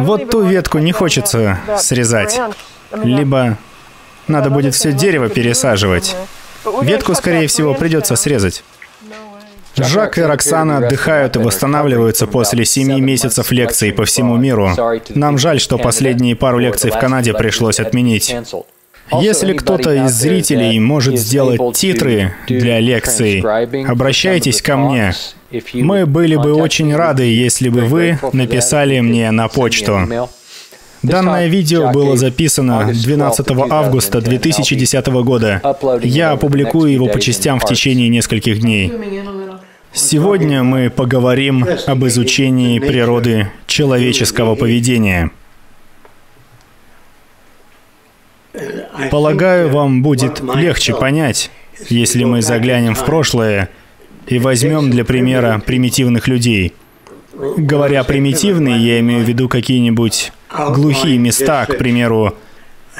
Вот 0.00 0.30
ту 0.30 0.42
ветку 0.42 0.78
не 0.78 0.92
хочется 0.92 1.58
срезать. 1.78 2.38
Либо 2.92 3.56
надо 4.28 4.50
будет 4.50 4.74
все 4.74 4.92
дерево 4.92 5.28
пересаживать. 5.28 6.16
Ветку, 6.82 7.14
скорее 7.14 7.46
всего, 7.46 7.74
придется 7.74 8.16
срезать. 8.16 8.64
Жак 9.76 10.16
и 10.18 10.22
Роксана 10.22 10.78
отдыхают 10.78 11.36
и 11.36 11.38
восстанавливаются 11.38 12.26
после 12.26 12.64
семи 12.64 13.00
месяцев 13.00 13.52
лекций 13.52 13.92
по 13.92 14.04
всему 14.06 14.36
миру. 14.36 14.70
Нам 15.10 15.36
жаль, 15.36 15.60
что 15.60 15.76
последние 15.76 16.34
пару 16.34 16.58
лекций 16.58 16.90
в 16.90 16.98
Канаде 16.98 17.34
пришлось 17.34 17.78
отменить. 17.78 18.34
Если 19.12 19.52
кто-то 19.52 20.06
из 20.06 20.12
зрителей 20.12 20.78
может 20.80 21.18
сделать 21.18 21.60
титры 21.74 22.34
для 22.48 22.80
лекций, 22.80 23.40
обращайтесь 23.86 24.60
ко 24.60 24.76
мне. 24.76 25.12
Мы 25.74 26.06
были 26.06 26.36
бы 26.36 26.54
очень 26.54 26.94
рады, 26.94 27.22
если 27.24 27.68
бы 27.68 27.82
вы 27.82 28.18
написали 28.32 29.00
мне 29.00 29.30
на 29.30 29.48
почту. 29.48 30.28
Данное 31.02 31.46
видео 31.46 31.92
было 31.92 32.16
записано 32.16 32.90
12 32.92 33.46
августа 33.70 34.20
2010 34.20 35.06
года. 35.06 35.62
Я 36.02 36.32
опубликую 36.32 36.92
его 36.92 37.06
по 37.06 37.20
частям 37.20 37.60
в 37.60 37.64
течение 37.64 38.08
нескольких 38.08 38.60
дней. 38.60 38.92
Сегодня 39.92 40.62
мы 40.62 40.90
поговорим 40.90 41.66
об 41.86 42.04
изучении 42.06 42.78
природы 42.80 43.50
человеческого 43.66 44.54
поведения. 44.54 45.30
Полагаю, 49.10 49.68
вам 49.70 50.02
будет 50.02 50.40
легче 50.54 50.94
понять, 50.94 51.50
если 51.88 52.24
мы 52.24 52.42
заглянем 52.42 52.94
в 52.94 53.04
прошлое 53.04 53.68
и 54.26 54.38
возьмем 54.38 54.90
для 54.90 55.04
примера 55.04 55.62
примитивных 55.64 56.28
людей. 56.28 56.72
Говоря 57.34 58.02
примитивные, 58.04 58.78
я 58.78 59.00
имею 59.00 59.24
в 59.24 59.28
виду 59.28 59.48
какие-нибудь 59.48 60.32
глухие 60.70 61.18
места, 61.18 61.66
к 61.66 61.76
примеру, 61.78 62.34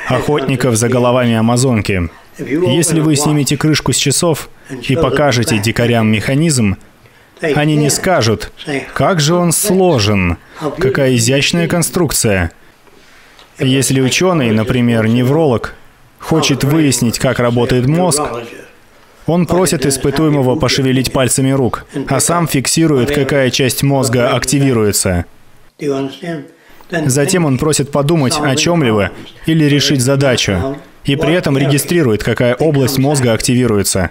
охотников 0.08 0.76
за 0.76 0.88
головами 0.88 1.34
Амазонки. 1.34 2.10
Если 2.38 3.00
вы 3.00 3.16
снимете 3.16 3.56
крышку 3.56 3.92
с 3.92 3.96
часов 3.96 4.50
и 4.88 4.94
покажете 4.94 5.58
дикарям 5.58 6.08
механизм, 6.08 6.76
они 7.40 7.76
не 7.76 7.88
скажут, 7.90 8.52
как 8.94 9.20
же 9.20 9.34
он 9.34 9.52
сложен, 9.52 10.36
какая 10.78 11.16
изящная 11.16 11.66
конструкция. 11.66 12.52
Если 13.58 14.02
ученый, 14.02 14.50
например, 14.50 15.06
невролог, 15.06 15.74
хочет 16.26 16.64
выяснить, 16.64 17.18
как 17.18 17.38
работает 17.38 17.86
мозг, 17.86 18.22
он 19.26 19.46
просит 19.46 19.86
испытуемого 19.86 20.56
пошевелить 20.56 21.12
пальцами 21.12 21.50
рук, 21.50 21.86
а 22.08 22.20
сам 22.20 22.48
фиксирует, 22.48 23.12
какая 23.12 23.50
часть 23.50 23.82
мозга 23.82 24.34
активируется. 24.34 25.24
Затем 26.90 27.44
он 27.44 27.58
просит 27.58 27.90
подумать 27.90 28.38
о 28.40 28.54
чем-либо 28.56 29.10
или 29.46 29.64
решить 29.64 30.00
задачу, 30.00 30.76
и 31.04 31.16
при 31.16 31.34
этом 31.34 31.56
регистрирует, 31.56 32.24
какая 32.24 32.54
область 32.54 32.98
мозга 32.98 33.32
активируется. 33.32 34.10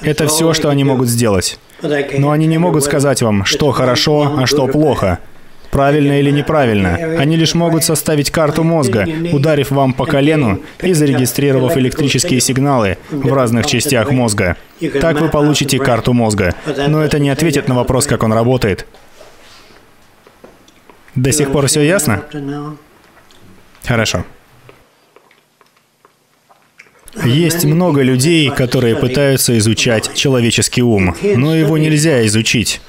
Это 0.00 0.26
все, 0.26 0.52
что 0.54 0.68
они 0.68 0.82
могут 0.82 1.08
сделать. 1.08 1.58
Но 2.18 2.32
они 2.32 2.46
не 2.46 2.58
могут 2.58 2.84
сказать 2.84 3.22
вам, 3.22 3.44
что 3.44 3.70
хорошо, 3.70 4.34
а 4.36 4.46
что 4.46 4.66
плохо– 4.66 5.20
правильно 5.72 6.20
или 6.20 6.30
неправильно. 6.30 6.94
Они 7.18 7.36
лишь 7.36 7.54
могут 7.54 7.82
составить 7.82 8.30
карту 8.30 8.62
мозга, 8.62 9.08
ударив 9.32 9.70
вам 9.70 9.94
по 9.94 10.04
колену 10.04 10.60
и 10.82 10.92
зарегистрировав 10.92 11.76
электрические 11.76 12.40
сигналы 12.40 12.98
в 13.10 13.32
разных 13.32 13.66
частях 13.66 14.12
мозга. 14.12 14.56
Так 15.00 15.20
вы 15.20 15.28
получите 15.30 15.78
карту 15.78 16.12
мозга. 16.12 16.54
Но 16.88 17.02
это 17.02 17.18
не 17.18 17.30
ответит 17.30 17.68
на 17.68 17.74
вопрос, 17.74 18.06
как 18.06 18.22
он 18.22 18.32
работает. 18.34 18.86
До 21.14 21.32
сих 21.32 21.50
пор 21.50 21.66
все 21.66 21.80
ясно? 21.80 22.22
Хорошо. 23.84 24.24
Есть 27.24 27.64
много 27.64 28.02
людей, 28.02 28.50
которые 28.50 28.96
пытаются 28.96 29.56
изучать 29.58 30.14
человеческий 30.14 30.82
ум, 30.82 31.14
но 31.36 31.54
его 31.54 31.78
нельзя 31.78 32.26
изучить. 32.26 32.80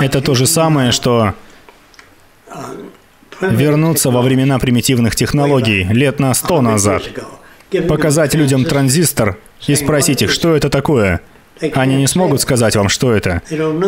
Это 0.00 0.20
то 0.20 0.34
же 0.34 0.46
самое, 0.46 0.90
что 0.92 1.34
вернуться 3.40 4.10
во 4.10 4.22
времена 4.22 4.58
примитивных 4.58 5.16
технологий, 5.16 5.84
лет 5.84 6.18
на 6.18 6.34
сто 6.34 6.60
назад, 6.60 7.02
показать 7.86 8.34
людям 8.34 8.64
транзистор 8.64 9.38
и 9.66 9.74
спросить 9.74 10.22
их, 10.22 10.30
что 10.30 10.56
это 10.56 10.70
такое. 10.70 11.20
Они 11.74 11.96
не 11.96 12.06
смогут 12.06 12.40
сказать 12.40 12.76
вам, 12.76 12.88
что 12.88 13.12
это. 13.12 13.42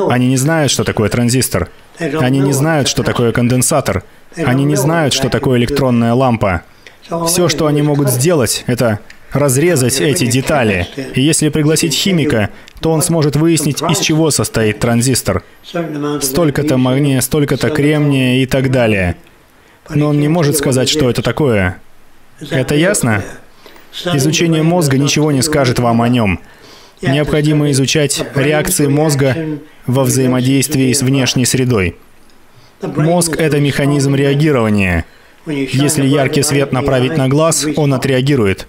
Они 0.09 0.27
не 0.29 0.37
знают, 0.37 0.73
что 0.73 0.85
такое 0.85 1.09
транзистор. 1.09 1.69
Они 1.99 2.41
не 2.41 2.53
знают, 2.53 2.89
что 2.89 3.03
такое 3.03 3.33
конденсатор. 3.33 4.03
Они 4.37 4.65
не 4.65 4.77
знают, 4.77 5.15
что 5.15 5.29
такое 5.29 5.59
электронная 5.59 6.15
лампа. 6.15 6.63
Все, 7.27 7.49
что 7.49 7.67
они 7.67 7.83
могут 7.83 8.09
сделать, 8.11 8.65
это 8.67 9.01
разрезать 9.33 10.01
эти 10.01 10.27
детали. 10.27 10.87
И 11.15 11.21
если 11.21 11.49
пригласить 11.49 11.95
химика, 11.95 12.51
то 12.81 12.91
он 12.91 13.03
сможет 13.03 13.37
выяснить, 13.37 13.83
из 13.83 13.99
чего 14.01 14.31
состоит 14.31 14.81
транзистор. 14.81 15.45
Столько-то 16.21 16.77
магния, 16.77 17.21
столько-то 17.21 17.71
кремния 17.71 18.43
и 18.43 18.47
так 18.47 18.71
далее. 18.71 19.17
Но 19.89 20.09
он 20.09 20.21
не 20.21 20.29
может 20.29 20.57
сказать, 20.57 20.89
что 20.89 21.11
это 21.11 21.23
такое. 21.23 21.81
Это 22.51 22.75
ясно? 22.75 23.23
Изучение 24.15 24.63
мозга 24.63 24.99
ничего 24.99 25.33
не 25.33 25.43
скажет 25.43 25.79
вам 25.79 26.03
о 26.03 26.09
нем. 26.09 26.41
Необходимо 27.03 27.71
изучать 27.71 28.23
реакции 28.35 28.87
мозга 28.87 29.59
во 29.87 30.05
взаимодействии 30.05 30.93
с 30.93 31.03
внешней 31.03 31.45
средой. 31.45 31.97
Мозг— 32.83 33.37
это 33.39 33.59
механизм 33.59 34.15
реагирования. 34.15 35.05
Если 35.47 36.07
яркий 36.07 36.43
свет 36.43 36.73
направить 36.73 37.17
на 37.17 37.29
глаз, 37.29 37.67
он 37.77 37.95
отреагирует. 37.95 38.67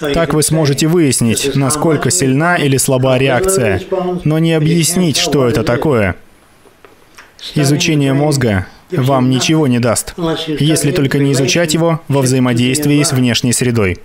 Так 0.00 0.32
вы 0.32 0.42
сможете 0.42 0.86
выяснить, 0.86 1.54
насколько 1.54 2.10
сильна 2.10 2.56
или 2.56 2.78
слаба 2.78 3.18
реакция, 3.18 3.82
но 4.24 4.38
не 4.38 4.54
объяснить, 4.54 5.18
что 5.18 5.46
это 5.46 5.62
такое. 5.62 6.16
Изучение 7.54 8.14
мозга 8.14 8.66
вам 8.90 9.30
ничего 9.30 9.66
не 9.66 9.78
даст, 9.78 10.14
если 10.46 10.90
только 10.92 11.18
не 11.18 11.32
изучать 11.32 11.74
его 11.74 12.00
во 12.08 12.22
взаимодействии 12.22 13.02
с 13.02 13.12
внешней 13.12 13.52
средой. 13.52 13.98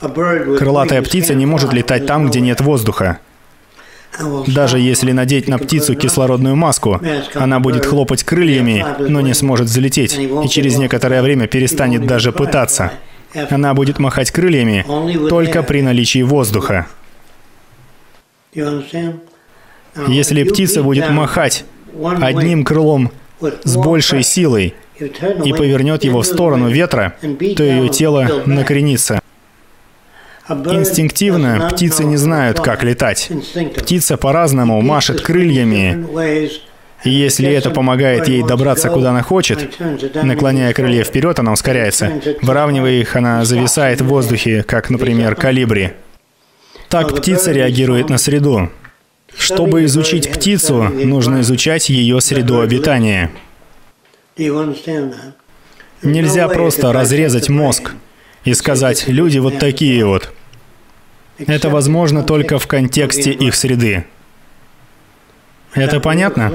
Крылатая 0.00 1.02
птица 1.02 1.34
не 1.34 1.46
может 1.46 1.72
летать 1.72 2.06
там, 2.06 2.28
где 2.28 2.40
нет 2.40 2.60
воздуха. 2.60 3.18
Даже 4.46 4.78
если 4.78 5.12
надеть 5.12 5.48
на 5.48 5.58
птицу 5.58 5.94
кислородную 5.94 6.56
маску, 6.56 7.00
она 7.34 7.60
будет 7.60 7.86
хлопать 7.86 8.24
крыльями, 8.24 8.84
но 8.98 9.20
не 9.20 9.34
сможет 9.34 9.66
взлететь, 9.66 10.18
и 10.18 10.48
через 10.48 10.76
некоторое 10.76 11.22
время 11.22 11.46
перестанет 11.46 12.06
даже 12.06 12.32
пытаться. 12.32 12.92
Она 13.34 13.74
будет 13.74 13.98
махать 13.98 14.30
крыльями 14.30 14.84
только 15.28 15.62
при 15.62 15.82
наличии 15.82 16.22
воздуха. 16.22 16.86
Если 20.06 20.42
птица 20.44 20.82
будет 20.82 21.10
махать 21.10 21.64
одним 22.20 22.64
крылом 22.64 23.10
с 23.64 23.76
большей 23.76 24.22
силой 24.22 24.74
и 24.98 25.52
повернет 25.52 26.04
его 26.04 26.22
в 26.22 26.26
сторону 26.26 26.68
ветра, 26.68 27.14
то 27.20 27.62
ее 27.62 27.88
тело 27.88 28.42
накренится. 28.46 29.20
Инстинктивно 30.48 31.68
птицы 31.70 32.04
не 32.04 32.16
знают, 32.16 32.60
как 32.60 32.82
летать. 32.82 33.30
Птица 33.76 34.16
по-разному 34.16 34.80
машет 34.80 35.20
крыльями, 35.20 36.06
и 37.04 37.10
если 37.10 37.48
это 37.48 37.70
помогает 37.70 38.26
ей 38.26 38.42
добраться 38.42 38.90
куда 38.90 39.10
она 39.10 39.22
хочет, 39.22 39.78
наклоняя 40.22 40.72
крылья 40.72 41.04
вперед, 41.04 41.38
она 41.38 41.52
ускоряется. 41.52 42.20
Выравнивая 42.42 42.92
их, 42.92 43.14
она 43.14 43.44
зависает 43.44 44.00
в 44.00 44.06
воздухе, 44.06 44.64
как, 44.64 44.90
например, 44.90 45.36
калибри. 45.36 45.92
Так 46.88 47.14
птица 47.14 47.52
реагирует 47.52 48.08
на 48.08 48.18
среду. 48.18 48.70
Чтобы 49.36 49.84
изучить 49.84 50.30
птицу, 50.32 50.84
нужно 50.84 51.42
изучать 51.42 51.88
ее 51.88 52.20
среду 52.20 52.60
обитания. 52.60 53.30
Нельзя 56.02 56.48
просто 56.48 56.92
разрезать 56.92 57.48
мозг 57.48 57.92
и 58.44 58.54
сказать 58.54 59.06
«люди 59.08 59.38
вот 59.38 59.58
такие 59.58 60.04
вот». 60.04 60.32
Это 61.38 61.70
возможно 61.70 62.24
только 62.24 62.58
в 62.58 62.66
контексте 62.66 63.30
их 63.30 63.54
среды. 63.54 64.04
Это 65.74 66.00
понятно? 66.00 66.52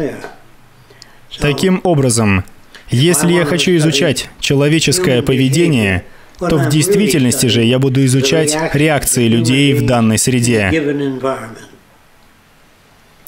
Таким 1.39 1.81
образом, 1.83 2.44
если 2.89 3.33
я 3.33 3.45
хочу 3.45 3.75
изучать 3.77 4.30
человеческое 4.39 5.21
поведение, 5.21 6.03
то 6.39 6.57
в 6.57 6.69
действительности 6.69 7.47
же 7.47 7.63
я 7.63 7.80
буду 7.80 8.03
изучать 8.06 8.56
реакции 8.74 9.27
людей 9.27 9.74
в 9.74 9.85
данной 9.85 10.18
среде. 10.18 10.69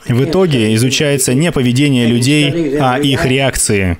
В 0.07 0.23
итоге 0.23 0.75
изучается 0.75 1.33
не 1.33 1.51
поведение 1.51 2.07
людей, 2.07 2.77
а 2.79 2.99
их 2.99 3.25
реакции. 3.25 3.97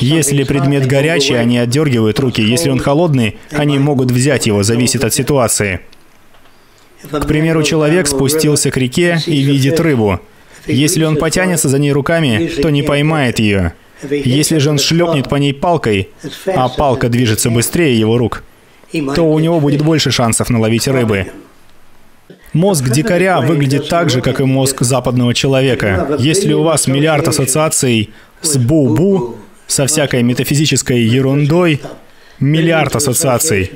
Если 0.00 0.44
предмет 0.44 0.86
горячий, 0.86 1.34
они 1.34 1.58
отдергивают 1.58 2.18
руки. 2.18 2.40
Если 2.40 2.70
он 2.70 2.78
холодный, 2.78 3.36
они 3.50 3.78
могут 3.78 4.10
взять 4.10 4.46
его, 4.46 4.62
зависит 4.62 5.04
от 5.04 5.12
ситуации. 5.12 5.80
К 7.02 7.26
примеру, 7.26 7.62
человек 7.62 8.06
спустился 8.06 8.70
к 8.70 8.76
реке 8.78 9.20
и 9.26 9.42
видит 9.42 9.78
рыбу. 9.78 10.20
Если 10.66 11.04
он 11.04 11.16
потянется 11.16 11.68
за 11.68 11.78
ней 11.78 11.92
руками, 11.92 12.50
то 12.62 12.70
не 12.70 12.82
поймает 12.82 13.38
ее. 13.38 13.74
Если 14.10 14.58
же 14.58 14.70
он 14.70 14.78
шлепнет 14.78 15.28
по 15.28 15.36
ней 15.36 15.54
палкой, 15.54 16.08
а 16.46 16.68
палка 16.68 17.08
движется 17.08 17.50
быстрее 17.50 17.98
его 17.98 18.18
рук, 18.18 18.42
то 19.14 19.22
у 19.22 19.38
него 19.38 19.60
будет 19.60 19.82
больше 19.82 20.10
шансов 20.10 20.50
наловить 20.50 20.88
рыбы. 20.88 21.26
Мозг 22.52 22.88
дикаря 22.88 23.40
выглядит 23.40 23.88
так 23.88 24.10
же, 24.10 24.20
как 24.20 24.40
и 24.40 24.44
мозг 24.44 24.82
западного 24.82 25.34
человека. 25.34 26.16
Если 26.18 26.52
у 26.52 26.62
вас 26.62 26.86
миллиард 26.86 27.26
ассоциаций 27.26 28.10
с 28.42 28.56
бу-бу, 28.56 29.36
со 29.66 29.86
всякой 29.86 30.22
метафизической 30.22 31.02
ерундой, 31.02 31.80
миллиард 32.38 32.94
ассоциаций, 32.94 33.72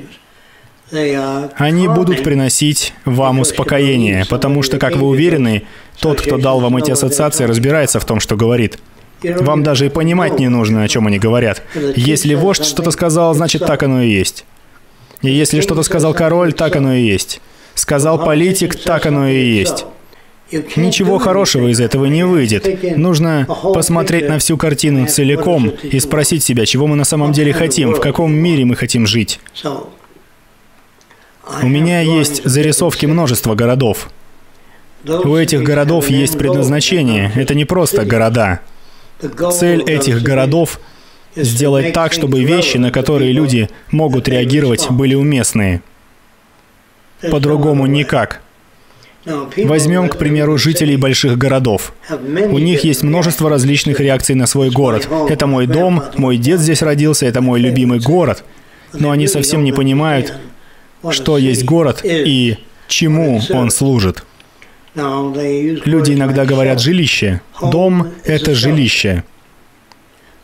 они 0.91 1.87
будут 1.87 2.23
приносить 2.23 2.93
вам 3.05 3.39
успокоение, 3.39 4.25
потому 4.29 4.63
что, 4.63 4.77
как 4.77 4.95
вы 4.95 5.07
уверены, 5.07 5.63
тот, 5.99 6.21
кто 6.21 6.37
дал 6.37 6.59
вам 6.59 6.77
эти 6.77 6.91
ассоциации, 6.91 7.45
разбирается 7.45 7.99
в 7.99 8.05
том, 8.05 8.19
что 8.19 8.35
говорит. 8.35 8.79
Вам 9.23 9.63
даже 9.63 9.85
и 9.85 9.89
понимать 9.89 10.39
не 10.39 10.47
нужно, 10.47 10.83
о 10.83 10.87
чем 10.87 11.07
они 11.07 11.19
говорят. 11.19 11.61
Если 11.95 12.35
вождь 12.35 12.65
что-то 12.65 12.91
сказал, 12.91 13.33
значит 13.33 13.65
так 13.65 13.83
оно 13.83 14.01
и 14.01 14.09
есть. 14.09 14.45
И 15.21 15.29
если 15.29 15.59
что-то 15.59 15.83
сказал 15.83 16.13
король, 16.13 16.53
так 16.53 16.75
оно 16.75 16.93
и 16.93 17.01
есть. 17.01 17.41
Сказал 17.75 18.23
политик, 18.23 18.75
так 18.75 19.05
оно 19.05 19.27
и 19.27 19.43
есть. 19.43 19.85
Ничего 20.51 21.19
хорошего 21.19 21.67
из 21.67 21.79
этого 21.79 22.05
не 22.05 22.25
выйдет. 22.25 22.97
Нужно 22.97 23.45
посмотреть 23.73 24.27
на 24.27 24.39
всю 24.39 24.57
картину 24.57 25.05
целиком 25.07 25.69
и 25.69 25.99
спросить 25.99 26.43
себя, 26.43 26.65
чего 26.65 26.87
мы 26.87 26.95
на 26.95 27.05
самом 27.05 27.33
деле 27.33 27.53
хотим, 27.53 27.93
в 27.93 27.99
каком 27.99 28.33
мире 28.33 28.65
мы 28.65 28.75
хотим 28.75 29.05
жить. 29.05 29.39
У 31.61 31.67
меня 31.67 32.01
есть 32.01 32.43
зарисовки 32.43 33.05
множества 33.05 33.55
городов. 33.55 34.09
У 35.05 35.35
этих 35.35 35.63
городов 35.63 36.09
есть 36.09 36.37
предназначение. 36.37 37.31
Это 37.35 37.55
не 37.55 37.65
просто 37.65 38.05
города. 38.05 38.59
Цель 39.51 39.81
этих 39.83 40.21
городов— 40.21 40.79
сделать 41.35 41.93
так, 41.93 42.13
чтобы 42.13 42.43
вещи, 42.43 42.77
на 42.77 42.91
которые 42.91 43.31
люди 43.31 43.69
могут 43.91 44.27
реагировать, 44.27 44.89
были 44.89 45.15
уместные. 45.15 45.81
По-другому 47.29 47.85
никак. 47.85 48.41
Возьмем, 49.25 50.07
к 50.09 50.17
примеру, 50.17 50.57
жителей 50.57 50.97
больших 50.97 51.37
городов. 51.37 51.93
У 52.09 52.57
них 52.57 52.83
есть 52.83 53.03
множество 53.03 53.49
различных 53.49 53.99
реакций 53.99 54.35
на 54.35 54.45
свой 54.47 54.69
город. 54.69 55.07
Это 55.29 55.47
мой 55.47 55.67
дом, 55.67 56.03
мой 56.15 56.37
дед 56.37 56.59
здесь 56.59 56.81
родился, 56.81 57.25
это 57.25 57.41
мой 57.41 57.59
любимый 57.59 57.99
город. 57.99 58.43
Но 58.93 59.11
они 59.11 59.27
совсем 59.27 59.63
не 59.63 59.71
понимают, 59.71 60.33
что 61.11 61.37
есть 61.37 61.65
город 61.65 62.01
и 62.03 62.57
чему 62.87 63.41
он 63.49 63.69
служит. 63.69 64.23
Люди 64.95 66.13
иногда 66.13 66.45
говорят 66.45 66.81
«жилище». 66.81 67.41
Дом— 67.61 68.09
это 68.25 68.53
жилище. 68.55 69.23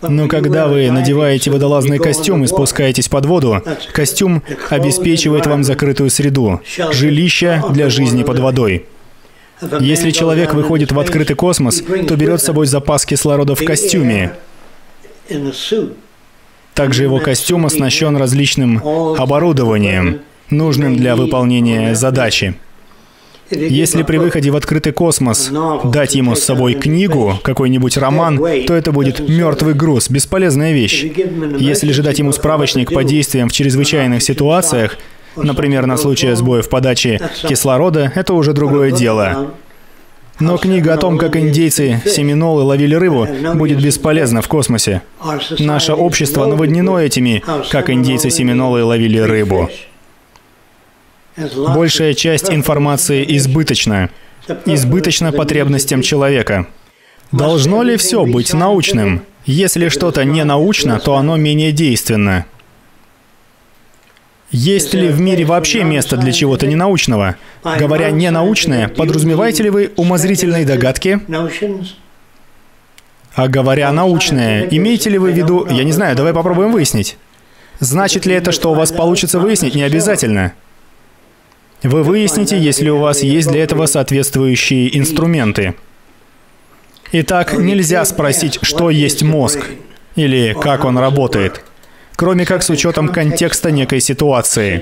Но 0.01 0.27
когда 0.27 0.67
вы 0.67 0.91
надеваете 0.91 1.51
водолазный 1.51 1.97
костюм 1.97 2.43
и 2.43 2.47
спускаетесь 2.47 3.09
под 3.09 3.25
воду, 3.25 3.63
костюм 3.91 4.43
обеспечивает 4.69 5.47
вам 5.47 5.63
закрытую 5.63 6.09
среду, 6.09 6.61
жилище 6.91 7.63
для 7.71 7.89
жизни 7.89 8.23
под 8.23 8.39
водой. 8.39 8.85
Если 9.79 10.11
человек 10.11 10.53
выходит 10.53 10.91
в 10.91 10.99
открытый 10.99 11.35
космос, 11.35 11.81
то 12.07 12.15
берет 12.15 12.41
с 12.41 12.45
собой 12.45 12.67
запас 12.67 13.05
кислорода 13.05 13.55
в 13.55 13.63
костюме. 13.63 14.33
Также 16.73 17.03
его 17.03 17.19
костюм 17.19 17.65
оснащен 17.65 18.17
различным 18.17 18.81
оборудованием, 19.17 20.21
нужным 20.49 20.95
для 20.95 21.15
выполнения 21.15 21.95
задачи. 21.95 22.55
Если 23.51 24.01
при 24.01 24.17
выходе 24.17 24.49
в 24.49 24.55
открытый 24.55 24.91
космос 24.91 25.51
дать 25.83 26.15
ему 26.15 26.35
с 26.35 26.43
собой 26.43 26.73
книгу, 26.73 27.39
какой-нибудь 27.43 27.95
роман, 27.97 28.37
то 28.37 28.73
это 28.73 28.91
будет 28.91 29.27
мертвый 29.29 29.75
груз, 29.75 30.09
бесполезная 30.09 30.73
вещь. 30.73 31.05
Если 31.59 31.91
же 31.91 32.01
дать 32.01 32.17
ему 32.17 32.31
справочник 32.31 32.91
по 32.91 33.03
действиям 33.03 33.49
в 33.49 33.51
чрезвычайных 33.51 34.23
ситуациях, 34.23 34.97
например, 35.35 35.85
на 35.85 35.97
случай 35.97 36.33
сбоя 36.33 36.63
в 36.63 36.69
подаче 36.69 37.19
кислорода, 37.47 38.11
это 38.15 38.33
уже 38.33 38.53
другое 38.53 38.91
дело. 38.91 39.51
Но 40.39 40.57
книга 40.57 40.93
о 40.93 40.97
том, 40.97 41.17
как 41.17 41.37
индейцы 41.37 42.01
семинолы 42.05 42.63
ловили 42.63 42.95
рыбу, 42.95 43.27
будет 43.53 43.81
бесполезна 43.81 44.41
в 44.41 44.47
космосе. 44.47 45.01
Наше 45.59 45.93
общество 45.93 46.45
наводнено 46.45 46.97
этими, 46.97 47.43
как 47.71 47.89
индейцы 47.89 48.29
семинолы 48.31 48.83
ловили 48.83 49.19
рыбу. 49.19 49.69
Большая 51.37 52.13
часть 52.13 52.49
информации 52.49 53.25
избыточна. 53.37 54.09
Избыточна 54.65 55.31
потребностям 55.31 56.01
человека. 56.01 56.67
Должно 57.31 57.83
ли 57.83 57.97
все 57.97 58.25
быть 58.25 58.53
научным? 58.53 59.23
Если 59.45 59.89
что-то 59.89 60.23
не 60.23 60.43
научно, 60.43 60.99
то 60.99 61.15
оно 61.15 61.35
менее 61.35 61.71
действенно. 61.71 62.45
Есть 64.51 64.93
ли 64.93 65.09
в 65.09 65.19
мире 65.19 65.43
вообще 65.43 65.83
место 65.83 66.15
для 66.17 66.31
чего-то 66.31 66.67
ненаучного? 66.67 67.35
Говоря 67.63 68.11
«ненаучное», 68.11 68.87
подразумеваете 68.87 69.63
ли 69.63 69.69
вы 69.69 69.91
умозрительные 69.97 70.65
догадки? 70.65 71.19
А 73.33 73.47
говоря 73.49 73.91
«научное», 73.91 74.67
имеете 74.71 75.09
ли 75.09 75.17
вы 75.17 75.31
в 75.31 75.35
виду... 75.35 75.67
Я 75.69 75.83
не 75.83 75.91
знаю, 75.91 76.15
давай 76.15 76.33
попробуем 76.33 76.71
выяснить. 76.71 77.17
Значит 77.79 78.25
ли 78.25 78.33
это, 78.33 78.53
что 78.53 78.71
у 78.71 78.75
вас 78.75 78.93
получится 78.93 79.39
выяснить? 79.39 79.75
Не 79.75 79.83
обязательно. 79.83 80.53
Вы 81.85 82.01
выясните, 82.01 82.57
если 82.57 82.89
у 82.89 82.97
вас 82.97 83.21
есть 83.21 83.47
для 83.47 83.63
этого 83.63 83.85
соответствующие 83.85 84.97
инструменты. 84.97 85.75
Итак, 87.11 87.53
нельзя 87.53 88.03
спросить, 88.05 88.57
что 88.63 88.89
есть 88.89 89.21
мозг 89.21 89.59
или 90.15 90.57
как 90.59 90.83
он 90.83 90.97
работает, 90.97 91.63
кроме 92.15 92.43
как 92.43 92.63
с 92.63 92.71
учетом 92.71 93.09
контекста 93.09 93.69
некой 93.69 93.99
ситуации. 93.99 94.81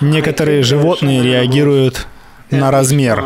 Некоторые 0.00 0.64
животные 0.64 1.22
реагируют 1.22 2.08
на 2.50 2.72
размер. 2.72 3.24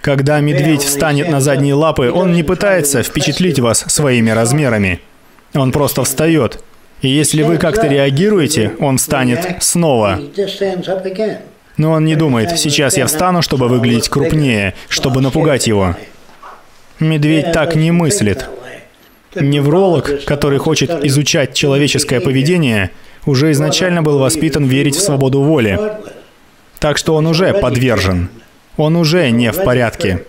Когда 0.00 0.40
медведь 0.40 0.82
встанет 0.82 1.28
на 1.28 1.40
задние 1.40 1.74
лапы, 1.74 2.10
он 2.10 2.32
не 2.32 2.42
пытается 2.42 3.04
впечатлить 3.04 3.60
вас 3.60 3.84
своими 3.86 4.30
размерами. 4.30 5.00
Он 5.54 5.70
просто 5.70 6.02
встает. 6.02 6.64
И 7.02 7.08
если 7.08 7.42
вы 7.42 7.56
как-то 7.56 7.86
реагируете, 7.86 8.72
он 8.78 8.98
встанет 8.98 9.62
снова. 9.62 10.20
Но 11.76 11.92
он 11.92 12.04
не 12.04 12.14
думает, 12.14 12.58
сейчас 12.58 12.96
я 12.98 13.06
встану, 13.06 13.40
чтобы 13.40 13.68
выглядеть 13.68 14.08
крупнее, 14.08 14.74
чтобы 14.88 15.22
напугать 15.22 15.66
его. 15.66 15.96
Медведь 16.98 17.52
так 17.52 17.74
не 17.74 17.90
мыслит. 17.90 18.48
Невролог, 19.34 20.24
который 20.24 20.58
хочет 20.58 21.04
изучать 21.04 21.54
человеческое 21.54 22.20
поведение, 22.20 22.90
уже 23.24 23.52
изначально 23.52 24.02
был 24.02 24.18
воспитан 24.18 24.66
верить 24.66 24.96
в 24.96 25.00
свободу 25.00 25.40
воли. 25.40 25.78
Так 26.80 26.98
что 26.98 27.14
он 27.14 27.26
уже 27.26 27.54
подвержен. 27.54 28.28
Он 28.76 28.96
уже 28.96 29.30
не 29.30 29.52
в 29.52 29.62
порядке. 29.64 30.24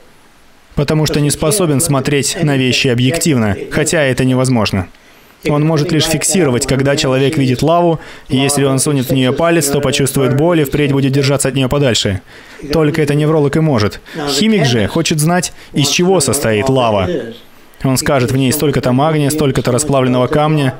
Потому 0.76 1.06
что 1.06 1.20
не 1.20 1.32
способен 1.32 1.82
смотреть 1.82 2.38
на 2.42 2.56
вещи 2.56 2.88
объективно, 2.88 3.58
хотя 3.72 4.04
это 4.04 4.24
невозможно. 4.24 4.88
Он 5.50 5.66
может 5.66 5.92
лишь 5.92 6.06
фиксировать, 6.06 6.68
когда 6.68 6.96
человек 6.96 7.38
видит 7.38 7.64
лаву, 7.64 8.00
и 8.30 8.38
если 8.38 8.64
он 8.64 8.78
сунет 8.78 9.10
в 9.10 9.14
нее 9.14 9.34
палец, 9.34 9.68
то 9.68 9.82
почувствует 9.82 10.38
боль 10.38 10.62
и 10.62 10.64
впредь 10.64 10.92
будет 10.92 11.12
держаться 11.14 11.48
от 11.48 11.56
нее 11.56 11.68
подальше. 11.68 12.22
Только 12.72 13.02
это 13.02 13.16
невролог 13.16 13.56
и 13.56 13.60
может. 13.60 14.02
Химик 14.30 14.66
же 14.66 14.88
хочет 14.88 15.20
знать, 15.20 15.52
из 15.74 15.90
чего 15.90 16.20
состоит 16.20 16.70
лава. 16.70 17.10
Он 17.84 17.98
скажет, 17.98 18.32
в 18.32 18.38
ней 18.38 18.52
столько-то 18.52 18.92
магния, 18.92 19.32
столько-то 19.32 19.72
расплавленного 19.72 20.28
камня, 20.28 20.76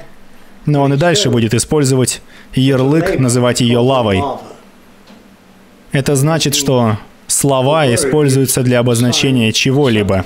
но 0.68 0.84
он 0.84 0.94
и 0.94 0.98
дальше 0.98 1.32
будет 1.32 1.56
использовать 1.56 2.22
ярлык, 2.54 3.18
называть 3.18 3.62
ее 3.62 3.80
лавой. 3.80 4.22
Это 5.92 6.16
значит, 6.16 6.54
что 6.54 6.98
слова 7.26 7.92
используются 7.94 8.62
для 8.62 8.80
обозначения 8.80 9.52
чего-либо. 9.52 10.26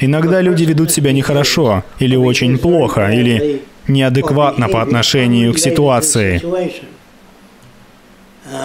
Иногда 0.00 0.40
люди 0.40 0.64
ведут 0.64 0.90
себя 0.90 1.12
нехорошо, 1.12 1.84
или 2.00 2.16
очень 2.16 2.58
плохо, 2.58 3.12
или 3.12 3.62
неадекватно 3.88 4.68
по 4.68 4.82
отношению 4.82 5.52
к 5.54 5.58
ситуации. 5.58 6.42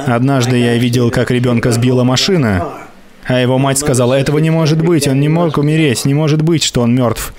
Однажды 0.05 0.57
я 0.57 0.77
видел, 0.77 1.09
как 1.11 1.31
ребенка 1.31 1.71
сбила 1.71 2.03
машина, 2.03 2.67
а 3.25 3.39
его 3.39 3.57
мать 3.57 3.79
сказала, 3.79 4.13
этого 4.13 4.39
не 4.39 4.49
может 4.49 4.83
быть, 4.83 5.07
он 5.07 5.19
не 5.19 5.29
мог 5.29 5.57
умереть, 5.57 6.05
не 6.05 6.13
может 6.13 6.41
быть, 6.41 6.63
что 6.63 6.81
он 6.81 6.93
мертв. 6.93 7.33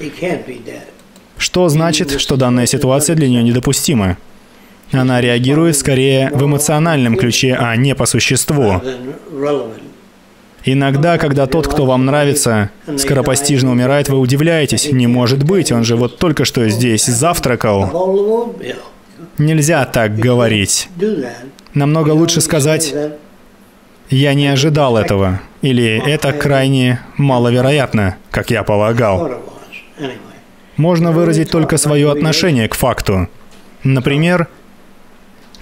Что 1.39 1.69
значит, 1.69 2.21
что 2.21 2.37
данная 2.37 2.67
ситуация 2.67 3.17
для 3.17 3.29
нее 3.29 3.43
недопустима? 3.43 4.17
Она 4.93 5.21
реагирует 5.21 5.77
скорее 5.77 6.31
в 6.33 6.45
эмоциональном 6.45 7.17
ключе, 7.17 7.57
а 7.59 7.75
не 7.77 7.95
по 7.95 8.07
существу. 8.07 8.81
Иногда, 10.64 11.19
когда 11.19 11.47
тот, 11.47 11.66
кто 11.66 11.87
вам 11.87 12.07
нравится, 12.07 12.71
скоропостижно 12.97 13.73
умирает, 13.73 14.09
вы 14.09 14.19
удивляетесь. 14.19 14.90
Не 14.92 15.07
может 15.07 15.42
быть, 15.42 15.73
он 15.73 15.85
же 15.85 15.97
вот 15.97 16.19
только 16.19 16.45
что 16.45 16.69
здесь 16.69 17.04
завтракал. 17.07 18.54
Нельзя 19.38 19.85
так 19.87 20.16
говорить. 20.16 20.88
Намного 21.75 22.11
лучше 22.11 22.40
сказать, 22.40 22.95
Я 24.11 24.35
не 24.35 24.47
ожидал 24.49 24.99
этого. 24.99 25.40
Или 25.62 26.02
это 26.07 26.33
крайне 26.33 27.00
маловероятно, 27.16 28.16
как 28.31 28.50
я 28.50 28.62
полагал. 28.62 29.40
Можно 30.76 31.12
выразить 31.12 31.50
только 31.50 31.78
свое 31.78 32.11
отношение 32.11 32.69
к 32.69 32.75
факту. 32.75 33.28
Например, 33.85 34.49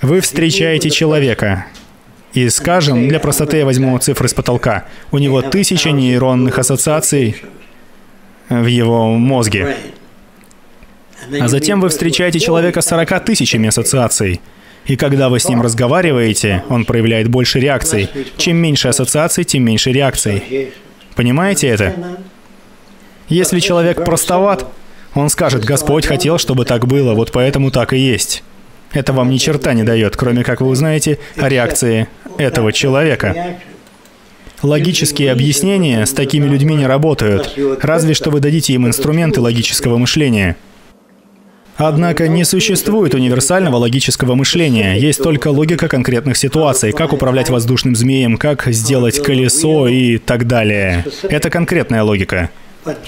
вы 0.02 0.20
встречаете 0.20 0.90
человека, 0.90 1.66
и, 2.32 2.48
скажем, 2.48 3.08
для 3.08 3.18
простоты 3.18 3.58
я 3.58 3.64
возьму 3.64 3.98
цифры 3.98 4.28
с 4.28 4.34
потолка. 4.34 4.84
У 5.10 5.18
него 5.18 5.42
тысяча 5.42 5.90
нейронных 5.90 6.58
ассоциаций 6.58 7.42
в 8.48 8.66
его 8.66 9.14
мозге. 9.14 9.76
А 11.40 11.48
затем 11.48 11.80
вы 11.80 11.88
встречаете 11.88 12.40
человека 12.40 12.80
с 12.80 12.86
40 12.86 13.24
тысячами 13.24 13.68
ассоциаций. 13.68 14.40
И 14.86 14.96
когда 14.96 15.28
вы 15.28 15.38
с 15.38 15.48
ним 15.48 15.60
разговариваете, 15.60 16.64
он 16.68 16.84
проявляет 16.84 17.28
больше 17.28 17.60
реакций. 17.60 18.08
Чем 18.36 18.56
меньше 18.56 18.88
ассоциаций, 18.88 19.44
тем 19.44 19.64
меньше 19.64 19.92
реакций. 19.92 20.72
Понимаете 21.16 21.68
это? 21.68 21.94
Если 23.28 23.60
человек 23.60 24.04
простоват, 24.04 24.66
он 25.14 25.28
скажет, 25.28 25.64
Господь 25.64 26.06
хотел, 26.06 26.38
чтобы 26.38 26.64
так 26.64 26.86
было, 26.86 27.14
вот 27.14 27.32
поэтому 27.32 27.70
так 27.70 27.92
и 27.92 27.98
есть. 27.98 28.42
Это 28.92 29.12
вам 29.12 29.30
ни 29.30 29.36
черта 29.36 29.72
не 29.72 29.84
дает, 29.84 30.16
кроме 30.16 30.42
как 30.42 30.60
вы 30.60 30.68
узнаете 30.68 31.18
о 31.36 31.48
реакции 31.48 32.08
этого 32.38 32.72
человека. 32.72 33.58
Логические 34.62 35.32
объяснения 35.32 36.04
с 36.04 36.12
такими 36.12 36.46
людьми 36.46 36.74
не 36.74 36.86
работают, 36.86 37.56
разве 37.80 38.14
что 38.14 38.30
вы 38.30 38.40
дадите 38.40 38.74
им 38.74 38.86
инструменты 38.86 39.40
логического 39.40 39.96
мышления. 39.96 40.56
Однако 41.76 42.28
не 42.28 42.44
существует 42.44 43.14
универсального 43.14 43.76
логического 43.76 44.34
мышления, 44.34 44.98
есть 44.98 45.22
только 45.22 45.48
логика 45.48 45.88
конкретных 45.88 46.36
ситуаций, 46.36 46.92
как 46.92 47.14
управлять 47.14 47.48
воздушным 47.48 47.96
змеем, 47.96 48.36
как 48.36 48.66
сделать 48.66 49.22
колесо 49.22 49.88
и 49.88 50.18
так 50.18 50.46
далее. 50.46 51.06
Это 51.22 51.48
конкретная 51.48 52.02
логика. 52.02 52.50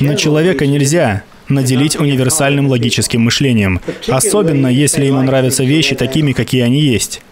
Но 0.01 0.15
человека 0.15 0.67
нельзя 0.67 1.23
наделить 1.55 1.97
универсальным 1.97 2.69
логическим 2.69 3.23
мышлением, 3.23 3.81
особенно 4.09 4.67
если 4.67 5.05
ему 5.05 5.23
нравятся 5.23 5.65
вещи 5.65 5.95
такими, 5.95 6.33
какие 6.33 6.63
они 6.63 6.81
есть. 6.81 7.23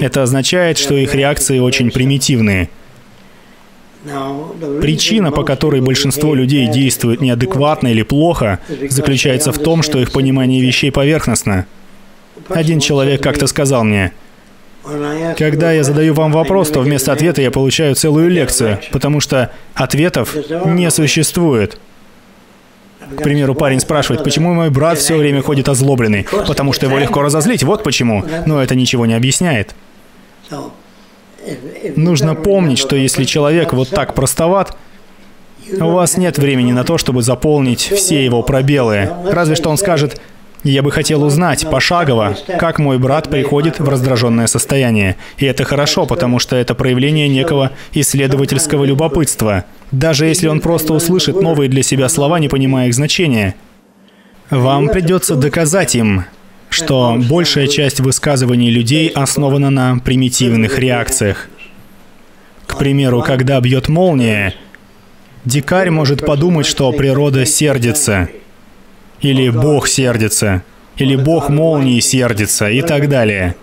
Это 0.00 0.22
означает, 0.22 0.78
что 0.78 0.94
их 0.96 1.14
реакции 1.14 1.58
очень 1.58 1.90
примитивные. 1.90 2.70
Причина, 4.80 5.32
по 5.32 5.42
которой 5.42 5.80
большинство 5.80 6.34
людей 6.34 6.68
действует 6.68 7.20
неадекватно 7.20 7.88
или 7.88 8.02
плохо, 8.02 8.60
заключается 8.88 9.52
в 9.52 9.58
том, 9.58 9.82
что 9.82 9.98
их 9.98 10.12
понимание 10.12 10.62
вещей 10.62 10.92
поверхностно. 10.92 11.66
Один 12.48 12.80
человек 12.80 13.22
как-то 13.22 13.46
сказал 13.46 13.84
мне, 13.84 14.12
когда 15.36 15.72
я 15.72 15.82
задаю 15.82 16.14
вам 16.14 16.32
вопрос, 16.32 16.70
то 16.70 16.80
вместо 16.80 17.12
ответа 17.12 17.42
я 17.42 17.50
получаю 17.50 17.96
целую 17.96 18.30
лекцию, 18.30 18.78
потому 18.92 19.20
что 19.20 19.50
ответов 19.74 20.36
не 20.66 20.90
существует. 20.90 21.78
К 23.14 23.22
примеру, 23.22 23.54
парень 23.54 23.80
спрашивает, 23.80 24.24
почему 24.24 24.54
мой 24.54 24.70
брат 24.70 24.98
все 24.98 25.16
время 25.16 25.42
ходит 25.42 25.68
озлобленный? 25.68 26.26
Потому 26.46 26.72
что 26.72 26.86
его 26.86 26.98
легко 26.98 27.22
разозлить, 27.22 27.62
вот 27.62 27.82
почему. 27.82 28.24
Но 28.46 28.62
это 28.62 28.74
ничего 28.74 29.06
не 29.06 29.14
объясняет. 29.14 29.74
Нужно 31.94 32.34
помнить, 32.34 32.78
что 32.78 32.96
если 32.96 33.24
человек 33.24 33.72
вот 33.72 33.90
так 33.90 34.14
простоват, 34.14 34.76
у 35.80 35.90
вас 35.90 36.16
нет 36.16 36.38
времени 36.38 36.72
на 36.72 36.84
то, 36.84 36.98
чтобы 36.98 37.22
заполнить 37.22 37.80
все 37.80 38.24
его 38.24 38.42
пробелы. 38.42 39.10
Разве 39.24 39.54
что 39.56 39.70
он 39.70 39.76
скажет, 39.76 40.20
я 40.66 40.82
бы 40.82 40.90
хотел 40.90 41.22
узнать 41.22 41.68
пошагово, 41.70 42.36
как 42.58 42.78
мой 42.78 42.98
брат 42.98 43.30
приходит 43.30 43.78
в 43.78 43.88
раздраженное 43.88 44.46
состояние. 44.46 45.16
И 45.38 45.46
это 45.46 45.64
хорошо, 45.64 46.06
потому 46.06 46.38
что 46.38 46.56
это 46.56 46.74
проявление 46.74 47.28
некого 47.28 47.72
исследовательского 47.92 48.84
любопытства. 48.84 49.64
Даже 49.92 50.26
если 50.26 50.48
он 50.48 50.60
просто 50.60 50.92
услышит 50.92 51.40
новые 51.40 51.68
для 51.68 51.82
себя 51.82 52.08
слова, 52.08 52.38
не 52.38 52.48
понимая 52.48 52.88
их 52.88 52.94
значения. 52.94 53.54
Вам 54.50 54.88
придется 54.88 55.34
доказать 55.34 55.94
им, 55.94 56.24
что 56.70 57.16
большая 57.28 57.66
часть 57.66 58.00
высказываний 58.00 58.70
людей 58.70 59.08
основана 59.08 59.70
на 59.70 59.98
примитивных 59.98 60.78
реакциях. 60.78 61.48
К 62.66 62.76
примеру, 62.78 63.22
когда 63.22 63.60
бьет 63.60 63.88
молния, 63.88 64.54
дикарь 65.44 65.90
может 65.90 66.24
подумать, 66.24 66.66
что 66.66 66.90
природа 66.92 67.44
сердится– 67.44 68.28
или 69.20 69.48
Бог 69.50 69.88
сердится, 69.88 70.62
или 70.96 71.16
Бог 71.16 71.48
молнии 71.48 72.00
сердится 72.00 72.68
и 72.68 72.82
так 72.82 73.08
далее. 73.08 73.54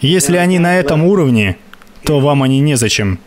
Если 0.00 0.36
они 0.36 0.58
на 0.58 0.78
этом 0.78 1.04
уровне, 1.04 1.56
то 2.04 2.20
вам 2.20 2.42
они 2.42 2.60
незачем. 2.60 3.18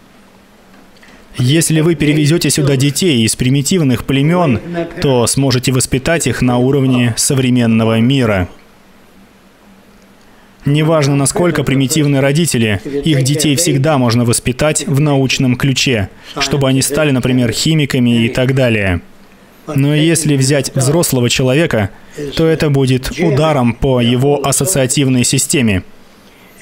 Если 1.38 1.82
вы 1.82 1.96
перевезете 1.96 2.50
сюда 2.50 2.78
детей 2.78 3.24
из 3.26 3.36
примитивных 3.36 4.06
племен, 4.06 4.60
то 5.02 5.28
сможете 5.28 5.72
воспитать 5.72 6.28
их 6.28 6.42
на 6.42 6.58
уровне 6.58 7.14
современного 7.18 8.00
мира. 8.00 8.48
Неважно, 10.66 11.16
насколько 11.16 11.64
примитивны 11.64 12.22
родители, 12.22 12.82
их 13.04 13.24
детей 13.24 13.56
всегда 13.56 13.98
можно 13.98 14.26
воспитать 14.26 14.88
в 14.88 15.00
научном 15.00 15.58
ключе, 15.58 16.10
чтобы 16.40 16.68
они 16.68 16.82
стали, 16.82 17.12
например, 17.12 17.52
химиками 17.52 18.26
и 18.26 18.30
так 18.30 18.56
далее. 18.56 19.02
Но 19.74 19.96
если 19.96 20.36
взять 20.36 20.74
взрослого 20.76 21.30
человека, 21.30 21.90
то 22.36 22.46
это 22.46 22.70
будет 22.70 23.12
ударом 23.20 23.74
по 23.74 24.02
его 24.02 24.46
ассоциативной 24.46 25.24
системе. 25.24 25.84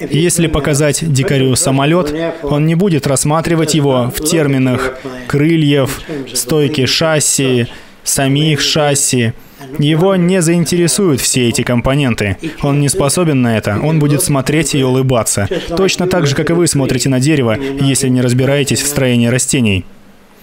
Если 0.00 0.48
показать 0.48 1.12
дикарю 1.12 1.54
самолет, 1.54 2.14
он 2.42 2.66
не 2.66 2.74
будет 2.74 3.06
рассматривать 3.06 3.74
его 3.74 4.12
в 4.14 4.24
терминах 4.24 4.98
крыльев, 5.28 6.00
стойки 6.32 6.86
шасси, 6.86 7.68
самих 8.02 8.60
шасси. 8.60 9.32
Его 9.78 10.16
не 10.16 10.42
заинтересуют 10.42 11.20
все 11.20 11.48
эти 11.48 11.62
компоненты. 11.62 12.36
Он 12.62 12.80
не 12.80 12.88
способен 12.88 13.40
на 13.42 13.56
это. 13.56 13.78
Он 13.82 13.98
будет 13.98 14.22
смотреть 14.22 14.74
и 14.74 14.82
улыбаться. 14.82 15.48
Точно 15.76 16.06
так 16.06 16.26
же, 16.26 16.34
как 16.34 16.50
и 16.50 16.52
вы 16.52 16.66
смотрите 16.66 17.08
на 17.08 17.20
дерево, 17.20 17.56
если 17.80 18.08
не 18.08 18.20
разбираетесь 18.20 18.82
в 18.82 18.86
строении 18.86 19.28
растений. 19.28 19.84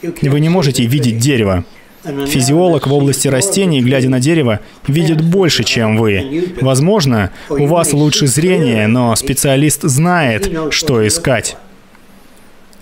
Вы 0.01 0.39
не 0.39 0.49
можете 0.49 0.85
видеть 0.85 1.19
дерево. 1.19 1.65
Физиолог 2.03 2.87
в 2.87 2.93
области 2.93 3.27
растений, 3.27 3.81
глядя 3.81 4.09
на 4.09 4.19
дерево, 4.19 4.59
видит 4.87 5.21
больше, 5.21 5.63
чем 5.63 5.97
вы. 5.97 6.53
Возможно, 6.59 7.31
у 7.49 7.65
вас 7.67 7.93
лучше 7.93 8.27
зрение, 8.27 8.87
но 8.87 9.15
специалист 9.15 9.83
знает, 9.83 10.51
что 10.71 11.05
искать. 11.07 11.57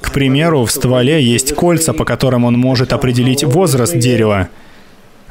К 0.01 0.11
примеру, 0.13 0.63
в 0.63 0.71
стволе 0.71 1.21
есть 1.21 1.53
кольца, 1.53 1.93
по 1.93 2.05
которым 2.05 2.45
он 2.45 2.57
может 2.57 2.93
определить 2.93 3.43
возраст 3.43 3.97
дерева, 3.97 4.47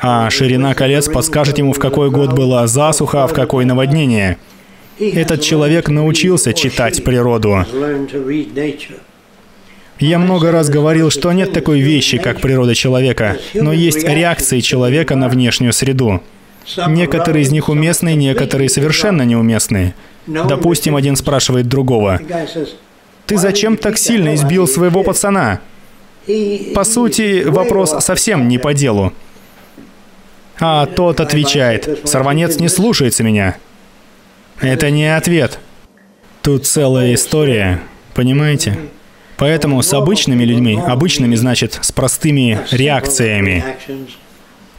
а 0.01 0.29
ширина 0.31 0.75
колец 0.75 1.09
подскажет 1.09 1.59
ему, 1.59 1.73
в 1.73 1.79
какой 1.79 2.11
год 2.11 2.33
была 2.33 2.67
засуха, 2.67 3.25
а 3.25 3.27
в 3.27 3.33
какой 3.33 3.65
наводнение. 3.65 4.37
Этот 4.99 5.41
человек 5.41 5.89
научился 5.89 6.53
читать 6.53 7.03
природу. 7.05 7.65
Я 9.99 10.19
много 10.19 10.53
раз 10.53 10.69
говорил, 10.69 11.11
что 11.11 11.33
нет 11.33 11.53
такой 11.53 11.81
вещи, 11.81 12.19
как 12.19 12.41
природа 12.41 12.75
человека, 12.75 13.37
но 13.55 13.73
есть 13.73 14.05
реакции 14.05 14.61
человека 14.61 15.17
на 15.17 15.29
внешнюю 15.29 15.73
среду. 15.73 16.23
Некоторые 16.87 17.43
из 17.43 17.51
них 17.51 17.69
уместны, 17.69 18.15
некоторые 18.15 18.69
совершенно 18.69 19.23
неуместны. 19.23 19.95
Допустим, 20.27 20.95
один 20.95 21.17
спрашивает 21.17 21.67
другого, 21.69 22.21
«Ты 23.27 23.37
зачем 23.37 23.77
так 23.77 23.99
сильно 23.99 24.35
избил 24.35 24.67
своего 24.67 25.03
пацана?» 25.03 25.61
По 26.75 26.85
сути, 26.85 27.45
вопрос 27.45 27.95
совсем 28.05 28.49
не 28.49 28.59
по 28.59 28.75
делу. 28.75 29.13
А 30.61 30.87
тот 30.87 31.21
отвечает, 31.21 32.01
«Сорванец 32.05 32.59
не 32.59 32.69
слушается 32.69 33.23
меня». 33.23 33.57
Это 34.61 34.91
не 34.91 35.15
ответ. 35.15 35.59
Тут 36.43 36.67
целая 36.67 37.15
история, 37.15 37.81
понимаете? 38.15 38.77
Поэтому 39.39 39.81
с 39.83 39.95
обычными 39.95 40.45
людьми, 40.45 40.79
обычными 40.85 41.37
значит 41.37 41.79
с 41.81 41.93
простыми 41.93 42.59
реакциями, 42.73 43.65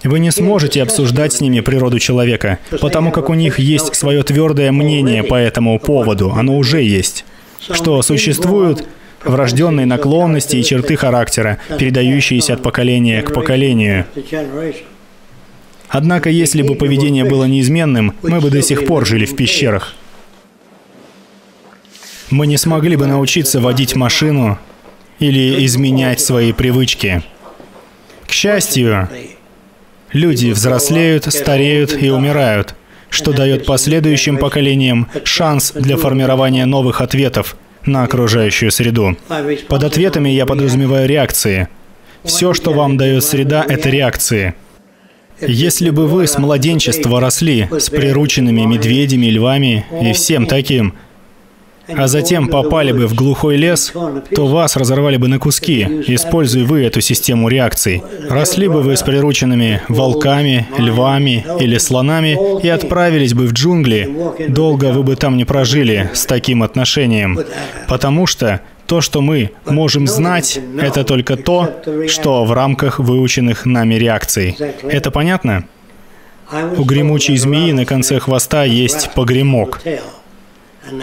вы 0.03 0.19
не 0.19 0.31
сможете 0.31 0.83
обсуждать 0.83 1.33
с 1.33 1.41
ними 1.41 1.61
природу 1.61 1.97
человека, 1.99 2.59
потому 2.81 3.11
как 3.11 3.29
у 3.29 3.33
них 3.33 3.57
есть 3.57 3.95
свое 3.95 4.21
твердое 4.23 4.71
мнение 4.71 5.23
по 5.23 5.35
этому 5.35 5.79
поводу, 5.79 6.31
оно 6.31 6.57
уже 6.57 6.81
есть. 6.81 7.25
Что 7.59 8.01
существуют 8.01 8.85
врожденные 9.23 9.85
наклонности 9.85 10.57
и 10.57 10.63
черты 10.63 10.95
характера, 10.97 11.57
передающиеся 11.77 12.53
от 12.53 12.61
поколения 12.61 13.21
к 13.21 13.33
поколению. 13.33 14.05
Однако, 15.89 16.29
если 16.29 16.61
бы 16.61 16.75
поведение 16.75 17.23
было 17.23 17.45
неизменным, 17.45 18.13
мы 18.21 18.39
бы 18.41 18.49
до 18.49 18.61
сих 18.61 18.85
пор 18.85 19.05
жили 19.05 19.25
в 19.25 19.35
пещерах 19.35 19.95
мы 22.31 22.47
не 22.47 22.57
смогли 22.57 22.95
бы 22.95 23.07
научиться 23.07 23.59
водить 23.59 23.95
машину 23.95 24.57
или 25.19 25.65
изменять 25.65 26.19
свои 26.19 26.53
привычки. 26.53 27.23
К 28.27 28.31
счастью, 28.31 29.09
люди 30.13 30.51
взрослеют, 30.51 31.25
стареют 31.25 32.01
и 32.01 32.09
умирают, 32.09 32.75
что 33.09 33.33
дает 33.33 33.65
последующим 33.65 34.37
поколениям 34.37 35.09
шанс 35.23 35.71
для 35.71 35.97
формирования 35.97 36.65
новых 36.65 37.01
ответов 37.01 37.57
на 37.85 38.03
окружающую 38.03 38.71
среду. 38.71 39.17
Под 39.67 39.83
ответами 39.83 40.29
я 40.29 40.45
подразумеваю 40.45 41.07
реакции. 41.07 41.67
Все, 42.23 42.53
что 42.53 42.73
вам 42.73 42.97
дает 42.97 43.23
среда, 43.23 43.65
это 43.67 43.89
реакции. 43.89 44.53
Если 45.41 45.89
бы 45.89 46.05
вы 46.05 46.27
с 46.27 46.37
младенчества 46.37 47.21
росли 47.21 47.69
с 47.71 47.89
прирученными 47.89 48.61
медведями, 48.61 49.27
львами 49.27 49.85
и 50.01 50.11
всем 50.11 50.45
таким, 50.45 50.95
а 51.95 52.07
затем 52.07 52.47
попали 52.47 52.91
бы 52.91 53.07
в 53.07 53.13
глухой 53.13 53.57
лес, 53.57 53.93
то 54.35 54.47
вас 54.47 54.75
разорвали 54.75 55.17
бы 55.17 55.27
на 55.27 55.39
куски, 55.39 56.03
используя 56.07 56.65
вы 56.65 56.83
эту 56.83 57.01
систему 57.01 57.49
реакций. 57.49 58.03
Росли 58.29 58.67
бы 58.67 58.81
вы 58.81 58.95
с 58.95 59.03
прирученными 59.03 59.81
волками, 59.87 60.67
львами 60.77 61.45
или 61.59 61.77
слонами 61.77 62.37
и 62.61 62.67
отправились 62.69 63.33
бы 63.33 63.47
в 63.47 63.53
джунгли, 63.53 64.09
долго 64.49 64.91
вы 64.91 65.03
бы 65.03 65.15
там 65.15 65.37
не 65.37 65.45
прожили 65.45 66.09
с 66.13 66.25
таким 66.25 66.63
отношением, 66.63 67.39
потому 67.87 68.25
что 68.25 68.61
то, 68.85 69.01
что 69.01 69.21
мы 69.21 69.51
можем 69.65 70.07
знать, 70.07 70.59
это 70.81 71.03
только 71.03 71.37
то, 71.37 71.81
что 72.07 72.43
в 72.43 72.51
рамках 72.51 72.99
выученных 72.99 73.65
нами 73.65 73.93
реакций. 73.95 74.57
Это 74.83 75.11
понятно? 75.11 75.65
У 76.77 76.83
гремучей 76.83 77.37
змеи 77.37 77.71
на 77.71 77.85
конце 77.85 78.19
хвоста 78.19 78.63
есть 78.63 79.11
погремок. 79.13 79.81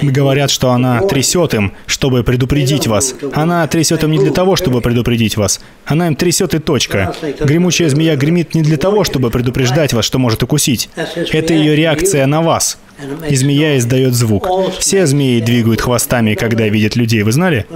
Говорят, 0.02 0.50
что 0.50 0.70
она 0.70 1.00
трясет 1.02 1.54
им, 1.54 1.72
чтобы 1.86 2.22
предупредить 2.22 2.86
вас. 2.86 3.14
Она 3.32 3.66
трясет 3.66 4.04
им 4.04 4.10
не 4.10 4.18
для 4.18 4.32
того, 4.32 4.56
чтобы 4.56 4.80
предупредить 4.80 5.36
вас. 5.36 5.60
Она 5.84 6.08
им 6.08 6.16
трясет 6.16 6.54
и 6.54 6.58
точка. 6.58 7.14
Гремучая 7.40 7.88
змея 7.88 8.16
гремит 8.16 8.54
не 8.54 8.62
для 8.62 8.76
того, 8.76 9.04
чтобы 9.04 9.30
предупреждать 9.30 9.92
вас, 9.92 10.04
что 10.04 10.18
может 10.18 10.42
укусить. 10.42 10.88
Это 11.32 11.54
ее 11.54 11.76
реакция 11.76 12.26
на 12.26 12.42
вас. 12.42 12.78
И 13.28 13.36
змея 13.36 13.76
издает 13.76 14.14
звук. 14.14 14.48
Все 14.78 15.06
змеи 15.06 15.40
двигают 15.40 15.80
хвостами, 15.80 16.34
когда 16.34 16.66
видят 16.68 16.96
людей, 16.96 17.22
вы 17.22 17.32
знали? 17.32 17.66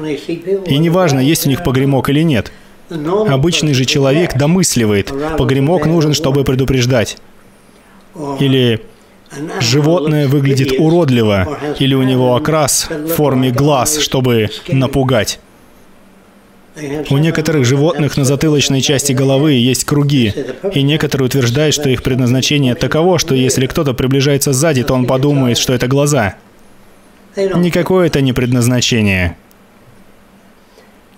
И 0.67 0.79
неважно, 0.79 1.21
есть 1.21 1.47
у 1.47 1.51
них 1.51 1.63
погремок 1.63 2.09
или 2.09 2.23
нет. 2.23 2.51
Обычный 2.89 3.75
же 3.75 3.85
человек 3.85 4.37
домысливает. 4.37 5.13
Погремок 5.37 5.87
нужен, 5.87 6.15
чтобы 6.15 6.45
предупреждать. 6.45 7.19
Или 8.41 8.81
животное 9.61 10.29
выглядит 10.29 10.73
уродливо, 10.79 11.59
или 11.79 11.95
у 11.95 12.03
него 12.03 12.35
окрас 12.37 12.89
в 12.91 13.09
форме 13.09 13.51
глаз, 13.51 13.99
чтобы 13.99 14.51
напугать. 14.69 15.41
У 17.11 17.19
некоторых 17.19 17.65
животных 17.65 18.17
на 18.17 18.25
затылочной 18.25 18.81
части 18.81 19.13
головы 19.13 19.53
есть 19.53 19.85
круги, 19.85 20.33
и 20.73 20.83
некоторые 20.83 21.27
утверждают, 21.27 21.75
что 21.75 21.91
их 21.91 22.03
предназначение 22.03 22.75
таково, 22.75 23.19
что 23.19 23.35
если 23.35 23.67
кто-то 23.67 23.93
приближается 23.93 24.53
сзади, 24.53 24.83
то 24.83 24.95
он 24.95 25.07
подумает, 25.07 25.59
что 25.59 25.75
это 25.75 25.89
глаза. 25.89 26.37
Никакое 27.37 28.07
это 28.07 28.21
не 28.21 28.33
предназначение. 28.33 29.37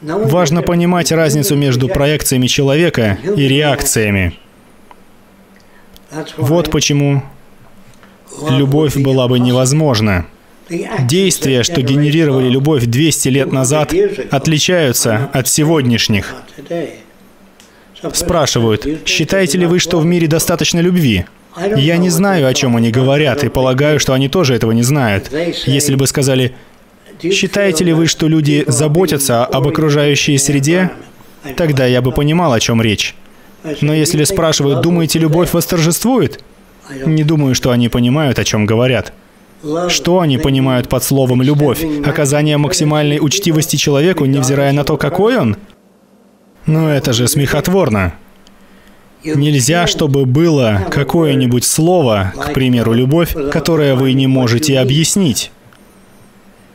Важно 0.00 0.62
понимать 0.62 1.12
разницу 1.12 1.54
между 1.54 1.88
проекциями 1.88 2.49
человека 2.49 3.19
и 3.37 3.47
реакциями. 3.47 4.38
Вот 6.37 6.71
почему 6.71 7.23
любовь 8.51 8.97
была 8.97 9.29
бы 9.29 9.39
невозможна. 9.39 10.27
Действия, 11.01 11.62
что 11.62 11.83
генерировали 11.83 12.49
любовь 12.49 12.85
200 12.85 13.29
лет 13.29 13.53
назад, 13.53 13.93
отличаются 14.31 15.31
от 15.33 15.49
сегодняшних. 15.49 16.35
Спрашивают, 18.12 18.87
считаете 19.07 19.59
ли 19.59 19.67
вы, 19.67 19.79
что 19.79 19.99
в 19.99 20.05
мире 20.05 20.27
достаточно 20.27 20.81
любви? 20.81 21.27
Я 21.77 21.99
не 21.99 22.09
знаю, 22.09 22.47
о 22.49 22.55
чем 22.55 22.77
они 22.77 22.91
говорят, 22.91 23.45
и 23.45 23.49
полагаю, 23.49 24.01
что 24.01 24.15
они 24.15 24.29
тоже 24.29 24.55
этого 24.55 24.73
не 24.73 24.83
знают. 24.83 25.31
Если 25.67 25.95
бы 25.95 26.07
сказали, 26.07 26.55
считаете 27.23 27.85
ли 27.85 27.93
вы, 27.93 28.07
что 28.07 28.27
люди 28.27 28.65
заботятся 28.67 29.45
об 29.45 29.69
окружающей 29.69 30.39
среде, 30.39 30.91
тогда 31.57 31.87
я 31.87 32.01
бы 32.01 32.12
понимал, 32.12 32.53
о 32.53 32.61
чем 32.61 32.81
речь. 32.81 33.15
Но 33.81 33.95
если 33.95 34.25
спрашивают, 34.25 34.81
думаете, 34.81 35.18
любовь 35.18 35.53
восторжествует? 35.53 36.42
Не 36.90 37.25
думаю, 37.25 37.55
что 37.55 37.71
они 37.71 37.88
понимают, 37.88 38.38
о 38.38 38.45
чем 38.45 38.66
говорят. 38.66 39.12
Что 39.88 40.21
они 40.21 40.38
понимают 40.38 40.88
под 40.88 41.05
словом 41.05 41.40
«любовь»? 41.42 41.85
Оказание 42.05 42.57
максимальной 42.57 43.18
учтивости 43.21 43.77
человеку, 43.77 44.25
невзирая 44.25 44.73
на 44.73 44.85
то, 44.85 44.97
какой 44.97 45.37
он? 45.37 45.57
Ну 46.66 46.88
это 46.88 47.12
же 47.12 47.29
смехотворно. 47.29 48.14
Нельзя, 49.25 49.87
чтобы 49.87 50.27
было 50.27 50.85
какое-нибудь 50.90 51.64
слово, 51.64 52.33
к 52.37 52.53
примеру, 52.53 52.92
«любовь», 52.92 53.37
которое 53.53 53.95
вы 53.95 54.14
не 54.14 54.27
можете 54.27 54.81
объяснить. 54.81 55.53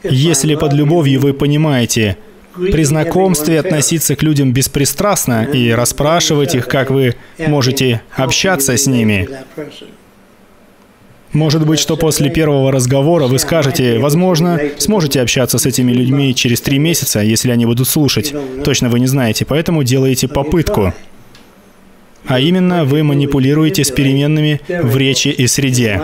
Если 0.04 0.56
под 0.56 0.72
любовью 0.74 1.20
вы 1.20 1.34
понимаете 1.34 2.18
при 2.56 2.84
знакомстве 2.84 3.60
относиться 3.60 4.16
к 4.16 4.24
людям 4.24 4.54
беспристрастно 4.54 5.44
и 5.44 5.72
расспрашивать 5.72 6.56
их, 6.56 6.68
как 6.68 6.90
вы 6.90 7.16
можете 7.38 8.02
общаться 8.16 8.78
с 8.78 8.88
ними, 8.88 9.28
может 11.34 11.66
быть, 11.66 11.80
что 11.80 11.98
после 11.98 12.30
первого 12.30 12.72
разговора 12.72 13.28
вы 13.28 13.40
скажете, 13.40 14.00
возможно, 14.00 14.60
сможете 14.78 15.22
общаться 15.22 15.58
с 15.58 15.66
этими 15.66 15.92
людьми 15.92 16.34
через 16.34 16.62
три 16.62 16.80
месяца, 16.80 17.20
если 17.20 17.52
они 17.52 17.66
будут 17.66 17.88
слушать. 17.88 18.34
Точно 18.64 18.90
вы 18.90 19.00
не 19.00 19.08
знаете, 19.08 19.46
поэтому 19.46 19.84
делаете 19.84 20.28
попытку. 20.28 20.94
А 22.26 22.40
именно, 22.40 22.84
вы 22.84 23.04
манипулируете 23.04 23.84
с 23.84 23.92
переменными 23.92 24.60
в 24.68 24.98
речи 24.98 25.30
и 25.30 25.48
среде. 25.48 26.02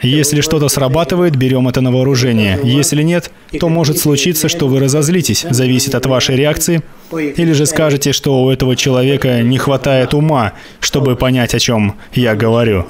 Если 0.00 0.42
что-то 0.42 0.68
срабатывает, 0.68 1.34
берем 1.34 1.66
это 1.66 1.80
на 1.80 1.90
вооружение. 1.90 2.58
Если 2.62 3.02
нет, 3.02 3.32
то 3.58 3.68
может 3.68 3.98
случиться, 3.98 4.48
что 4.48 4.68
вы 4.68 4.78
разозлитесь, 4.78 5.44
зависит 5.50 5.94
от 5.94 6.06
вашей 6.06 6.36
реакции, 6.36 6.82
или 7.12 7.52
же 7.52 7.66
скажете, 7.66 8.12
что 8.12 8.42
у 8.44 8.50
этого 8.50 8.76
человека 8.76 9.42
не 9.42 9.58
хватает 9.58 10.14
ума, 10.14 10.52
чтобы 10.78 11.16
понять, 11.16 11.54
о 11.54 11.58
чем 11.58 11.96
я 12.12 12.36
говорю. 12.36 12.86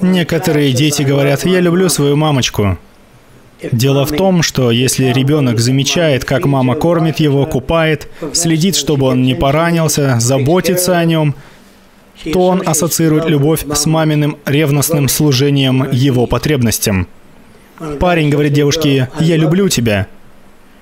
Некоторые 0.00 0.72
дети 0.72 1.02
говорят, 1.02 1.44
я 1.44 1.60
люблю 1.60 1.88
свою 1.88 2.16
мамочку. 2.16 2.78
Дело 3.72 4.04
в 4.04 4.12
том, 4.12 4.42
что 4.42 4.70
если 4.70 5.06
ребенок 5.06 5.58
замечает, 5.58 6.24
как 6.24 6.44
мама 6.44 6.74
кормит 6.74 7.20
его, 7.20 7.46
купает, 7.46 8.08
следит, 8.32 8.76
чтобы 8.76 9.06
он 9.06 9.22
не 9.22 9.34
поранился, 9.34 10.20
заботится 10.20 10.98
о 10.98 11.04
нем, 11.04 11.34
то 12.32 12.46
он 12.48 12.62
ассоциирует 12.66 13.26
любовь 13.26 13.64
с 13.72 13.86
маминым 13.86 14.36
ревностным 14.44 15.08
служением 15.08 15.90
его 15.90 16.26
потребностям. 16.26 17.08
Парень 18.00 18.30
говорит 18.30 18.52
девушке 18.52 19.10
«Я 19.20 19.36
люблю 19.36 19.68
тебя». 19.68 20.06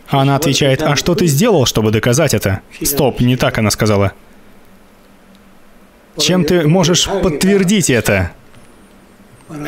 Она 0.09 0.37
отвечает 0.37 0.83
«А 0.83 0.97
что 0.97 1.15
ты 1.15 1.27
сделал, 1.27 1.67
чтобы 1.67 1.91
доказать 1.91 2.35
это?» 2.35 2.61
Стоп, 2.83 3.21
не 3.21 3.37
так 3.37 3.59
она 3.59 3.71
сказала. 3.71 4.13
Чем 6.19 6.45
ты 6.45 6.67
можешь 6.67 7.09
подтвердить 7.09 7.91
это? 7.91 8.33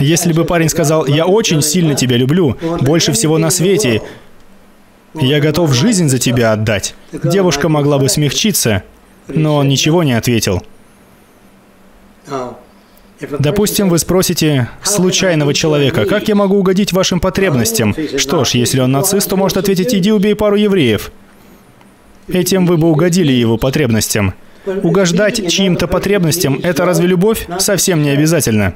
Если 0.01 0.33
бы 0.33 0.45
парень 0.45 0.69
сказал, 0.69 1.07
я 1.07 1.27
очень 1.27 1.63
сильно 1.63 1.95
тебя 1.95 2.17
люблю, 2.17 2.57
больше 2.81 3.13
всего 3.13 3.39
на 3.39 3.51
свете, 3.51 4.03
я 5.15 5.41
готов 5.41 5.73
жизнь 5.75 6.09
за 6.09 6.19
тебя 6.19 6.53
отдать, 6.53 6.95
девушка 7.13 7.69
могла 7.69 7.99
бы 7.99 8.09
смягчиться, 8.09 8.83
но 9.29 9.57
он 9.57 9.69
ничего 9.69 10.03
не 10.03 10.15
ответил. 10.15 10.63
Допустим, 13.39 13.89
вы 13.89 13.99
спросите 13.99 14.69
случайного 14.83 15.55
человека, 15.55 16.05
как 16.05 16.29
я 16.29 16.35
могу 16.35 16.59
угодить 16.59 16.93
вашим 16.93 17.19
потребностям? 17.19 17.95
Что 18.19 18.45
ж, 18.45 18.51
если 18.51 18.81
он 18.81 18.93
нацист, 18.93 19.29
то 19.31 19.37
может 19.37 19.57
ответить, 19.57 19.95
иди 19.95 20.13
убей 20.13 20.35
пару 20.35 20.57
евреев. 20.57 21.11
Этим 22.29 22.67
вы 22.67 22.77
бы 22.77 22.91
угодили 22.91 23.33
его 23.33 23.57
потребностям. 23.57 24.35
Угождать 24.67 25.49
чьим-то 25.51 25.87
потребностям– 25.87 26.61
это 26.63 26.85
разве 26.85 27.07
любовь? 27.07 27.47
Совсем 27.59 28.03
не 28.03 28.11
обязательно. 28.11 28.75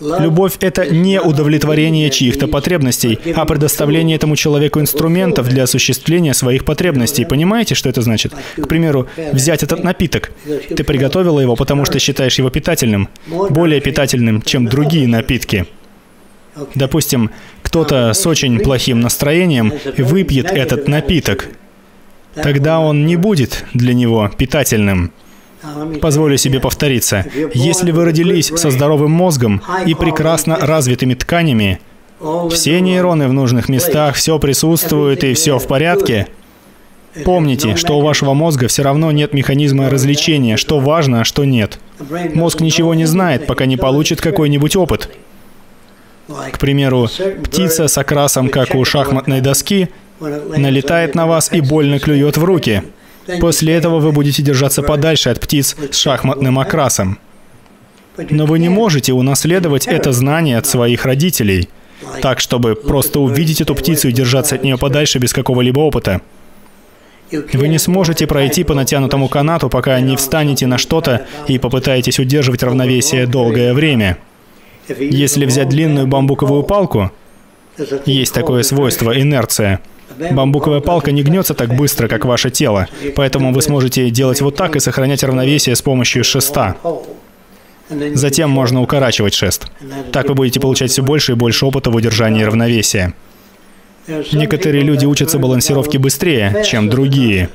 Любовь— 0.00 0.54
это 0.60 0.86
не 0.86 1.20
удовлетворение 1.20 2.10
чьих-то 2.10 2.48
потребностей, 2.48 3.18
а 3.34 3.44
предоставление 3.44 4.16
этому 4.16 4.36
человеку 4.36 4.80
инструментов 4.80 5.48
для 5.48 5.64
осуществления 5.64 6.34
своих 6.34 6.64
потребностей. 6.64 7.24
Понимаете, 7.24 7.74
что 7.74 7.88
это 7.88 8.02
значит? 8.02 8.32
К 8.56 8.68
примеру, 8.68 9.06
взять 9.32 9.62
этот 9.62 9.82
напиток. 9.84 10.32
Ты 10.44 10.84
приготовила 10.84 11.40
его, 11.40 11.56
потому 11.56 11.84
что 11.84 11.98
считаешь 11.98 12.38
его 12.38 12.50
питательным, 12.50 13.08
более 13.26 13.80
питательным, 13.80 14.42
чем 14.42 14.66
другие 14.66 15.08
напитки. 15.08 15.66
Допустим, 16.74 17.30
кто-то 17.62 18.12
с 18.12 18.26
очень 18.26 18.60
плохим 18.60 19.00
настроением 19.00 19.72
выпьет 19.98 20.50
этот 20.50 20.88
напиток. 20.88 21.48
Тогда 22.34 22.80
он 22.80 23.06
не 23.06 23.16
будет 23.16 23.64
для 23.72 23.94
него 23.94 24.30
питательным. 24.36 25.12
Позволю 26.00 26.36
себе 26.36 26.60
повториться. 26.60 27.24
Если 27.54 27.90
вы 27.90 28.04
родились 28.04 28.52
со 28.54 28.70
здоровым 28.70 29.10
мозгом 29.10 29.62
и 29.86 29.94
прекрасно 29.94 30.56
развитыми 30.56 31.14
тканями, 31.14 31.80
все 32.50 32.80
нейроны 32.80 33.28
в 33.28 33.32
нужных 33.32 33.68
местах, 33.68 34.14
все 34.14 34.38
присутствует 34.38 35.24
и 35.24 35.34
все 35.34 35.58
в 35.58 35.66
порядке, 35.66 36.28
Помните, 37.24 37.76
что 37.76 37.98
у 37.98 38.02
вашего 38.02 38.34
мозга 38.34 38.68
все 38.68 38.82
равно 38.82 39.10
нет 39.10 39.32
механизма 39.32 39.88
развлечения, 39.88 40.56
что 40.56 40.78
важно, 40.80 41.22
а 41.22 41.24
что 41.24 41.44
нет. 41.44 41.78
Мозг 42.34 42.60
ничего 42.60 42.94
не 42.94 43.06
знает, 43.06 43.46
пока 43.46 43.66
не 43.66 43.76
получит 43.76 44.20
какой-нибудь 44.20 44.76
опыт. 44.76 45.08
К 46.28 46.58
примеру, 46.58 47.08
птица 47.44 47.88
с 47.88 47.96
окрасом, 47.98 48.48
как 48.48 48.74
у 48.74 48.84
шахматной 48.84 49.40
доски, 49.40 49.88
налетает 50.20 51.14
на 51.14 51.26
вас 51.26 51.52
и 51.52 51.60
больно 51.60 51.98
клюет 51.98 52.36
в 52.36 52.44
руки. 52.44 52.82
После 53.40 53.74
этого 53.74 53.98
вы 53.98 54.12
будете 54.12 54.42
держаться 54.42 54.82
подальше 54.82 55.30
от 55.30 55.40
птиц 55.40 55.76
с 55.90 55.96
шахматным 55.96 56.58
окрасом. 56.58 57.18
Но 58.30 58.46
вы 58.46 58.58
не 58.58 58.68
можете 58.68 59.12
унаследовать 59.12 59.86
это 59.86 60.12
знание 60.12 60.58
от 60.58 60.66
своих 60.66 61.04
родителей, 61.04 61.68
так, 62.22 62.40
чтобы 62.40 62.74
просто 62.74 63.20
увидеть 63.20 63.60
эту 63.60 63.74
птицу 63.74 64.08
и 64.08 64.12
держаться 64.12 64.54
от 64.54 64.64
нее 64.64 64.78
подальше 64.78 65.18
без 65.18 65.32
какого-либо 65.32 65.80
опыта. 65.80 66.22
Вы 67.30 67.68
не 67.68 67.78
сможете 67.78 68.26
пройти 68.26 68.62
по 68.64 68.74
натянутому 68.74 69.28
канату, 69.28 69.68
пока 69.68 69.98
не 70.00 70.16
встанете 70.16 70.66
на 70.66 70.78
что-то 70.78 71.26
и 71.48 71.58
попытаетесь 71.58 72.18
удерживать 72.18 72.62
равновесие 72.62 73.26
долгое 73.26 73.74
время. 73.74 74.18
Если 74.88 75.44
взять 75.44 75.68
длинную 75.68 76.06
бамбуковую 76.06 76.62
палку, 76.62 77.10
есть 78.06 78.32
такое 78.32 78.62
свойство– 78.62 79.18
инерция. 79.20 79.80
Бамбуковая 80.18 80.80
палка 80.80 81.12
не 81.12 81.22
гнется 81.22 81.54
так 81.54 81.74
быстро, 81.74 82.08
как 82.08 82.24
ваше 82.24 82.50
тело, 82.50 82.88
поэтому 83.14 83.52
вы 83.52 83.62
сможете 83.62 84.10
делать 84.10 84.40
вот 84.40 84.56
так 84.56 84.76
и 84.76 84.80
сохранять 84.80 85.22
равновесие 85.22 85.76
с 85.76 85.82
помощью 85.82 86.24
шеста. 86.24 86.76
Затем 87.88 88.50
можно 88.50 88.82
укорачивать 88.82 89.34
шест. 89.34 89.66
Так 90.12 90.28
вы 90.28 90.34
будете 90.34 90.60
получать 90.60 90.90
все 90.90 91.02
больше 91.02 91.32
и 91.32 91.34
больше 91.34 91.66
опыта 91.66 91.90
в 91.90 91.94
удержании 91.94 92.42
равновесия. 92.42 93.14
Некоторые 94.32 94.82
люди 94.82 95.04
учатся 95.04 95.38
балансировке 95.38 95.98
быстрее, 95.98 96.62
чем 96.64 96.88
другие. 96.88 97.50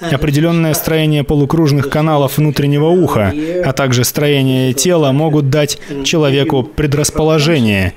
Определенное 0.00 0.74
строение 0.74 1.22
полукружных 1.22 1.88
каналов 1.88 2.36
внутреннего 2.36 2.86
уха, 2.86 3.32
а 3.64 3.72
также 3.72 4.04
строение 4.04 4.72
тела 4.72 5.12
могут 5.12 5.48
дать 5.48 5.78
человеку 6.04 6.64
предрасположение 6.64 7.94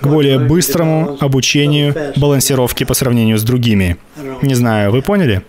к 0.00 0.06
более 0.06 0.38
быстрому 0.38 1.16
обучению 1.20 1.94
балансировки 2.16 2.84
по 2.84 2.94
сравнению 2.94 3.38
с 3.38 3.42
другими. 3.42 3.96
Не 4.42 4.54
знаю, 4.54 4.90
вы 4.90 5.02
поняли? 5.02 5.42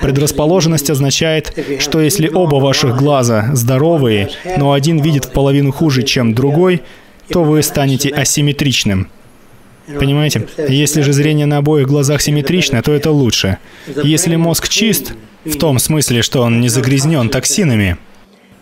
Предрасположенность 0.00 0.90
означает, 0.90 1.56
что 1.78 2.00
если 2.00 2.28
оба 2.28 2.56
ваших 2.56 2.96
глаза 2.96 3.50
здоровые, 3.52 4.30
но 4.56 4.72
один 4.72 5.00
видит 5.00 5.26
в 5.26 5.32
половину 5.32 5.72
хуже, 5.72 6.02
чем 6.02 6.34
другой, 6.34 6.82
то 7.28 7.42
вы 7.42 7.62
станете 7.62 8.08
асимметричным. 8.10 9.08
Понимаете? 9.86 10.46
Если 10.68 11.02
же 11.02 11.12
зрение 11.12 11.46
на 11.46 11.58
обоих 11.58 11.86
глазах 11.86 12.22
симметрично, 12.22 12.82
то 12.82 12.92
это 12.92 13.10
лучше. 13.10 13.58
Если 14.02 14.36
мозг 14.36 14.68
чист, 14.68 15.12
в 15.44 15.58
том 15.58 15.78
смысле, 15.78 16.22
что 16.22 16.42
он 16.42 16.60
не 16.60 16.68
загрязнен 16.68 17.28
токсинами, 17.28 17.98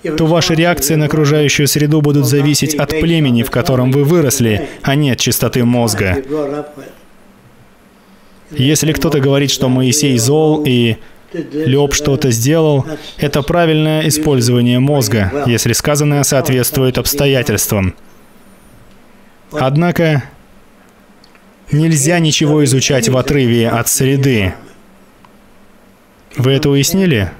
то 0.03 0.27
ваши 0.27 0.55
реакции 0.55 0.95
на 0.95 1.07
окружающую 1.07 1.67
среду 1.69 2.01
будут 2.01 2.27
зависеть 2.27 2.75
от 2.75 2.91
племени, 2.91 3.43
в 3.43 3.51
котором 3.51 3.93
вы 3.93 4.05
выросли, 4.05 4.69
а 4.83 4.95
не 4.95 5.11
от 5.11 5.19
чистоты 5.19 5.65
мозга. 5.65 6.23
Если 8.51 8.93
кто-то 8.93 9.21
говорит, 9.21 9.51
что 9.51 9.69
Моисей 9.69 10.19
зол 10.19 10.65
и 10.67 10.97
Лёб 11.33 11.95
что-то 11.95 12.31
сделал, 12.31 12.85
это 13.17 13.43
правильное 13.43 14.07
использование 14.09 14.79
мозга, 14.79 15.45
если 15.47 15.73
сказанное 15.73 16.23
соответствует 16.25 16.99
обстоятельствам. 16.99 17.95
Однако 19.53 20.25
Нельзя 21.73 22.19
ничего 22.19 22.63
изучать 22.65 23.09
в 23.09 23.17
отрыве 23.17 23.71
от 23.71 23.89
среды. 23.89 24.53
Вы 26.37 26.53
это 26.53 26.69
уяснили? 26.69 27.33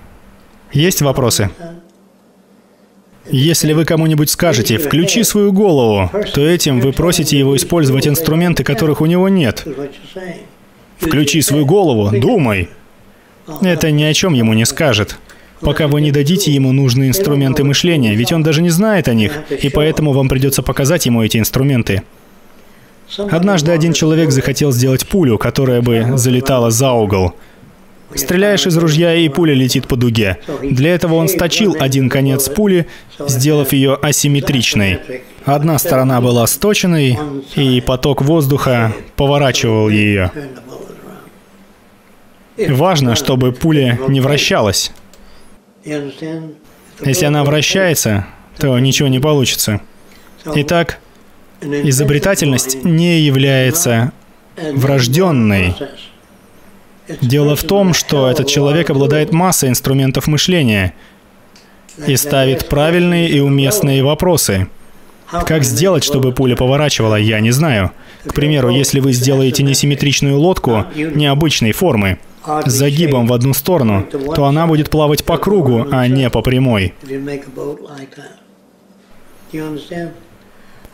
Есть 0.73 1.03
вопросы? 1.03 1.51
Если 3.31 3.73
вы 3.73 3.85
кому-нибудь 3.85 4.31
скажете 4.31 4.79
«включи 4.79 5.23
свою 5.23 5.53
голову», 5.53 6.11
то 6.33 6.41
этим 6.47 6.81
вы 6.81 6.93
просите 6.93 7.39
его 7.39 7.57
использовать 7.57 8.09
инструменты, 8.09 8.65
которых 8.65 9.01
у 9.01 9.07
него 9.07 9.29
нет. 9.29 9.67
«Включи 10.99 11.41
свою 11.43 11.67
голову, 11.67 12.17
думай». 12.17 12.69
Это 13.61 13.91
ни 13.91 14.03
о 14.05 14.15
чем 14.15 14.35
ему 14.35 14.55
не 14.55 14.65
скажет, 14.65 15.19
пока 15.61 15.89
вы 15.89 16.01
не 16.01 16.13
дадите 16.13 16.53
ему 16.53 16.73
нужные 16.73 17.11
инструменты 17.11 17.65
мышления, 17.65 18.15
ведь 18.15 18.33
он 18.33 18.43
даже 18.43 18.63
не 18.63 18.71
знает 18.71 19.09
о 19.09 19.15
них, 19.15 19.33
и 19.51 19.69
поэтому 19.69 20.13
вам 20.13 20.29
придется 20.29 20.63
показать 20.63 21.07
ему 21.07 21.23
эти 21.23 21.39
инструменты. 21.39 22.03
Однажды 23.19 23.73
один 23.73 23.93
человек 23.93 24.31
захотел 24.31 24.73
сделать 24.73 25.07
пулю, 25.07 25.39
которая 25.39 25.83
бы 25.83 26.13
залетала 26.17 26.71
за 26.71 26.93
угол. 26.93 27.35
Стреляешь 28.15 28.67
из 28.67 28.77
ружья, 28.77 29.15
и 29.15 29.29
пуля 29.29 29.55
летит 29.55 29.89
по 29.89 29.97
дуге. 29.97 30.39
Для 30.63 30.95
этого 30.95 31.15
он 31.15 31.29
сточил 31.29 31.77
один 31.79 32.09
конец 32.09 32.49
пули, 32.49 32.87
сделав 33.19 33.73
ее 33.73 33.95
асимметричной. 33.95 35.01
Одна 35.45 35.79
сторона 35.79 36.21
была 36.21 36.47
сточенной, 36.47 37.19
и 37.57 37.81
поток 37.81 38.23
воздуха 38.23 38.93
поворачивал 39.17 39.89
ее. 39.89 40.31
Важно, 42.57 43.17
чтобы 43.17 43.53
пуля 43.53 43.99
не 44.09 44.21
вращалась. 44.21 44.93
Если 45.85 47.25
она 47.25 47.45
вращается, 47.45 48.27
то 48.59 48.79
ничего 48.79 49.09
не 49.09 49.19
получится. 49.19 49.81
Итак, 50.55 51.01
изобретательность 51.61 52.85
не 52.85 53.21
является 53.21 54.13
врожденной. 54.57 55.75
Дело 57.21 57.57
в 57.57 57.63
том, 57.63 57.95
что 57.95 58.31
этот 58.31 58.47
человек 58.47 58.91
обладает 58.91 59.33
массой 59.33 59.69
инструментов 59.69 60.27
мышления 60.27 60.95
и 62.07 62.17
ставит 62.17 62.69
правильные 62.69 63.29
и 63.29 63.41
уместные 63.41 64.03
вопросы. 64.03 64.69
Как 65.47 65.65
сделать, 65.65 66.05
чтобы 66.05 66.33
пуля 66.33 66.57
поворачивала, 66.57 67.17
я 67.17 67.41
не 67.41 67.51
знаю. 67.53 67.93
К 68.25 68.35
примеру, 68.35 68.71
если 68.71 69.01
вы 69.01 69.13
сделаете 69.13 69.63
несимметричную 69.63 70.39
лодку 70.39 70.85
необычной 70.95 71.73
формы, 71.73 72.19
с 72.67 72.73
загибом 72.73 73.27
в 73.27 73.33
одну 73.33 73.55
сторону, 73.55 74.07
то 74.35 74.45
она 74.45 74.67
будет 74.67 74.91
плавать 74.91 75.25
по 75.25 75.39
кругу, 75.39 75.87
а 75.91 76.07
не 76.09 76.29
по 76.29 76.43
прямой. 76.43 76.95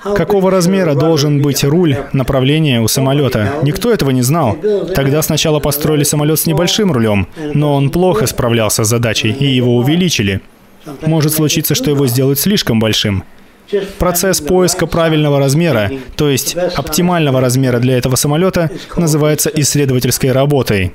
Какого 0.02 0.50
размера 0.50 0.94
должен 0.94 1.42
быть 1.42 1.64
руль 1.64 1.96
направления 2.12 2.80
у 2.80 2.88
самолета? 2.88 3.54
Никто 3.62 3.92
этого 3.92 4.10
не 4.10 4.22
знал. 4.22 4.56
Тогда 4.94 5.22
сначала 5.22 5.58
построили 5.58 6.04
самолет 6.04 6.38
с 6.38 6.46
небольшим 6.46 6.92
рулем, 6.92 7.26
но 7.54 7.74
он 7.74 7.90
плохо 7.90 8.26
справлялся 8.26 8.84
с 8.84 8.88
задачей, 8.88 9.30
и 9.30 9.46
его 9.46 9.76
увеличили. 9.76 10.40
Может 11.02 11.32
случиться, 11.32 11.74
что 11.74 11.90
его 11.90 12.06
сделают 12.06 12.38
слишком 12.38 12.78
большим. 12.78 13.24
Процесс 13.98 14.40
поиска 14.40 14.86
правильного 14.86 15.38
размера, 15.38 15.90
то 16.16 16.30
есть 16.30 16.56
оптимального 16.56 17.40
размера 17.40 17.78
для 17.80 17.98
этого 17.98 18.16
самолета, 18.16 18.70
называется 18.96 19.50
исследовательской 19.54 20.32
работой. 20.32 20.94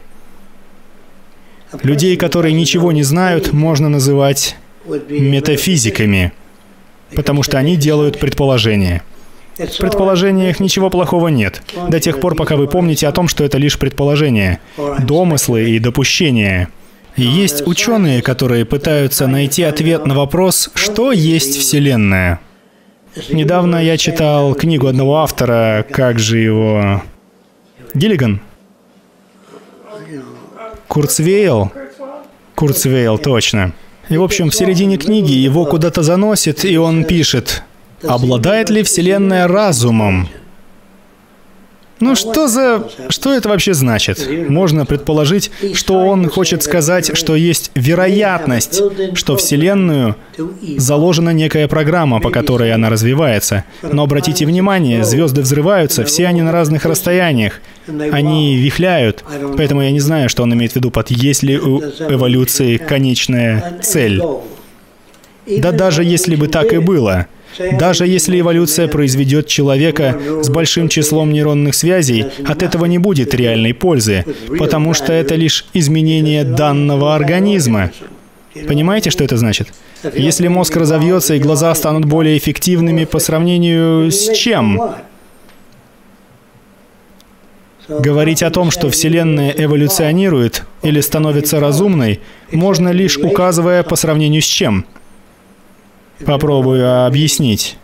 Людей, 1.84 2.18
которые 2.18 2.54
ничего 2.54 2.92
не 2.92 3.04
знают, 3.04 3.54
можно 3.54 3.89
называть 3.89 4.56
метафизиками 4.86 6.32
потому 7.15 7.43
что 7.43 7.58
они 7.58 7.76
делают 7.76 8.19
предположения. 8.19 9.04
В 9.58 9.78
предположениях 9.78 10.60
ничего 10.60 10.89
плохого 10.89 11.28
нет, 11.28 11.62
до 11.88 11.99
тех 11.99 12.19
пор, 12.19 12.36
пока 12.36 12.56
вы 12.56 12.67
помните 12.67 13.08
о 13.08 13.12
том, 13.12 13.28
что 13.28 13.43
это 13.43 13.60
лишь 13.60 13.78
предположения, 13.78 14.60
домыслы 14.99 15.69
и 15.69 15.80
допущения. 15.80 16.69
И 17.15 17.21
есть 17.21 17.67
ученые, 17.67 18.23
которые 18.23 18.65
пытаются 18.65 19.28
найти 19.28 19.62
ответ 19.62 20.08
на 20.08 20.15
вопрос, 20.15 20.71
что 20.73 21.12
есть 21.12 21.60
Вселенная. 21.60 22.39
Недавно 23.30 23.84
я 23.84 23.97
читал 23.97 24.56
книгу 24.56 24.88
одного 24.88 25.17
автора, 25.17 25.86
как 25.88 26.17
же 26.17 26.39
его... 26.39 27.04
Гиллиган? 27.93 28.41
Курцвейл? 30.88 31.71
Курцвейл, 32.56 33.19
точно. 33.19 33.73
И, 34.10 34.18
в 34.18 34.24
общем, 34.24 34.50
в 34.50 34.56
середине 34.56 34.98
книги 34.98 35.32
его 35.32 35.66
куда-то 35.66 36.04
заносит, 36.04 36.66
и 36.66 36.78
он 36.78 37.06
пишет, 37.06 37.63
«Обладает 38.04 38.70
ли 38.70 38.84
Вселенная 38.84 39.48
разумом?» 39.48 40.28
Ну 41.99 42.15
что 42.15 42.47
за... 42.47 42.84
Что 43.10 43.34
это 43.34 43.49
вообще 43.49 43.73
значит? 43.73 44.27
Можно 44.49 44.86
предположить, 44.86 45.51
что 45.73 45.95
он 45.99 46.29
хочет 46.29 46.63
сказать, 46.63 47.15
что 47.15 47.36
есть 47.36 47.71
вероятность, 47.75 48.82
что 49.15 49.38
Вселенную 49.38 50.15
заложена 50.77 51.29
некая 51.29 51.67
программа, 51.67 52.19
по 52.19 52.29
которой 52.29 52.73
она 52.73 52.89
развивается. 52.89 53.63
Но 53.82 54.03
обратите 54.03 54.45
внимание, 54.45 55.03
звезды 55.03 55.41
взрываются, 55.41 56.03
все 56.03 56.27
они 56.27 56.41
на 56.41 56.51
разных 56.51 56.86
расстояниях. 56.86 57.62
Они 57.88 58.58
вихляют. 58.58 59.23
Поэтому 59.58 59.82
я 59.82 59.91
не 59.91 59.99
знаю, 59.99 60.29
что 60.29 60.43
он 60.43 60.53
имеет 60.53 60.73
в 60.73 60.75
виду 60.75 60.91
под 60.91 61.12
«есть 61.12 61.43
ли 61.43 61.58
у 61.58 61.79
эволюции 61.79 62.77
конечная 62.77 63.79
цель». 63.82 64.21
Да 65.45 65.71
даже 65.71 66.03
если 66.03 66.36
бы 66.36 66.47
так 66.47 66.73
и 66.73 66.79
было– 66.79 67.27
даже 67.80 68.08
если 68.08 68.39
эволюция 68.39 68.88
произведет 68.88 69.48
человека 69.48 70.20
с 70.42 70.50
большим 70.50 70.89
числом 70.89 71.32
нейронных 71.32 71.76
связей, 71.76 72.26
от 72.46 72.63
этого 72.63 72.86
не 72.86 72.98
будет 72.98 73.34
реальной 73.34 73.74
пользы, 73.74 74.26
потому 74.58 74.94
что 74.94 75.13
это 75.13 75.36
лишь 75.36 75.66
изменение 75.74 76.44
данного 76.44 77.16
организма. 77.16 77.92
Понимаете, 78.68 79.10
что 79.10 79.24
это 79.24 79.38
значит? 79.38 79.74
Если 80.13 80.48
мозг 80.48 80.76
разовьется 80.76 81.36
и 81.36 81.39
глаза 81.39 81.74
станут 81.76 82.06
более 82.06 82.38
эффективными 82.38 83.06
по 83.06 83.20
сравнению 83.20 84.12
с 84.12 84.32
чем? 84.34 84.80
Говорить 87.88 88.44
о 88.44 88.50
том, 88.50 88.72
что 88.72 88.89
Вселенная 88.89 89.54
эволюционирует 89.58 90.63
или 90.84 91.02
становится 91.02 91.60
разумной, 91.60 92.22
можно 92.52 92.89
лишь 92.89 93.18
указывая 93.18 93.84
по 93.84 93.96
сравнению 93.96 94.42
с 94.42 94.46
чем. 94.46 94.86
Попробую 96.26 97.06
объяснить. 97.06 97.78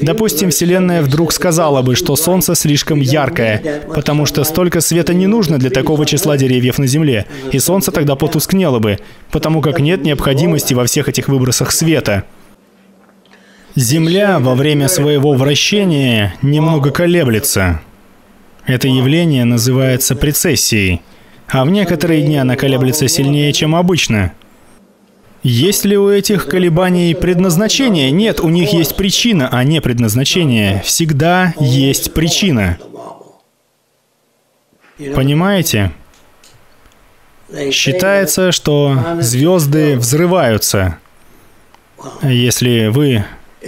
Допустим, 0.00 0.50
Вселенная 0.50 1.02
вдруг 1.02 1.32
сказала 1.32 1.80
бы, 1.82 1.94
что 1.94 2.16
Солнце 2.16 2.54
слишком 2.56 3.00
яркое, 3.00 3.82
потому 3.94 4.26
что 4.26 4.42
столько 4.42 4.80
света 4.80 5.14
не 5.14 5.28
нужно 5.28 5.58
для 5.58 5.70
такого 5.70 6.04
числа 6.06 6.36
деревьев 6.36 6.78
на 6.78 6.86
Земле, 6.86 7.26
и 7.52 7.58
Солнце 7.60 7.92
тогда 7.92 8.16
потускнело 8.16 8.80
бы, 8.80 8.98
потому 9.30 9.60
как 9.60 9.78
нет 9.78 10.02
необходимости 10.02 10.74
во 10.74 10.84
всех 10.86 11.08
этих 11.08 11.28
выбросах 11.28 11.70
света. 11.70 12.24
Земля 13.76 14.38
во 14.40 14.54
время 14.54 14.88
своего 14.88 15.34
вращения 15.34 16.34
немного 16.42 16.90
колеблется. 16.90 17.80
Это 18.64 18.88
явление 18.88 19.44
называется 19.44 20.16
прецессией, 20.16 21.02
а 21.46 21.64
в 21.64 21.70
некоторые 21.70 22.22
дни 22.22 22.38
она 22.38 22.56
колеблется 22.56 23.06
сильнее, 23.06 23.52
чем 23.52 23.76
обычно– 23.76 24.32
есть 25.46 25.84
ли 25.84 25.96
у 25.96 26.10
этих 26.10 26.46
колебаний 26.46 27.14
предназначение? 27.14 28.10
Нет, 28.10 28.40
у 28.40 28.48
них 28.48 28.72
есть 28.72 28.96
причина, 28.96 29.48
а 29.50 29.62
не 29.62 29.80
предназначение. 29.80 30.82
Всегда 30.84 31.54
есть 31.60 32.12
причина. 32.14 32.78
Понимаете? 35.14 35.92
Считается, 37.70 38.50
что 38.50 38.98
звезды 39.20 39.96
взрываются. 39.96 40.98
Если 42.22 42.88
вы 42.88 43.24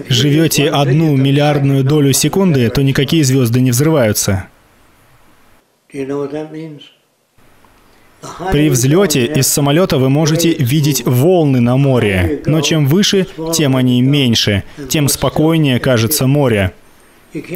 живете 0.08 0.70
одну 0.70 1.16
миллиардную 1.16 1.84
долю 1.84 2.12
секунды, 2.12 2.68
то 2.70 2.82
никакие 2.82 3.22
звезды 3.22 3.60
не 3.60 3.70
взрываются. 3.70 4.48
При 8.50 8.68
взлете 8.68 9.26
из 9.26 9.46
самолета 9.46 9.98
вы 9.98 10.08
можете 10.08 10.52
видеть 10.52 11.04
волны 11.06 11.60
на 11.60 11.76
море, 11.76 12.42
но 12.46 12.60
чем 12.60 12.86
выше, 12.86 13.26
тем 13.54 13.76
они 13.76 14.02
меньше, 14.02 14.64
тем 14.88 15.08
спокойнее 15.08 15.78
кажется 15.78 16.26
море. 16.26 16.72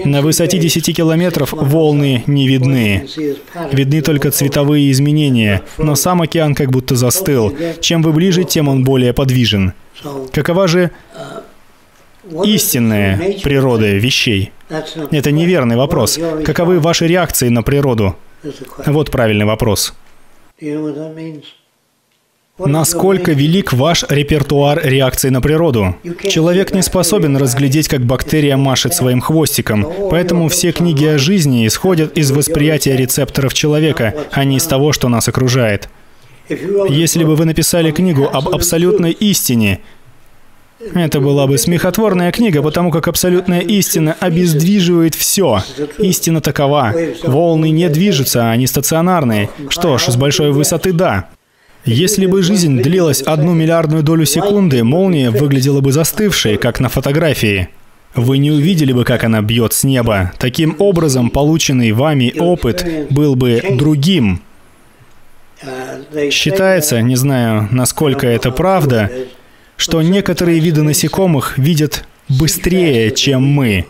На 0.04 0.20
высоте 0.20 0.58
10 0.58 0.94
километров 0.94 1.52
волны 1.52 2.22
не 2.26 2.46
видны. 2.46 3.08
Видны 3.72 4.02
только 4.02 4.30
цветовые 4.30 4.90
изменения, 4.92 5.62
но 5.78 5.94
сам 5.94 6.22
океан 6.22 6.54
как 6.54 6.70
будто 6.70 6.94
застыл. 6.94 7.56
Чем 7.80 8.02
вы 8.02 8.12
ближе, 8.12 8.44
тем 8.44 8.68
он 8.68 8.84
более 8.84 9.12
подвижен. 9.12 9.72
Какова 10.32 10.68
же 10.68 10.90
истинная 12.44 13.16
природа 13.42 13.90
вещей? 13.92 14.52
Это 15.10 15.32
неверный 15.32 15.76
вопрос. 15.76 16.18
Каковы 16.44 16.78
ваши 16.78 17.06
реакции 17.06 17.48
на 17.48 17.62
природу? 17.62 18.16
Вот 18.86 19.10
правильный 19.10 19.46
вопрос. 19.46 19.94
Насколько 22.58 23.32
велик 23.32 23.72
ваш 23.72 24.04
репертуар 24.08 24.80
реакций 24.84 25.30
на 25.30 25.40
природу? 25.40 25.96
Человек 26.28 26.72
не 26.72 26.82
способен 26.82 27.36
разглядеть, 27.36 27.88
как 27.88 28.04
бактерия 28.04 28.56
машет 28.56 28.94
своим 28.94 29.20
хвостиком, 29.20 29.86
поэтому 30.10 30.48
все 30.48 30.70
книги 30.72 31.04
о 31.06 31.18
жизни 31.18 31.66
исходят 31.66 32.16
из 32.16 32.30
восприятия 32.30 32.96
рецепторов 32.96 33.54
человека, 33.54 34.14
а 34.30 34.44
не 34.44 34.58
из 34.58 34.64
того, 34.64 34.92
что 34.92 35.08
нас 35.08 35.28
окружает. 35.28 35.88
Если 36.48 37.24
бы 37.24 37.36
вы 37.36 37.46
написали 37.46 37.90
книгу 37.90 38.28
об 38.30 38.48
абсолютной 38.48 39.12
истине, 39.12 39.80
это 40.94 41.20
была 41.20 41.46
бы 41.46 41.58
смехотворная 41.58 42.32
книга, 42.32 42.62
потому 42.62 42.90
как 42.90 43.08
абсолютная 43.08 43.60
истина 43.60 44.16
обездвиживает 44.18 45.14
все. 45.14 45.62
Истина 45.98 46.40
такова. 46.40 46.94
Волны 47.24 47.70
не 47.70 47.88
движутся, 47.88 48.50
они 48.50 48.66
стационарные. 48.66 49.48
Что 49.68 49.98
ж, 49.98 50.08
с 50.08 50.16
большой 50.16 50.52
высоты 50.52 50.92
да. 50.92 51.28
Если 51.84 52.26
бы 52.26 52.42
жизнь 52.42 52.80
длилась 52.80 53.22
одну 53.22 53.54
миллиардную 53.54 54.02
долю 54.02 54.24
секунды, 54.24 54.84
молния 54.84 55.30
выглядела 55.30 55.80
бы 55.80 55.92
застывшей, 55.92 56.56
как 56.56 56.78
на 56.78 56.88
фотографии. 56.88 57.68
Вы 58.14 58.38
не 58.38 58.50
увидели 58.50 58.92
бы, 58.92 59.04
как 59.04 59.24
она 59.24 59.40
бьет 59.40 59.72
с 59.72 59.84
неба. 59.84 60.32
Таким 60.38 60.76
образом, 60.78 61.30
полученный 61.30 61.92
вами 61.92 62.32
опыт 62.38 62.86
был 63.10 63.34
бы 63.34 63.62
другим. 63.70 64.42
Считается, 66.30 67.00
не 67.00 67.16
знаю, 67.16 67.68
насколько 67.70 68.26
это 68.26 68.50
правда, 68.50 69.10
что 69.82 70.00
некоторые 70.00 70.60
виды 70.60 70.84
насекомых 70.84 71.58
видят 71.58 72.04
быстрее, 72.28 73.10
чем 73.10 73.42
мы. 73.42 73.86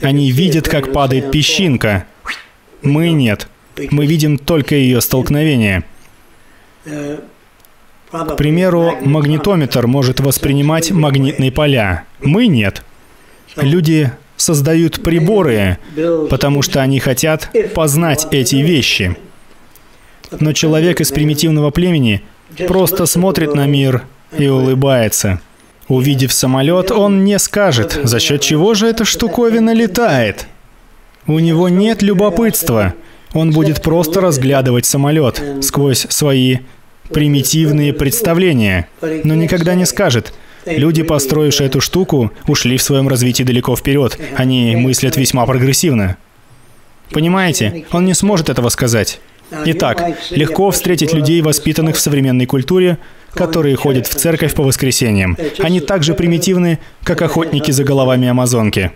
Они 0.00 0.30
видят, 0.30 0.68
как 0.68 0.92
падает 0.92 1.32
песчинка. 1.32 2.06
Мы 2.82 3.10
нет. 3.10 3.48
Мы 3.90 4.06
видим 4.06 4.38
только 4.38 4.76
ее 4.76 5.00
столкновение. 5.00 5.82
К 6.84 8.36
примеру, 8.36 8.98
магнитометр 9.00 9.88
может 9.88 10.20
воспринимать 10.20 10.92
магнитные 10.92 11.50
поля. 11.50 12.04
Мы 12.20 12.46
нет. 12.46 12.84
Люди 13.56 14.12
создают 14.36 15.02
приборы, 15.02 15.78
потому 16.30 16.62
что 16.62 16.82
они 16.82 17.00
хотят 17.00 17.50
познать 17.74 18.28
эти 18.30 18.56
вещи. 18.56 19.16
Но 20.38 20.52
человек 20.52 21.00
из 21.00 21.10
примитивного 21.10 21.72
племени 21.72 22.22
просто 22.68 23.06
смотрит 23.06 23.56
на 23.56 23.66
мир 23.66 24.04
и 24.36 24.48
улыбается. 24.48 25.40
Увидев 25.88 26.32
самолет, 26.32 26.90
он 26.90 27.24
не 27.24 27.38
скажет, 27.38 27.98
за 28.04 28.20
счет 28.20 28.40
чего 28.42 28.74
же 28.74 28.86
эта 28.86 29.04
штуковина 29.04 29.74
летает. 29.74 30.46
У 31.26 31.38
него 31.38 31.68
нет 31.68 32.02
любопытства. 32.02 32.94
Он 33.32 33.50
будет 33.50 33.82
просто 33.82 34.20
разглядывать 34.20 34.86
самолет 34.86 35.42
сквозь 35.62 36.06
свои 36.08 36.58
примитивные 37.12 37.92
представления, 37.92 38.88
но 39.02 39.34
никогда 39.34 39.74
не 39.74 39.84
скажет, 39.84 40.32
Люди, 40.66 41.02
построившие 41.02 41.68
эту 41.68 41.80
штуку, 41.80 42.32
ушли 42.46 42.76
в 42.76 42.82
своем 42.82 43.08
развитии 43.08 43.42
далеко 43.42 43.74
вперед. 43.76 44.18
Они 44.36 44.76
мыслят 44.76 45.16
весьма 45.16 45.46
прогрессивно. 45.46 46.16
Понимаете? 47.10 47.86
Он 47.92 48.04
не 48.04 48.14
сможет 48.14 48.50
этого 48.50 48.68
сказать. 48.68 49.20
Итак, 49.64 50.16
легко 50.30 50.70
встретить 50.70 51.12
людей, 51.12 51.40
воспитанных 51.40 51.96
в 51.96 52.00
современной 52.00 52.46
культуре, 52.46 52.98
которые 53.34 53.76
ходят 53.76 54.06
в 54.06 54.14
церковь 54.14 54.54
по 54.54 54.62
воскресеньям. 54.62 55.36
Они 55.58 55.80
так 55.80 56.02
же 56.02 56.14
примитивны, 56.14 56.78
как 57.04 57.22
охотники 57.22 57.70
за 57.70 57.84
головами 57.84 58.28
Амазонки. 58.28 58.92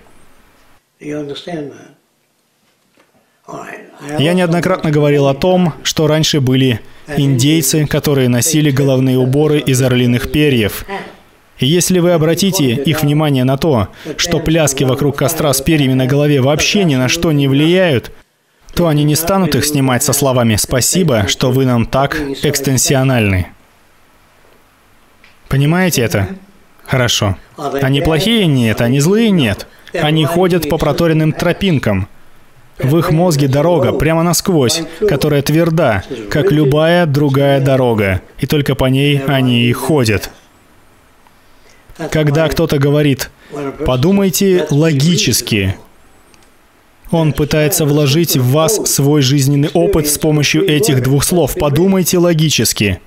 Я 4.18 4.34
неоднократно 4.34 4.90
говорил 4.90 5.26
о 5.28 5.34
том, 5.34 5.74
что 5.82 6.06
раньше 6.06 6.40
были 6.40 6.80
индейцы, 7.16 7.86
которые 7.86 8.28
носили 8.28 8.70
головные 8.70 9.18
уборы 9.18 9.60
из 9.60 9.80
орлиных 9.82 10.32
перьев. 10.32 10.84
И 11.58 11.66
если 11.66 12.00
вы 12.00 12.12
обратите 12.12 12.74
их 12.74 13.02
внимание 13.02 13.44
на 13.44 13.56
то, 13.56 13.88
что 14.16 14.40
пляски 14.40 14.84
вокруг 14.84 15.16
костра 15.16 15.52
с 15.52 15.60
перьями 15.60 15.94
на 15.94 16.06
голове 16.06 16.40
вообще 16.40 16.84
ни 16.84 16.96
на 16.96 17.08
что 17.08 17.32
не 17.32 17.46
влияют, 17.46 18.10
то 18.74 18.88
они 18.88 19.04
не 19.04 19.14
станут 19.14 19.54
их 19.54 19.64
снимать 19.64 20.02
со 20.02 20.12
словами 20.12 20.56
«Спасибо, 20.56 21.26
что 21.28 21.52
вы 21.52 21.64
нам 21.64 21.86
так 21.86 22.20
экстенсиональны». 22.42 23.48
Понимаете 25.48 26.02
это? 26.02 26.28
Хорошо. 26.84 27.36
Они 27.56 28.00
плохие? 28.00 28.46
Нет. 28.46 28.80
Они 28.80 29.00
злые? 29.00 29.30
Нет. 29.30 29.66
Они 29.92 30.24
ходят 30.24 30.68
по 30.68 30.78
проторенным 30.78 31.32
тропинкам. 31.32 32.08
В 32.78 32.98
их 32.98 33.12
мозге 33.12 33.46
дорога 33.46 33.92
прямо 33.92 34.22
насквозь, 34.22 34.82
которая 35.08 35.42
тверда, 35.42 36.02
как 36.28 36.50
любая 36.50 37.06
другая 37.06 37.60
дорога, 37.60 38.20
и 38.38 38.46
только 38.46 38.74
по 38.74 38.86
ней 38.86 39.22
они 39.22 39.62
и 39.62 39.72
ходят. 39.72 40.30
Когда 42.10 42.48
кто-то 42.48 42.78
говорит 42.78 43.30
«подумайте 43.86 44.66
логически», 44.70 45.76
он 47.12 47.32
пытается 47.32 47.84
вложить 47.84 48.36
в 48.36 48.50
вас 48.50 48.74
свой 48.86 49.22
жизненный 49.22 49.70
опыт 49.72 50.08
с 50.08 50.18
помощью 50.18 50.68
этих 50.68 51.00
двух 51.02 51.22
слов 51.22 51.54
«подумайте 51.54 52.18
логически». 52.18 53.00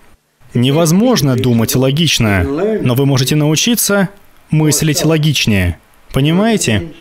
Невозможно 0.53 1.35
думать 1.35 1.75
логично, 1.75 2.43
но 2.81 2.95
вы 2.95 3.05
можете 3.05 3.35
научиться 3.35 4.09
мыслить 4.49 5.03
логичнее. 5.03 5.79
Понимаете? 6.13 6.93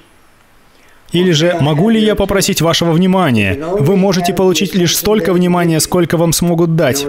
Или 1.12 1.30
же, 1.30 1.56
могу 1.61 1.88
ли 1.88 2.00
я 2.02 2.14
попросить 2.14 2.61
вашего 2.61 2.92
внимания? 2.92 3.56
Вы 3.56 3.96
можете 3.96 4.35
получить 4.35 4.74
лишь 4.74 4.96
столько 4.96 5.32
внимания, 5.32 5.80
сколько 5.80 6.16
вам 6.16 6.32
смогут 6.32 6.74
дать. 6.74 7.06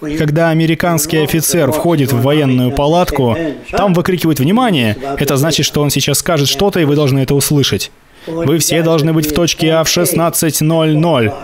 Когда 0.00 0.48
американский 0.48 1.18
офицер 1.18 1.70
входит 1.72 2.12
в 2.12 2.22
военную 2.22 2.72
палатку, 2.72 3.36
там 3.70 3.92
выкрикивают 3.92 4.40
«Внимание!» 4.40 4.96
Это 5.18 5.36
значит, 5.36 5.66
что 5.66 5.82
он 5.82 5.90
сейчас 5.90 6.20
скажет 6.20 6.48
что-то, 6.48 6.80
и 6.80 6.86
вы 6.86 6.96
должны 6.96 7.18
это 7.18 7.34
услышать. 7.34 7.90
Вы 8.26 8.58
все 8.58 8.82
должны 8.82 9.12
быть 9.12 9.30
в 9.30 9.34
точке 9.34 9.72
А 9.74 9.84
в 9.84 9.88
16.00. 9.88 11.34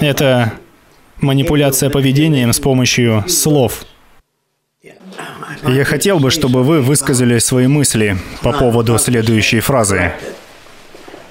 Это 0.00 0.52
манипуляция 1.20 1.90
поведением 1.90 2.52
с 2.52 2.60
помощью 2.60 3.24
слов. 3.28 3.84
Я 5.66 5.84
хотел 5.84 6.18
бы, 6.18 6.30
чтобы 6.30 6.62
вы 6.62 6.80
высказали 6.80 7.38
свои 7.38 7.66
мысли 7.66 8.16
по 8.42 8.52
поводу 8.52 8.98
следующей 8.98 9.60
фразы. 9.60 10.12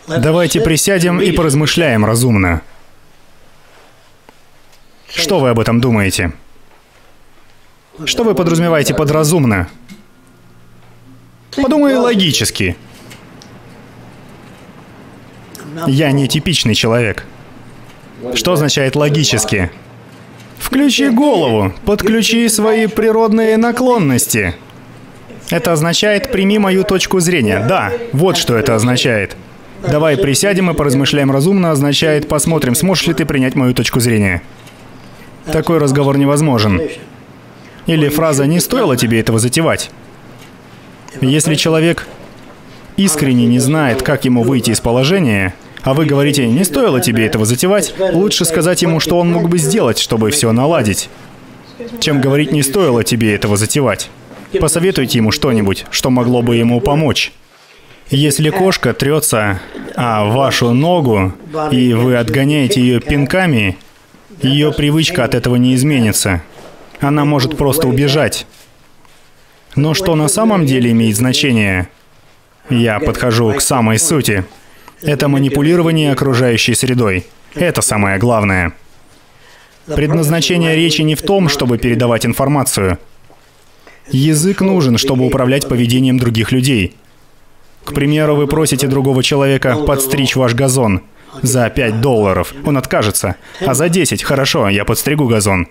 Давайте 0.07 0.61
присядем 0.61 1.19
и 1.19 1.31
поразмышляем 1.31 2.05
разумно. 2.05 2.61
Что 5.07 5.39
вы 5.39 5.49
об 5.49 5.59
этом 5.59 5.81
думаете? 5.81 6.33
Что 8.05 8.23
вы 8.23 8.35
подразумеваете 8.35 8.93
под 8.93 9.11
разумно? 9.11 9.67
Подумай 11.55 11.95
логически. 11.95 12.77
Я 15.87 16.11
не 16.11 16.27
типичный 16.27 16.75
человек. 16.75 17.25
Что 18.33 18.53
означает 18.53 18.95
логически? 18.95 19.71
Включи 20.57 21.09
голову, 21.09 21.73
подключи 21.85 22.47
свои 22.49 22.87
природные 22.87 23.57
наклонности. 23.57 24.55
Это 25.49 25.73
означает 25.73 26.31
«прими 26.31 26.59
мою 26.59 26.83
точку 26.83 27.19
зрения». 27.19 27.65
Да, 27.67 27.91
вот 28.13 28.37
что 28.37 28.55
это 28.55 28.75
означает. 28.75 29.35
«Давай 29.89 30.17
присядем 30.17 30.69
и 30.69 30.73
поразмышляем 30.73 31.31
разумно» 31.31 31.71
означает 31.71 32.27
«посмотрим, 32.27 32.75
сможешь 32.75 33.07
ли 33.07 33.13
ты 33.13 33.25
принять 33.25 33.55
мою 33.55 33.73
точку 33.73 33.99
зрения». 33.99 34.43
Такой 35.51 35.79
разговор 35.79 36.17
невозможен. 36.17 36.81
Или 37.87 38.09
фраза 38.09 38.45
«не 38.45 38.59
стоило 38.59 38.95
тебе 38.97 39.19
этого 39.19 39.39
затевать». 39.39 39.89
Если 41.21 41.55
человек 41.55 42.05
искренне 42.97 43.47
не 43.47 43.59
знает, 43.59 44.03
как 44.03 44.25
ему 44.25 44.43
выйти 44.43 44.71
из 44.71 44.79
положения, 44.79 45.55
а 45.83 45.93
вы 45.93 46.05
говорите, 46.05 46.47
не 46.47 46.63
стоило 46.63 46.99
тебе 46.99 47.25
этого 47.25 47.45
затевать, 47.45 47.93
лучше 48.13 48.45
сказать 48.45 48.81
ему, 48.81 48.99
что 48.99 49.17
он 49.17 49.31
мог 49.31 49.49
бы 49.49 49.57
сделать, 49.57 49.97
чтобы 49.97 50.31
все 50.31 50.51
наладить, 50.51 51.09
чем 51.99 52.21
говорить, 52.21 52.51
не 52.51 52.63
стоило 52.63 53.03
тебе 53.03 53.35
этого 53.35 53.57
затевать. 53.57 54.09
Посоветуйте 54.59 55.19
ему 55.19 55.31
что-нибудь, 55.31 55.85
что 55.91 56.09
могло 56.09 56.41
бы 56.41 56.55
ему 56.55 56.81
помочь. 56.81 57.31
Если 58.09 58.49
кошка 58.49 58.93
трется 58.93 59.61
о 59.95 60.25
вашу 60.25 60.73
ногу, 60.73 61.33
и 61.71 61.93
вы 61.93 62.17
отгоняете 62.17 62.81
ее 62.81 62.99
пинками, 62.99 63.77
ее 64.41 64.71
привычка 64.71 65.25
от 65.25 65.35
этого 65.35 65.57
не 65.57 65.75
изменится. 65.75 66.41
Она 66.99 67.23
может 67.25 67.57
просто 67.57 67.87
убежать. 67.87 68.47
Но 69.75 69.93
что 69.93 70.15
на 70.15 70.27
самом 70.27 70.65
деле 70.65 70.91
имеет 70.91 71.15
значение? 71.15 71.89
Я 72.69 72.99
подхожу 72.99 73.53
к 73.53 73.61
самой 73.61 73.99
сути. 73.99 74.43
Это 75.01 75.27
манипулирование 75.27 76.11
окружающей 76.11 76.75
средой. 76.75 77.25
Это 77.55 77.81
самое 77.81 78.17
главное. 78.17 78.73
Предназначение 79.85 80.75
речи 80.75 81.01
не 81.01 81.15
в 81.15 81.21
том, 81.21 81.49
чтобы 81.49 81.77
передавать 81.77 82.25
информацию. 82.25 82.99
Язык 84.09 84.61
нужен, 84.61 84.97
чтобы 84.97 85.25
управлять 85.25 85.67
поведением 85.67 86.19
других 86.19 86.51
людей. 86.51 86.95
К 87.85 87.93
примеру, 87.93 88.35
вы 88.35 88.47
просите 88.47 88.87
другого 88.87 89.23
человека 89.23 89.77
подстричь 89.77 90.35
ваш 90.35 90.53
газон 90.53 91.01
за 91.41 91.69
5 91.69 92.01
долларов. 92.01 92.53
Он 92.65 92.77
откажется. 92.77 93.35
А 93.65 93.73
за 93.73 93.89
10, 93.89 94.23
хорошо, 94.23 94.69
я 94.69 94.85
подстригу 94.85 95.27
газон. 95.27 95.67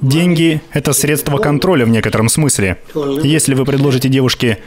Деньги— 0.00 0.62
это 0.72 0.92
средство 0.94 1.36
контроля 1.38 1.84
в 1.84 1.90
некотором 1.90 2.28
смысле. 2.28 2.78
Если 3.22 3.54
вы 3.54 3.64
предложите 3.66 4.08
девушке 4.08 4.58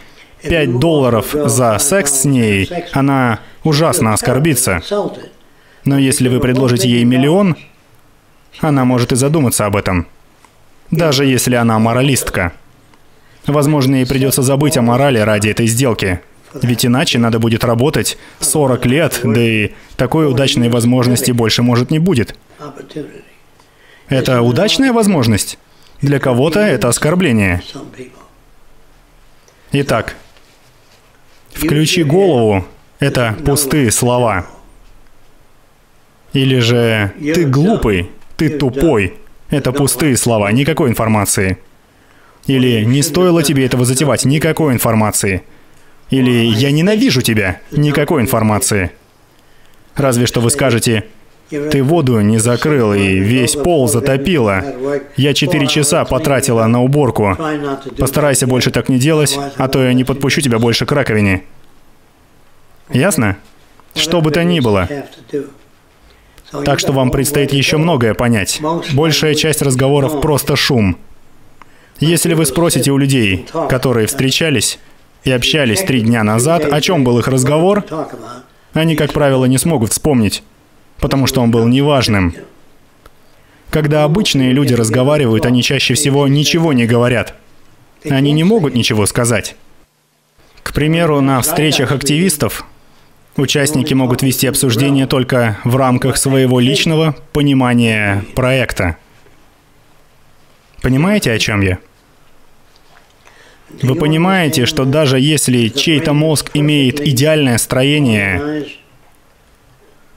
5 0.43 0.79
долларов 0.79 1.34
за 1.34 1.77
секс 1.79 2.21
с 2.21 2.25
ней, 2.25 2.69
она 2.91 3.39
ужасно 3.63 4.13
оскорбится. 4.13 4.82
Но 5.86 5.97
если 5.97 6.29
вы 6.29 6.39
предложите 6.39 6.89
ей 6.89 7.03
миллион, 7.03 7.56
она 8.60 8.86
может 8.86 9.12
и 9.12 9.15
задуматься 9.15 9.65
об 9.65 9.75
этом. 9.75 10.08
Даже 10.91 11.25
если 11.25 11.56
она 11.56 11.79
моралистка. 11.79 12.53
Возможно, 13.47 13.95
ей 13.95 14.06
придется 14.06 14.41
забыть 14.41 14.77
о 14.77 14.82
морали 14.82 15.19
ради 15.19 15.49
этой 15.49 15.67
сделки. 15.67 16.21
Ведь 16.62 16.86
иначе 16.86 17.17
надо 17.17 17.39
будет 17.39 17.63
работать 17.63 18.17
40 18.39 18.86
лет, 18.86 19.19
да 19.23 19.41
и 19.41 19.71
такой 19.97 20.29
удачной 20.29 20.69
возможности 20.69 21.32
больше 21.32 21.63
может 21.63 21.89
не 21.89 21.99
будет. 21.99 22.36
Это 24.08 24.41
удачная 24.41 24.93
возможность. 24.93 25.58
Для 26.01 26.19
кого-то 26.19 26.60
это 26.60 26.89
оскорбление. 26.89 27.63
Итак, 29.71 30.15
включи 31.53 32.03
голову— 32.03 32.65
это 32.99 33.35
пустые 33.45 33.91
слова. 33.91 34.47
Или 36.33 36.59
же 36.59 37.11
«ты 37.19 37.45
глупый», 37.45 38.09
«ты 38.37 38.49
тупой»— 38.49 39.15
это 39.49 39.71
пустые 39.71 40.17
слова, 40.17 40.51
никакой 40.51 40.89
информации. 40.89 41.57
Или 42.47 42.83
«не 42.83 43.03
стоило 43.03 43.43
тебе 43.43 43.65
этого 43.65 43.85
затевать», 43.85 44.25
никакой 44.25 44.73
информации. 44.73 45.43
Или 46.09 46.45
«я 46.45 46.71
ненавижу 46.71 47.21
тебя», 47.21 47.59
никакой 47.71 48.21
информации. 48.21 48.91
Разве 49.95 50.25
что 50.25 50.41
вы 50.41 50.49
скажете 50.49 51.05
ты 51.71 51.83
воду 51.83 52.19
не 52.21 52.39
закрыл 52.39 52.93
и 52.93 53.19
весь 53.19 53.55
пол 53.55 53.87
затопило. 53.87 54.63
Я 55.15 55.33
четыре 55.33 55.67
часа 55.67 56.05
потратила 56.05 56.65
на 56.65 56.81
уборку. 56.81 57.37
Постарайся 57.97 58.47
больше 58.47 58.71
так 58.71 58.89
не 58.89 58.97
делать, 58.97 59.37
а 59.57 59.67
то 59.67 59.83
я 59.83 59.93
не 59.93 60.03
подпущу 60.03 60.41
тебя 60.41 60.59
больше 60.59 60.85
к 60.85 60.91
раковине. 60.91 61.43
Ясно? 62.89 63.37
Что 63.95 64.21
бы 64.21 64.31
то 64.31 64.43
ни 64.43 64.59
было. 64.59 64.89
Так 66.65 66.79
что 66.79 66.91
вам 66.91 67.11
предстоит 67.11 67.53
еще 67.53 67.77
многое 67.77 68.13
понять. 68.13 68.61
Большая 68.93 69.35
часть 69.35 69.61
разговоров 69.61 70.21
просто 70.21 70.55
шум. 70.55 70.97
Если 71.99 72.33
вы 72.33 72.45
спросите 72.45 72.91
у 72.91 72.97
людей, 72.97 73.45
которые 73.69 74.07
встречались 74.07 74.79
и 75.23 75.31
общались 75.31 75.81
три 75.81 76.01
дня 76.01 76.23
назад, 76.23 76.65
о 76.71 76.81
чем 76.81 77.03
был 77.03 77.19
их 77.19 77.27
разговор, 77.27 77.85
они, 78.73 78.95
как 78.95 79.13
правило, 79.13 79.45
не 79.45 79.57
смогут 79.57 79.91
вспомнить 79.91 80.43
потому 81.03 81.27
что 81.27 81.41
он 81.41 81.51
был 81.51 81.67
неважным. 81.67 82.33
Когда 83.69 84.05
обычные 84.05 84.53
люди 84.53 84.73
разговаривают, 84.73 85.45
они 85.45 85.61
чаще 85.61 85.95
всего 85.95 86.29
ничего 86.29 86.71
не 86.71 86.85
говорят. 86.85 87.33
Они 88.09 88.31
не 88.31 88.45
могут 88.45 88.73
ничего 88.73 89.05
сказать. 89.05 89.57
К 90.63 90.71
примеру, 90.71 91.19
на 91.19 91.41
встречах 91.41 91.91
активистов 91.91 92.65
участники 93.35 93.93
могут 93.93 94.21
вести 94.21 94.47
обсуждение 94.47 95.05
только 95.05 95.57
в 95.65 95.75
рамках 95.75 96.15
своего 96.15 96.61
личного 96.61 97.17
понимания 97.33 98.23
проекта. 98.33 98.95
Понимаете, 100.81 101.33
о 101.33 101.37
чем 101.37 101.59
я? 101.59 101.79
Вы 103.81 103.95
понимаете, 103.95 104.65
что 104.65 104.85
даже 104.85 105.19
если 105.19 105.67
чей-то 105.67 106.13
мозг 106.13 106.51
имеет 106.53 107.05
идеальное 107.05 107.57
строение, 107.57 108.67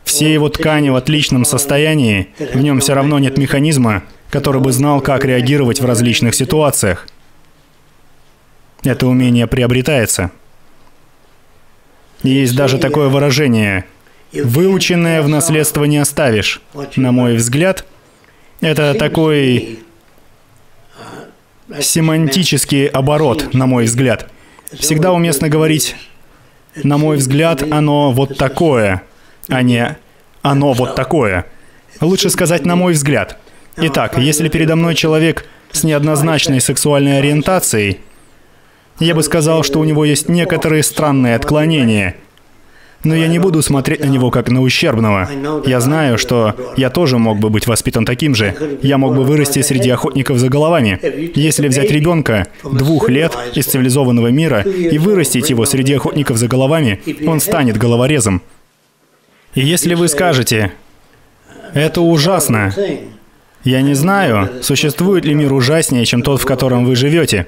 все 0.06 0.32
его 0.32 0.48
ткани 0.48 0.88
в 0.88 0.96
отличном 0.96 1.44
состоянии, 1.44 2.28
в 2.38 2.62
нем 2.62 2.78
все 2.78 2.94
равно 2.94 3.18
нет 3.18 3.36
механизма, 3.36 4.04
который 4.30 4.60
бы 4.60 4.70
знал, 4.70 5.00
как 5.00 5.24
реагировать 5.24 5.80
в 5.80 5.84
различных 5.84 6.36
ситуациях. 6.36 7.08
Это 8.84 9.08
умение 9.08 9.48
приобретается. 9.48 10.30
Есть 12.22 12.54
даже 12.54 12.78
такое 12.78 13.08
выражение 13.08 13.84
«выученное 14.32 15.22
в 15.22 15.28
наследство 15.28 15.82
не 15.84 15.98
оставишь». 15.98 16.62
На 16.94 17.10
мой 17.10 17.34
взгляд, 17.34 17.84
это 18.60 18.94
такой 18.94 19.80
семантический 21.80 22.86
оборот, 22.86 23.52
на 23.54 23.66
мой 23.66 23.86
взгляд. 23.86 24.30
Всегда 24.72 25.12
уместно 25.12 25.48
говорить 25.48 25.96
«на 26.76 26.96
мой 26.96 27.16
взгляд, 27.16 27.64
оно 27.68 28.12
вот 28.12 28.38
такое», 28.38 29.02
а 29.48 29.62
не 29.62 29.96
«оно 30.42 30.72
вот 30.72 30.94
такое». 30.94 31.46
Лучше 32.00 32.30
сказать 32.30 32.64
«на 32.64 32.76
мой 32.76 32.92
взгляд». 32.92 33.38
Итак, 33.76 34.16
если 34.18 34.48
передо 34.48 34.74
мной 34.76 34.94
человек 34.94 35.44
с 35.70 35.84
неоднозначной 35.84 36.60
сексуальной 36.60 37.18
ориентацией, 37.18 37.98
я 38.98 39.14
бы 39.14 39.22
сказал, 39.22 39.62
что 39.62 39.80
у 39.80 39.84
него 39.84 40.04
есть 40.04 40.28
некоторые 40.28 40.82
странные 40.82 41.36
отклонения. 41.36 42.16
Но 43.04 43.14
я 43.14 43.28
не 43.28 43.38
буду 43.38 43.60
смотреть 43.62 44.00
на 44.00 44.06
него 44.06 44.30
как 44.30 44.48
на 44.48 44.62
ущербного. 44.62 45.28
Я 45.66 45.80
знаю, 45.80 46.16
что 46.16 46.54
я 46.76 46.88
тоже 46.88 47.18
мог 47.18 47.38
бы 47.38 47.50
быть 47.50 47.66
воспитан 47.66 48.06
таким 48.06 48.34
же. 48.34 48.78
Я 48.82 48.96
мог 48.98 49.14
бы 49.14 49.22
вырасти 49.22 49.60
среди 49.60 49.90
охотников 49.90 50.38
за 50.38 50.48
головами. 50.48 50.98
Если 51.34 51.68
взять 51.68 51.90
ребенка 51.90 52.48
двух 52.64 53.10
лет 53.10 53.36
из 53.54 53.66
цивилизованного 53.66 54.28
мира 54.28 54.62
и 54.62 54.96
вырастить 54.98 55.50
его 55.50 55.66
среди 55.66 55.94
охотников 55.94 56.38
за 56.38 56.48
головами, 56.48 57.00
он 57.26 57.40
станет 57.40 57.76
головорезом. 57.76 58.42
И 59.56 59.62
если 59.62 59.94
вы 59.94 60.08
скажете, 60.08 60.72
это 61.72 62.02
ужасно, 62.02 62.74
я 63.64 63.80
не 63.80 63.94
знаю, 63.94 64.50
существует 64.62 65.24
ли 65.24 65.32
мир 65.32 65.52
ужаснее, 65.54 66.04
чем 66.04 66.20
тот, 66.22 66.42
в 66.42 66.44
котором 66.44 66.84
вы 66.84 66.94
живете. 66.94 67.46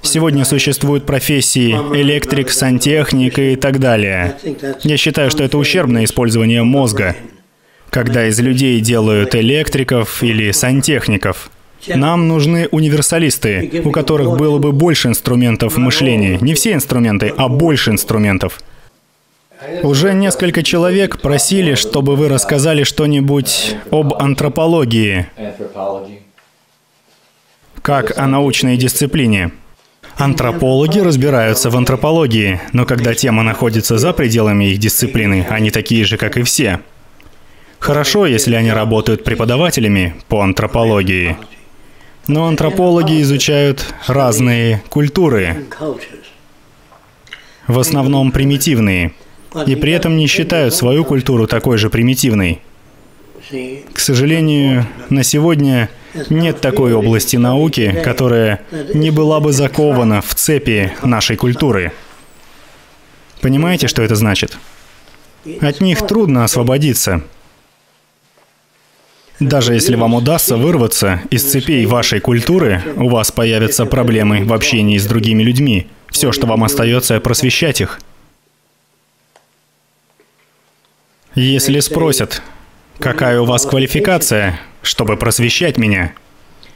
Сегодня 0.00 0.44
существуют 0.44 1.06
профессии 1.06 1.72
электрик, 1.72 2.50
сантехник 2.50 3.36
и 3.40 3.56
так 3.56 3.80
далее. 3.80 4.36
Я 4.84 4.96
считаю, 4.96 5.32
что 5.32 5.42
это 5.42 5.58
ущербное 5.58 6.04
использование 6.04 6.62
мозга, 6.62 7.16
когда 7.90 8.28
из 8.28 8.38
людей 8.38 8.80
делают 8.80 9.34
электриков 9.34 10.22
или 10.22 10.52
сантехников. 10.52 11.50
Нам 11.88 12.28
нужны 12.28 12.68
универсалисты, 12.70 13.82
у 13.84 13.90
которых 13.90 14.36
было 14.36 14.58
бы 14.58 14.70
больше 14.70 15.08
инструментов 15.08 15.76
мышления. 15.78 16.38
Не 16.40 16.54
все 16.54 16.74
инструменты, 16.74 17.34
а 17.36 17.48
больше 17.48 17.90
инструментов. 17.90 18.60
Уже 19.82 20.14
несколько 20.14 20.62
человек 20.62 21.20
просили, 21.20 21.74
чтобы 21.74 22.14
вы 22.16 22.28
рассказали 22.28 22.84
что-нибудь 22.84 23.76
об 23.90 24.14
антропологии, 24.14 25.26
как 27.82 28.16
о 28.18 28.26
научной 28.26 28.76
дисциплине. 28.76 29.50
Антропологи 30.16 31.00
разбираются 31.00 31.70
в 31.70 31.76
антропологии, 31.76 32.60
но 32.72 32.86
когда 32.86 33.14
тема 33.14 33.42
находится 33.42 33.98
за 33.98 34.12
пределами 34.12 34.66
их 34.66 34.78
дисциплины, 34.78 35.46
они 35.48 35.70
такие 35.70 36.04
же, 36.04 36.16
как 36.16 36.36
и 36.36 36.42
все. 36.42 36.80
Хорошо, 37.78 38.26
если 38.26 38.54
они 38.54 38.72
работают 38.72 39.24
преподавателями 39.24 40.14
по 40.28 40.42
антропологии, 40.42 41.36
но 42.26 42.46
антропологи 42.46 43.22
изучают 43.22 43.94
разные 44.06 44.82
культуры, 44.88 45.66
в 47.66 47.78
основном 47.78 48.32
примитивные, 48.32 49.12
и 49.66 49.76
при 49.76 49.92
этом 49.92 50.16
не 50.16 50.26
считают 50.26 50.74
свою 50.74 51.04
культуру 51.04 51.46
такой 51.46 51.78
же 51.78 51.90
примитивной. 51.90 52.60
К 53.92 53.98
сожалению, 53.98 54.86
на 55.08 55.22
сегодня 55.22 55.88
нет 56.28 56.60
такой 56.60 56.92
области 56.92 57.36
науки, 57.36 57.98
которая 58.04 58.60
не 58.92 59.10
была 59.10 59.40
бы 59.40 59.52
закована 59.52 60.20
в 60.20 60.34
цепи 60.34 60.92
нашей 61.02 61.36
культуры. 61.36 61.92
Понимаете, 63.40 63.88
что 63.88 64.02
это 64.02 64.16
значит? 64.16 64.58
От 65.60 65.80
них 65.80 66.06
трудно 66.06 66.44
освободиться. 66.44 67.22
Даже 69.40 69.72
если 69.72 69.94
вам 69.94 70.14
удастся 70.14 70.56
вырваться 70.56 71.22
из 71.30 71.44
цепей 71.44 71.86
вашей 71.86 72.18
культуры, 72.18 72.82
у 72.96 73.08
вас 73.08 73.30
появятся 73.30 73.86
проблемы 73.86 74.44
в 74.44 74.52
общении 74.52 74.98
с 74.98 75.06
другими 75.06 75.44
людьми. 75.44 75.86
Все, 76.10 76.32
что 76.32 76.48
вам 76.48 76.64
остается, 76.64 77.20
просвещать 77.20 77.80
их. 77.80 78.00
Если 81.38 81.78
спросят, 81.78 82.42
какая 82.98 83.40
у 83.40 83.44
вас 83.44 83.64
квалификация, 83.64 84.58
чтобы 84.82 85.16
просвещать 85.16 85.78
меня, 85.78 86.12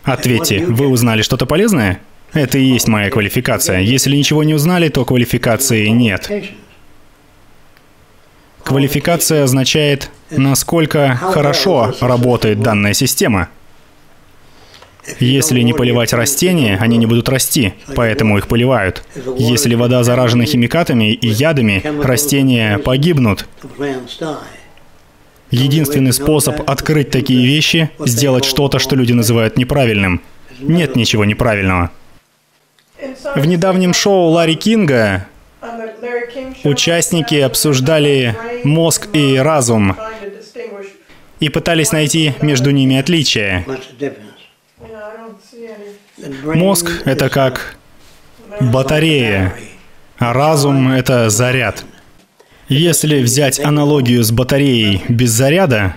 ответьте, 0.05 0.65
вы 0.65 0.87
узнали 0.87 1.23
что-то 1.23 1.47
полезное? 1.47 2.01
Это 2.33 2.59
и 2.59 2.63
есть 2.63 2.87
моя 2.87 3.11
квалификация. 3.11 3.81
Если 3.81 4.17
ничего 4.17 4.45
не 4.45 4.55
узнали, 4.55 4.89
то 4.89 5.05
квалификации 5.05 5.89
нет. 5.89 6.31
Квалификация 8.63 9.43
означает, 9.43 10.11
насколько 10.31 11.17
хорошо 11.17 11.93
работает 12.01 12.61
данная 12.61 12.95
система. 12.95 13.49
Если 15.19 15.61
не 15.61 15.73
поливать 15.73 16.13
растения, 16.13 16.79
они 16.81 16.97
не 16.97 17.07
будут 17.07 17.29
расти, 17.29 17.75
поэтому 17.97 18.39
их 18.39 18.47
поливают. 18.47 19.03
Если 19.37 19.75
вода 19.75 20.05
заражена 20.05 20.45
химикатами 20.47 21.13
и 21.13 21.29
ядами, 21.29 21.83
растения 22.03 22.79
погибнут. 22.79 23.47
Единственный 25.51 26.13
способ 26.13 26.69
открыть 26.69 27.11
такие 27.11 27.45
вещи– 27.45 27.91
сделать 27.99 28.45
что-то, 28.45 28.79
что 28.79 28.97
люди 28.97 29.13
называют 29.13 29.57
неправильным. 29.57 30.23
Нет 30.61 30.97
ничего 30.97 31.25
неправильного. 31.25 31.91
В 33.35 33.45
недавнем 33.45 33.93
шоу 33.93 34.31
Ларри 34.31 34.55
Кинга 34.55 35.27
Участники 36.65 37.37
обсуждали 37.37 38.37
мозг 38.65 39.09
и 39.13 39.37
разум 39.37 39.97
и 41.41 41.49
пытались 41.49 41.93
найти 41.93 42.35
между 42.41 42.71
ними 42.71 42.99
отличия. 42.99 43.65
Мозг— 46.45 47.03
это 47.05 47.29
как 47.29 47.77
батарея, 48.61 49.55
а 50.19 50.33
разум— 50.33 50.93
это 50.93 51.31
заряд. 51.31 51.85
Если 52.69 53.23
взять 53.23 53.59
аналогию 53.59 54.23
с 54.23 54.31
батареей 54.31 55.03
без 55.09 55.31
заряда, 55.31 55.97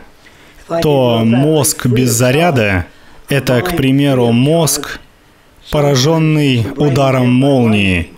то 0.82 1.21
мозг 1.23 1.86
без 1.86 2.09
заряда— 2.11 2.88
это, 3.30 3.61
к 3.61 3.76
примеру, 3.78 4.32
мозг, 4.32 4.99
пораженный 5.69 6.65
ударом 6.76 7.32
молнии. 7.32 8.11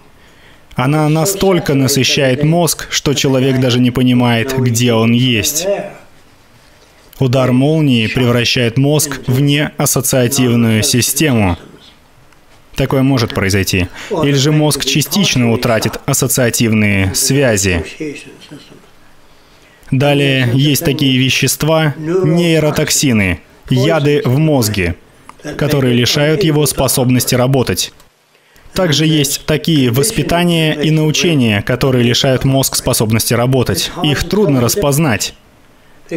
Она 0.75 1.09
настолько 1.09 1.73
насыщает 1.73 2.43
мозг, 2.43 2.87
что 2.89 3.13
человек 3.15 3.59
даже 3.59 3.79
не 3.79 3.91
понимает, 3.91 4.57
где 4.57 4.93
он 4.93 5.11
есть. 5.11 5.67
Удар 7.19 7.51
молнии 7.51 8.07
превращает 8.07 8.77
мозг 8.77 9.19
в 9.27 9.41
неассоциативную 9.41 10.83
систему. 10.83 11.57
Такое 12.77 13.01
может 13.01 13.33
произойти. 13.33 13.87
Или 14.11 14.35
же 14.35 14.51
мозг 14.51 14.85
частично 14.85 15.51
утратит 15.51 15.99
ассоциативные 16.05 17.13
связи. 17.15 17.83
Далее 19.89 20.51
есть 20.53 20.85
такие 20.85 21.17
вещества, 21.17 21.95
нейротоксины, 21.97 23.41
яды 23.71 24.21
в 24.23 24.37
мозге, 24.37 24.95
которые 25.57 25.95
лишают 25.95 26.43
его 26.43 26.67
способности 26.67 27.33
работать. 27.33 27.93
Также 28.73 29.07
есть 29.07 29.47
такие 29.47 29.89
воспитания 29.89 30.73
и 30.73 30.91
научения, 30.91 31.63
которые 31.63 32.03
лишают 32.03 32.43
мозг 32.43 32.75
способности 32.75 33.33
работать. 33.33 33.91
Их 34.03 34.23
трудно 34.23 34.61
распознать, 34.61 35.33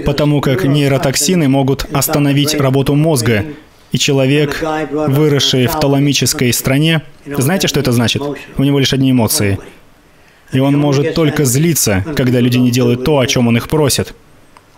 потому 0.04 0.42
как 0.42 0.64
нейротоксины 0.64 1.48
могут 1.48 1.86
остановить 1.90 2.54
работу 2.54 2.94
мозга, 2.94 3.46
и 3.92 3.98
человек, 3.98 4.62
выросший 4.90 5.66
в 5.66 5.78
таламической 5.78 6.52
стране, 6.52 7.02
знаете, 7.26 7.68
что 7.68 7.80
это 7.80 7.92
значит? 7.92 8.22
У 8.56 8.62
него 8.62 8.78
лишь 8.78 8.92
одни 8.92 9.10
эмоции. 9.10 9.58
И 10.52 10.58
он 10.58 10.76
может 10.76 11.14
только 11.14 11.44
злиться, 11.44 12.04
когда 12.16 12.40
люди 12.40 12.58
не 12.58 12.70
делают 12.70 13.04
то, 13.04 13.18
о 13.18 13.26
чем 13.26 13.48
он 13.48 13.56
их 13.56 13.68
просит. 13.68 14.14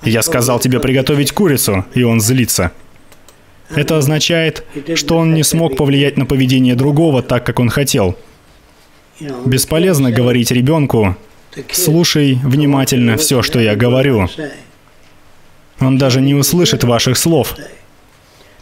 Я 0.03 0.23
сказал 0.23 0.59
тебе 0.59 0.81
приготовить 0.81 1.33
курицу, 1.33 1.85
и 1.95 2.03
он 2.03 2.21
злится. 2.21 2.73
Это 3.71 3.97
означает, 3.97 4.65
что 4.97 5.17
он 5.17 5.33
не 5.33 5.43
смог 5.43 5.77
повлиять 5.77 6.19
на 6.19 6.27
поведение 6.27 6.75
другого 6.75 7.23
так, 7.23 7.47
как 7.47 7.59
он 7.59 7.71
хотел. 7.71 8.17
Бесполезно 9.47 10.11
говорить 10.11 10.51
ребенку, 10.51 11.17
слушай 11.71 12.39
внимательно 12.43 13.17
все, 13.17 13.43
что 13.43 13.61
я 13.61 13.77
говорю. 13.77 14.29
Он 15.81 15.97
даже 15.97 16.21
не 16.21 16.35
услышит 16.35 16.85
ваших 16.85 17.17
слов, 17.17 17.57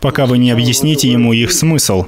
пока 0.01 0.27
вы 0.27 0.39
не 0.39 0.51
объясните 0.51 1.11
ему 1.11 1.33
их 1.33 1.53
смысл. 1.53 2.07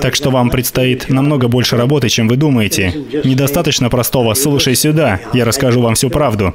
Так 0.00 0.14
что 0.14 0.30
вам 0.30 0.50
предстоит 0.50 1.08
намного 1.08 1.48
больше 1.48 1.76
работы, 1.76 2.08
чем 2.08 2.28
вы 2.28 2.36
думаете. 2.36 2.92
Недостаточно 3.24 3.88
простого 3.88 4.34
«слушай 4.34 4.74
сюда, 4.74 5.20
я 5.32 5.44
расскажу 5.44 5.80
вам 5.80 5.94
всю 5.94 6.10
правду». 6.10 6.54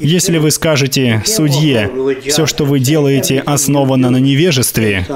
Если 0.00 0.38
вы 0.38 0.50
скажете 0.50 1.22
судье, 1.24 1.88
все, 2.26 2.46
что 2.46 2.64
вы 2.64 2.80
делаете, 2.80 3.40
основано 3.46 4.10
на 4.10 4.16
невежестве, 4.16 5.06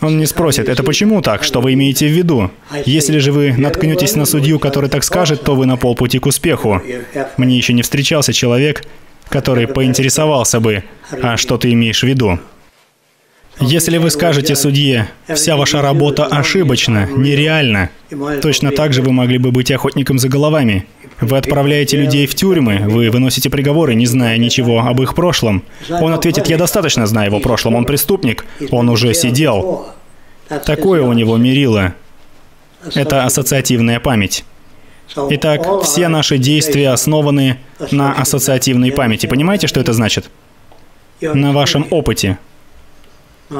он 0.00 0.18
не 0.18 0.26
спросит, 0.26 0.68
это 0.68 0.82
почему 0.82 1.22
так, 1.22 1.44
что 1.44 1.60
вы 1.60 1.74
имеете 1.74 2.08
в 2.08 2.10
виду? 2.10 2.50
Если 2.84 3.18
же 3.18 3.30
вы 3.30 3.52
наткнетесь 3.56 4.16
на 4.16 4.26
судью, 4.26 4.58
который 4.58 4.90
так 4.90 5.04
скажет, 5.04 5.42
то 5.42 5.54
вы 5.54 5.66
на 5.66 5.76
полпути 5.76 6.18
к 6.18 6.26
успеху. 6.26 6.82
Мне 7.36 7.56
еще 7.56 7.72
не 7.72 7.82
встречался 7.82 8.32
человек, 8.32 8.84
который 9.28 9.66
поинтересовался 9.66 10.60
бы, 10.60 10.84
а 11.22 11.36
что 11.36 11.58
ты 11.58 11.72
имеешь 11.72 12.02
в 12.02 12.06
виду? 12.06 12.38
Если 13.60 13.98
вы 13.98 14.10
скажете 14.10 14.54
судье, 14.54 15.08
вся 15.34 15.56
ваша 15.56 15.82
работа 15.82 16.26
ошибочна, 16.26 17.08
нереальна, 17.16 17.90
точно 18.40 18.70
так 18.70 18.92
же 18.92 19.02
вы 19.02 19.12
могли 19.12 19.38
бы 19.38 19.50
быть 19.50 19.70
охотником 19.72 20.18
за 20.18 20.28
головами. 20.28 20.86
Вы 21.20 21.36
отправляете 21.36 21.96
людей 21.96 22.28
в 22.28 22.36
тюрьмы, 22.36 22.84
вы 22.86 23.10
выносите 23.10 23.50
приговоры, 23.50 23.96
не 23.96 24.06
зная 24.06 24.38
ничего 24.38 24.78
об 24.80 25.02
их 25.02 25.16
прошлом. 25.16 25.64
Он 25.90 26.12
ответит, 26.12 26.46
я 26.46 26.56
достаточно 26.56 27.06
знаю 27.08 27.30
его 27.30 27.40
прошлом, 27.40 27.74
он 27.74 27.84
преступник, 27.84 28.44
он 28.70 28.88
уже 28.88 29.12
сидел. 29.12 29.88
Такое 30.64 31.02
у 31.02 31.12
него 31.12 31.36
мерило. 31.36 31.94
Это 32.94 33.24
ассоциативная 33.24 33.98
память. 33.98 34.44
Итак, 35.16 35.82
все 35.82 36.08
наши 36.08 36.38
действия 36.38 36.90
основаны 36.90 37.58
на 37.90 38.12
ассоциативной 38.12 38.92
памяти. 38.92 39.26
Понимаете, 39.26 39.66
что 39.66 39.80
это 39.80 39.92
значит? 39.92 40.30
На 41.20 41.52
вашем 41.52 41.86
опыте, 41.90 42.38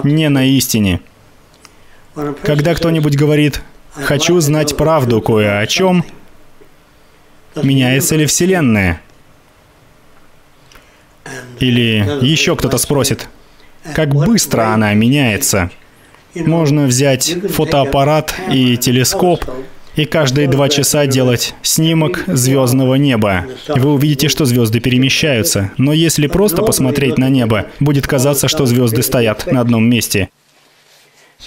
не 0.04 0.28
на 0.28 0.44
истине. 0.44 1.00
Когда 2.42 2.74
кто-нибудь 2.74 3.16
говорит 3.16 3.62
«хочу 3.92 4.38
знать 4.40 4.76
правду 4.76 5.22
кое 5.22 5.58
о 5.58 5.66
чем», 5.66 6.04
меняется 7.62 8.16
ли 8.16 8.26
Вселенная? 8.26 9.00
Или 11.60 12.24
еще 12.24 12.56
кто-то 12.56 12.78
спросит, 12.78 13.28
как 13.94 14.14
быстро 14.14 14.72
она 14.72 14.92
меняется? 14.94 15.70
Можно 16.34 16.86
взять 16.86 17.36
фотоаппарат 17.50 18.34
и 18.50 18.76
телескоп 18.76 19.44
и 19.98 20.04
каждые 20.04 20.48
два 20.48 20.68
часа 20.68 21.06
делать 21.06 21.54
снимок 21.62 22.24
звездного 22.26 22.94
неба. 22.94 23.46
Вы 23.68 23.92
увидите, 23.92 24.28
что 24.28 24.44
звезды 24.44 24.80
перемещаются. 24.80 25.72
Но 25.76 25.92
если 25.92 26.26
просто 26.28 26.62
посмотреть 26.62 27.18
на 27.18 27.28
небо, 27.28 27.66
будет 27.80 28.06
казаться, 28.06 28.48
что 28.48 28.64
звезды 28.66 29.02
стоят 29.02 29.46
на 29.50 29.60
одном 29.60 29.88
месте. 29.88 30.28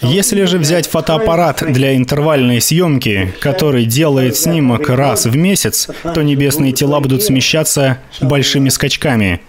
Если 0.01 0.45
же 0.45 0.57
взять 0.57 0.87
фотоаппарат 0.87 1.63
для 1.69 1.95
интервальной 1.95 2.61
съемки, 2.61 3.33
который 3.39 3.85
делает 3.85 4.37
снимок 4.37 4.89
раз 4.89 5.25
в 5.25 5.35
месяц, 5.35 5.89
то 6.13 6.21
небесные 6.21 6.71
тела 6.71 7.01
будут 7.01 7.23
смещаться 7.23 7.99
большими 8.21 8.69
скачками. 8.69 9.41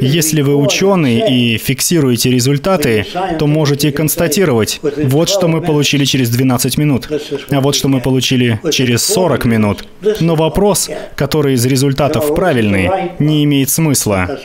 Если 0.00 0.42
вы 0.42 0.56
ученый 0.56 1.22
и 1.28 1.58
фиксируете 1.58 2.30
результаты, 2.30 3.06
то 3.38 3.46
можете 3.46 3.92
констатировать, 3.92 4.80
вот 4.82 5.28
что 5.28 5.48
мы 5.48 5.60
получили 5.60 6.04
через 6.04 6.30
12 6.30 6.78
минут, 6.78 7.08
а 7.50 7.60
вот 7.60 7.74
что 7.74 7.88
мы 7.88 8.00
получили 8.00 8.60
через 8.70 9.04
40 9.04 9.44
минут. 9.44 9.84
Но 10.20 10.34
вопрос, 10.34 10.90
который 11.16 11.54
из 11.54 11.64
результатов 11.66 12.34
правильный, 12.34 12.90
не 13.18 13.44
имеет 13.44 13.70
смысла. 13.70 14.38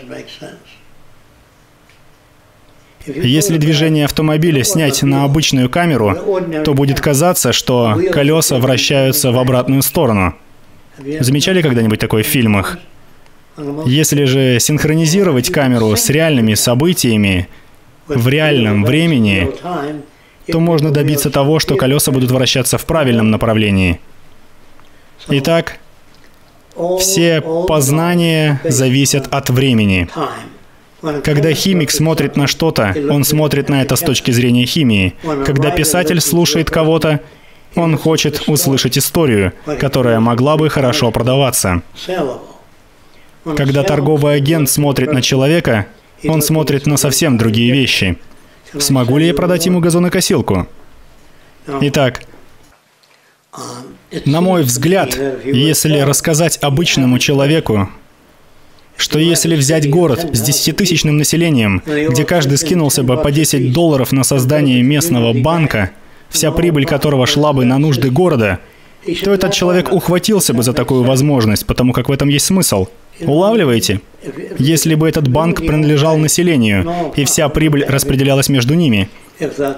Если 3.07 3.57
движение 3.57 4.05
автомобиля 4.05 4.63
снять 4.63 5.03
на 5.03 5.25
обычную 5.25 5.69
камеру, 5.69 6.17
то 6.63 6.73
будет 6.73 6.99
казаться, 6.99 7.53
что 7.53 7.99
колеса 8.11 8.57
вращаются 8.57 9.31
в 9.31 9.37
обратную 9.37 9.83
сторону. 9.83 10.35
Замечали 11.19 11.61
когда-нибудь 11.61 11.99
такое 11.99 12.23
в 12.23 12.27
фильмах? 12.27 12.79
Если 13.85 14.25
же 14.25 14.59
синхронизировать 14.59 15.49
камеру 15.49 15.95
с 15.95 16.09
реальными 16.09 16.55
событиями 16.55 17.47
в 18.07 18.27
реальном 18.27 18.83
времени, 18.83 19.49
то 20.51 20.59
можно 20.59 20.91
добиться 20.91 21.29
того, 21.29 21.59
что 21.59 21.75
колеса 21.75 22.11
будут 22.11 22.31
вращаться 22.31 22.77
в 22.77 22.85
правильном 22.85 23.31
направлении. 23.31 23.99
Итак, 25.29 25.79
все 26.99 27.41
познания 27.41 28.61
зависят 28.63 29.27
от 29.31 29.49
времени. 29.49 30.09
Когда 31.23 31.53
химик 31.53 31.91
смотрит 31.91 32.35
на 32.35 32.47
что-то, 32.47 32.95
он 33.09 33.23
смотрит 33.23 33.69
на 33.69 33.81
это 33.81 33.95
с 33.95 34.01
точки 34.01 34.31
зрения 34.31 34.65
химии. 34.65 35.13
Когда 35.45 35.71
писатель 35.71 36.19
слушает 36.19 36.69
кого-то, 36.69 37.21
он 37.75 37.97
хочет 37.97 38.43
услышать 38.47 38.97
историю, 38.97 39.53
которая 39.79 40.19
могла 40.19 40.57
бы 40.57 40.69
хорошо 40.69 41.11
продаваться. 41.11 41.81
Когда 43.55 43.83
торговый 43.83 44.35
агент 44.35 44.69
смотрит 44.69 45.13
на 45.13 45.21
человека, 45.21 45.85
он 46.27 46.41
смотрит 46.41 46.87
на 46.87 46.97
совсем 46.97 47.37
другие 47.37 47.71
вещи. 47.71 48.17
Смогу 48.77 49.17
ли 49.17 49.27
я 49.27 49.33
продать 49.33 49.67
ему 49.67 49.79
газонокосилку? 49.79 50.67
Итак, 51.81 52.23
на 54.25 54.41
мой 54.41 54.63
взгляд, 54.63 55.15
если 55.45 55.99
рассказать 55.99 56.57
обычному 56.61 57.19
человеку, 57.19 57.89
что 58.97 59.19
если 59.19 59.55
взять 59.55 59.89
город 59.89 60.27
с 60.33 60.41
десятитысячным 60.41 61.17
населением, 61.17 61.83
где 61.85 62.23
каждый 62.23 62.57
скинулся 62.57 63.03
бы 63.03 63.17
по 63.17 63.31
10 63.31 63.71
долларов 63.71 64.11
на 64.11 64.23
создание 64.23 64.81
местного 64.81 65.33
банка, 65.33 65.91
вся 66.29 66.51
прибыль 66.51 66.85
которого 66.85 67.27
шла 67.27 67.53
бы 67.53 67.63
на 67.65 67.77
нужды 67.77 68.09
города, 68.09 68.59
то 69.23 69.31
этот 69.31 69.53
человек 69.53 69.91
ухватился 69.91 70.53
бы 70.53 70.63
за 70.63 70.73
такую 70.73 71.03
возможность, 71.03 71.67
потому 71.67 71.93
как 71.93 72.09
в 72.09 72.11
этом 72.11 72.29
есть 72.29 72.47
смысл– 72.47 72.87
Улавливаете? 73.21 74.01
Если 74.57 74.95
бы 74.95 75.07
этот 75.07 75.27
банк 75.27 75.59
принадлежал 75.59 76.17
населению, 76.17 77.13
и 77.15 77.25
вся 77.25 77.47
прибыль 77.49 77.85
распределялась 77.85 78.49
между 78.49 78.73
ними, 78.73 79.09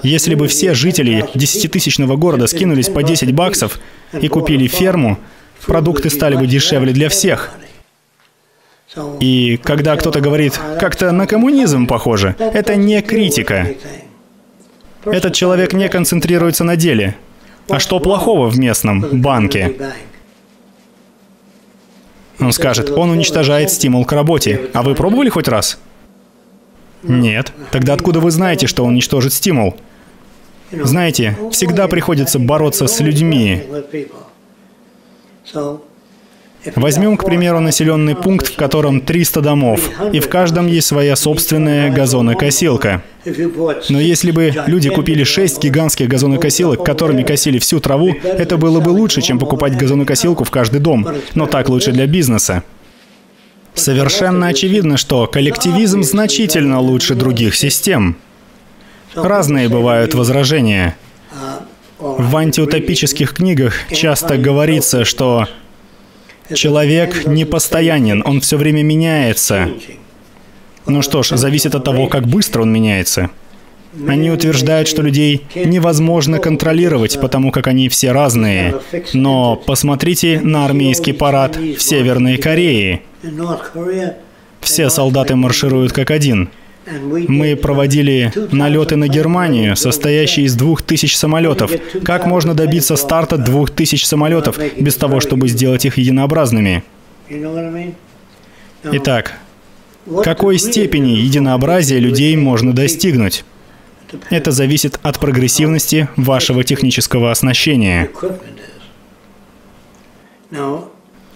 если 0.03 0.35
бы 0.35 0.47
все 0.47 0.73
жители 0.73 1.25
десятитысячного 1.35 2.15
города 2.15 2.47
скинулись 2.47 2.89
по 2.89 3.03
10 3.03 3.33
баксов 3.33 3.79
и 4.19 4.27
купили 4.27 4.67
ферму, 4.67 5.17
продукты 5.65 6.09
стали 6.09 6.35
бы 6.35 6.47
дешевле 6.47 6.93
для 6.93 7.09
всех. 7.09 7.51
И 9.19 9.59
когда 9.63 9.95
кто-то 9.95 10.21
говорит, 10.21 10.59
как-то 10.79 11.11
на 11.11 11.27
коммунизм 11.27 11.87
похоже, 11.87 12.35
это 12.39 12.75
не 12.75 13.01
критика. 13.01 13.67
Этот 15.05 15.33
человек 15.33 15.73
не 15.73 15.87
концентрируется 15.89 16.63
на 16.63 16.75
деле. 16.75 17.15
А 17.69 17.79
что 17.79 17.99
плохого 17.99 18.49
в 18.49 18.57
местном 18.57 19.21
банке? 19.21 19.75
Он 22.39 22.51
скажет, 22.51 22.91
он 22.91 23.09
уничтожает 23.09 23.71
стимул 23.71 24.05
к 24.05 24.11
работе. 24.11 24.69
А 24.73 24.83
вы 24.83 24.95
пробовали 24.95 25.29
хоть 25.29 25.47
раз? 25.47 25.79
Нет. 27.03 27.51
Тогда 27.71 27.93
откуда 27.93 28.19
вы 28.19 28.31
знаете, 28.31 28.67
что 28.67 28.83
он 28.83 28.93
уничтожит 28.93 29.33
стимул? 29.33 29.75
Знаете, 30.71 31.37
всегда 31.51 31.87
приходится 31.87 32.39
бороться 32.39 32.87
с 32.87 32.99
людьми. 32.99 33.63
Возьмем, 36.75 37.17
к 37.17 37.25
примеру, 37.25 37.59
населенный 37.59 38.15
пункт, 38.15 38.47
в 38.47 38.55
котором 38.55 39.01
300 39.01 39.41
домов, 39.41 39.89
и 40.11 40.19
в 40.19 40.27
каждом 40.27 40.67
есть 40.67 40.87
своя 40.87 41.15
собственная 41.15 41.91
газонокосилка. 41.91 43.03
Но 43.89 43.99
если 43.99 44.31
бы 44.31 44.53
люди 44.67 44.89
купили 44.89 45.23
6 45.23 45.63
гигантских 45.63 46.07
газонокосилок, 46.07 46.83
которыми 46.83 47.23
косили 47.23 47.59
всю 47.59 47.79
траву, 47.79 48.15
это 48.23 48.57
было 48.57 48.79
бы 48.79 48.89
лучше, 48.89 49.21
чем 49.21 49.39
покупать 49.39 49.77
газонокосилку 49.77 50.43
в 50.43 50.51
каждый 50.51 50.79
дом. 50.79 51.07
Но 51.35 51.45
так 51.45 51.69
лучше 51.69 51.91
для 51.91 52.07
бизнеса. 52.07 52.63
Совершенно 53.73 54.47
очевидно, 54.47 54.97
что 54.97 55.27
коллективизм 55.27 56.01
значительно 56.01 56.79
лучше 56.79 57.15
других 57.15 57.55
систем. 57.55 58.17
Разные 59.13 59.69
бывают 59.69 60.15
возражения. 60.15 60.97
В 61.99 62.35
антиутопических 62.35 63.33
книгах 63.33 63.73
часто 63.91 64.37
говорится, 64.37 65.05
что 65.05 65.47
Человек 66.53 67.25
не 67.25 67.45
постоянен, 67.45 68.21
он 68.25 68.41
все 68.41 68.57
время 68.57 68.83
меняется. 68.83 69.69
Ну 70.85 71.01
что 71.01 71.23
ж, 71.23 71.35
зависит 71.37 71.75
от 71.75 71.83
того, 71.83 72.07
как 72.07 72.27
быстро 72.27 72.61
он 72.61 72.71
меняется. 72.71 73.29
Они 74.07 74.29
утверждают, 74.29 74.87
что 74.87 75.01
людей 75.01 75.43
невозможно 75.55 76.39
контролировать, 76.39 77.19
потому 77.19 77.51
как 77.51 77.67
они 77.67 77.89
все 77.89 78.11
разные. 78.11 78.75
Но 79.13 79.55
посмотрите 79.55 80.39
на 80.39 80.65
армейский 80.65 81.13
парад 81.13 81.57
в 81.57 81.81
Северной 81.81 82.37
Корее. 82.37 83.01
Все 84.61 84.89
солдаты 84.89 85.35
маршируют 85.35 85.93
как 85.93 86.11
один. 86.11 86.49
Мы 86.89 87.55
проводили 87.55 88.31
налеты 88.51 88.95
на 88.95 89.07
Германию, 89.07 89.75
состоящие 89.75 90.45
из 90.45 90.55
двух 90.55 90.81
тысяч 90.81 91.17
самолетов. 91.17 91.71
Как 92.03 92.25
можно 92.25 92.53
добиться 92.53 92.95
старта 92.95 93.37
двух 93.37 93.71
тысяч 93.71 94.05
самолетов 94.05 94.57
без 94.79 94.95
того, 94.95 95.19
чтобы 95.19 95.47
сделать 95.49 95.85
их 95.85 95.97
единообразными? 95.97 96.83
Итак, 98.83 99.37
какой 100.23 100.57
степени 100.57 101.11
единообразия 101.11 101.99
людей 101.99 102.35
можно 102.37 102.73
достигнуть? 102.73 103.43
Это 104.29 104.51
зависит 104.51 104.99
от 105.03 105.19
прогрессивности 105.19 106.07
вашего 106.15 106.63
технического 106.63 107.31
оснащения. 107.31 108.09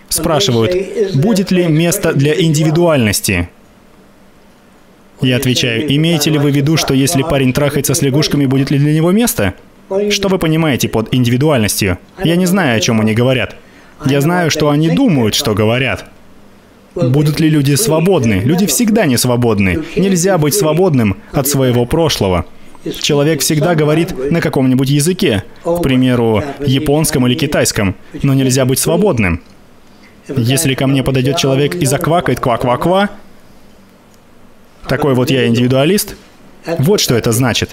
Спрашивают, 0.08 1.16
будет 1.16 1.52
ли 1.52 1.68
место 1.68 2.14
для 2.14 2.40
индивидуальности? 2.42 3.50
Я 5.22 5.38
отвечаю, 5.38 5.92
имеете 5.96 6.32
ли 6.32 6.40
вы 6.40 6.52
в 6.52 6.56
виду, 6.56 6.78
что 6.78 6.94
если 6.94 7.22
парень 7.24 7.54
трахается 7.54 7.94
с 7.94 8.02
лягушками, 8.02 8.46
будет 8.46 8.72
ли 8.72 8.80
для 8.80 8.94
него 8.94 9.12
место? 9.12 9.54
Что 10.10 10.30
вы 10.30 10.40
понимаете 10.40 10.88
под 10.90 11.14
индивидуальностью? 11.14 12.00
Я 12.24 12.36
не 12.36 12.46
знаю, 12.46 12.78
о 12.78 12.80
чем 12.80 13.02
они 13.02 13.14
говорят. 13.14 13.56
Я 14.06 14.22
знаю, 14.22 14.50
что 14.50 14.70
они 14.70 14.90
думают, 14.90 15.36
что 15.36 15.54
говорят. 15.54 16.06
Будут 16.96 17.40
ли 17.40 17.50
люди 17.50 17.76
свободны? 17.76 18.42
Люди 18.44 18.66
всегда 18.66 19.06
не 19.06 19.18
свободны. 19.18 19.84
Нельзя 19.96 20.38
быть 20.38 20.54
свободным 20.54 21.18
от 21.32 21.48
своего 21.48 21.86
прошлого. 21.86 22.46
Человек 23.02 23.42
всегда 23.42 23.76
говорит 23.76 24.32
на 24.32 24.42
каком-нибудь 24.42 24.90
языке, 24.90 25.44
к 25.64 25.82
примеру, 25.82 26.44
японском 26.66 27.28
или 27.28 27.36
китайском, 27.36 27.96
но 28.24 28.34
нельзя 28.34 28.66
быть 28.66 28.80
свободным. 28.80 29.42
Если 30.28 30.74
ко 30.74 30.88
мне 30.88 31.04
подойдет 31.04 31.38
человек 31.38 31.76
и 31.76 31.86
заквакает 31.86 32.40
ква-ква-ква, 32.40 33.10
такой 34.88 35.14
вот 35.14 35.30
я 35.30 35.48
индивидуалист, 35.48 36.16
вот 36.80 37.00
что 37.00 37.16
это 37.16 37.32
значит. 37.32 37.72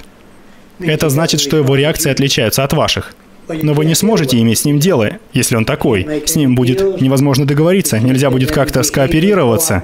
Это 0.81 1.09
значит, 1.09 1.41
что 1.41 1.57
его 1.57 1.75
реакции 1.75 2.11
отличаются 2.11 2.65
от 2.65 2.73
ваших. 2.73 3.15
Но 3.49 3.73
вы 3.73 3.85
не 3.85 3.95
сможете 3.95 4.39
иметь 4.41 4.59
с 4.59 4.65
ним 4.65 4.79
дело, 4.79 5.13
если 5.33 5.57
он 5.57 5.65
такой. 5.65 6.23
С 6.27 6.37
ним 6.37 6.55
будет 6.55 7.01
невозможно 7.01 7.47
договориться, 7.47 7.99
нельзя 7.99 8.31
будет 8.31 8.53
как-то 8.53 8.83
скооперироваться. 8.83 9.83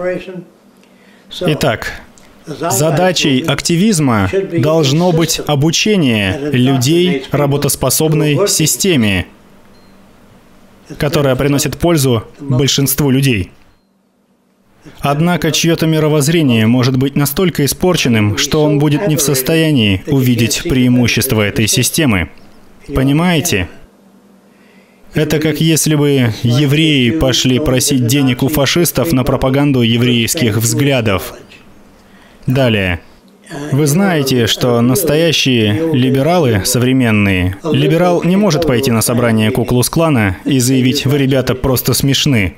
Итак, 1.40 2.02
задачей 2.46 3.42
активизма 3.42 4.30
должно 4.52 5.12
быть 5.12 5.40
обучение 5.46 6.38
людей 6.52 7.24
работоспособной 7.30 8.46
системе, 8.48 9.26
которая 10.98 11.34
приносит 11.34 11.78
пользу 11.78 12.24
большинству 12.38 13.10
людей. 13.10 13.50
Однако 15.00 15.50
чье-то 15.50 15.86
мировоззрение 15.86 16.66
может 16.66 16.96
быть 16.96 17.16
настолько 17.16 17.64
испорченным, 17.64 18.36
что 18.36 18.62
он 18.62 18.78
будет 18.78 19.08
не 19.08 19.16
в 19.16 19.22
состоянии 19.22 20.02
увидеть 20.06 20.62
преимущества 20.64 21.42
этой 21.42 21.66
системы. 21.66 22.30
Понимаете? 22.94 23.68
Это 25.14 25.38
как 25.38 25.60
если 25.60 25.94
бы 25.94 26.32
евреи 26.42 27.10
пошли 27.10 27.58
просить 27.60 28.06
денег 28.06 28.42
у 28.42 28.48
фашистов 28.48 29.12
на 29.12 29.24
пропаганду 29.24 29.82
еврейских 29.82 30.56
взглядов. 30.56 31.34
Далее. 32.46 33.00
Вы 33.72 33.86
знаете, 33.86 34.46
что 34.46 34.80
настоящие 34.80 35.92
либералы 35.92 36.62
современные, 36.64 37.56
либерал 37.62 38.24
не 38.24 38.36
может 38.36 38.66
пойти 38.66 38.90
на 38.90 39.02
собрание 39.02 39.50
Куклус-клана 39.50 40.38
и 40.44 40.58
заявить 40.58 41.06
«Вы, 41.06 41.18
ребята, 41.18 41.54
просто 41.54 41.94
смешны». 41.94 42.54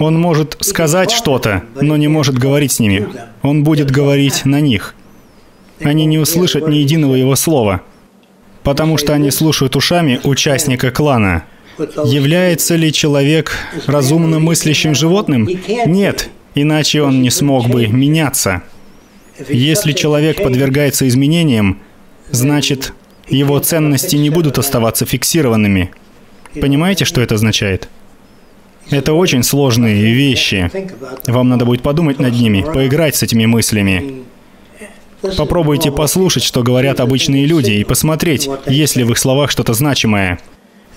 Он 0.00 0.18
может 0.18 0.56
сказать 0.60 1.10
что-то, 1.10 1.62
но 1.80 1.96
не 1.96 2.08
может 2.08 2.36
говорить 2.38 2.72
с 2.72 2.80
ними. 2.80 3.06
Он 3.42 3.64
будет 3.64 3.90
говорить 3.90 4.44
на 4.44 4.60
них. 4.60 4.94
Они 5.80 6.06
не 6.06 6.18
услышат 6.18 6.68
ни 6.68 6.76
единого 6.76 7.14
его 7.14 7.36
слова, 7.36 7.82
потому 8.62 8.96
что 8.96 9.12
они 9.12 9.30
слушают 9.30 9.76
ушами 9.76 10.20
участника 10.24 10.90
клана. 10.90 11.44
Является 12.04 12.76
ли 12.76 12.92
человек 12.92 13.52
разумно 13.86 14.38
мыслящим 14.38 14.94
животным? 14.94 15.48
Нет, 15.86 16.30
иначе 16.54 17.02
он 17.02 17.20
не 17.20 17.30
смог 17.30 17.68
бы 17.68 17.86
меняться. 17.88 18.62
Если 19.48 19.92
человек 19.92 20.42
подвергается 20.42 21.08
изменениям, 21.08 21.80
значит, 22.30 22.92
его 23.28 23.58
ценности 23.58 24.16
не 24.16 24.30
будут 24.30 24.58
оставаться 24.58 25.04
фиксированными. 25.04 25.90
Понимаете, 26.60 27.04
что 27.04 27.20
это 27.20 27.34
означает? 27.34 27.88
Это 28.90 29.12
очень 29.12 29.42
сложные 29.42 30.12
вещи. 30.12 30.70
Вам 31.26 31.48
надо 31.48 31.64
будет 31.64 31.82
подумать 31.82 32.18
над 32.18 32.34
ними, 32.34 32.62
поиграть 32.62 33.16
с 33.16 33.22
этими 33.22 33.46
мыслями. 33.46 34.24
Попробуйте 35.36 35.90
послушать, 35.90 36.42
что 36.42 36.62
говорят 36.62 37.00
обычные 37.00 37.46
люди, 37.46 37.72
и 37.72 37.84
посмотреть, 37.84 38.48
есть 38.66 38.96
ли 38.96 39.04
в 39.04 39.10
их 39.10 39.18
словах 39.18 39.50
что-то 39.50 39.72
значимое. 39.72 40.38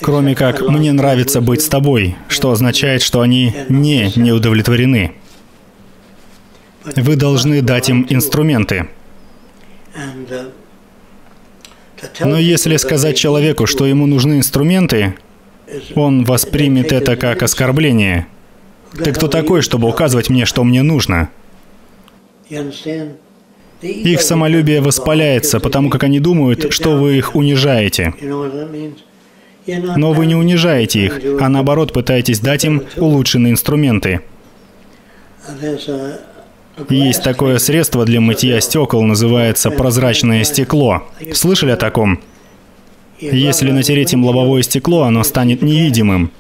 Кроме 0.01 0.35
как 0.35 0.61
«мне 0.61 0.91
нравится 0.91 1.41
быть 1.41 1.61
с 1.61 1.69
тобой», 1.69 2.15
что 2.27 2.51
означает, 2.51 3.01
что 3.01 3.21
они 3.21 3.53
не 3.69 4.11
неудовлетворены. 4.15 5.13
Вы 6.95 7.15
должны 7.15 7.61
дать 7.61 7.89
им 7.89 8.05
инструменты. 8.09 8.89
Но 12.19 12.37
если 12.37 12.77
сказать 12.77 13.17
человеку, 13.17 13.65
что 13.65 13.85
ему 13.85 14.05
нужны 14.05 14.37
инструменты, 14.37 15.15
он 15.95 16.23
воспримет 16.23 16.91
это 16.91 17.15
как 17.15 17.43
оскорбление. 17.43 18.27
Ты 18.93 19.11
кто 19.11 19.27
такой, 19.27 19.61
чтобы 19.61 19.87
указывать 19.87 20.29
мне, 20.29 20.45
что 20.45 20.63
мне 20.63 20.81
нужно? 20.81 21.29
Их 23.81 24.21
самолюбие 24.21 24.81
воспаляется, 24.81 25.59
потому 25.59 25.89
как 25.89 26.03
они 26.03 26.19
думают, 26.19 26.73
что 26.73 26.95
вы 26.95 27.17
их 27.17 27.35
унижаете. 27.35 28.13
Но 29.67 30.13
вы 30.13 30.25
не 30.25 30.35
унижаете 30.35 31.05
их, 31.05 31.19
а 31.41 31.49
наоборот 31.49 31.91
пытаетесь 31.91 32.39
дать 32.39 32.63
им 32.65 32.83
улучшенные 32.95 33.51
инструменты. 33.51 34.21
Есть 36.89 37.23
такое 37.23 37.57
средство 37.57 38.05
для 38.05 38.21
мытья 38.21 38.61
стекол, 38.61 39.03
называется 39.03 39.71
прозрачное 39.71 40.43
стекло. 40.43 41.03
Слышали 41.33 41.71
о 41.71 41.77
таком? 41.77 42.21
Если 43.19 43.71
натереть 43.71 44.13
им 44.13 44.23
лобовое 44.23 44.61
стекло, 44.61 45.03
оно 45.03 45.23
станет 45.23 45.61
невидимым. 45.61 46.31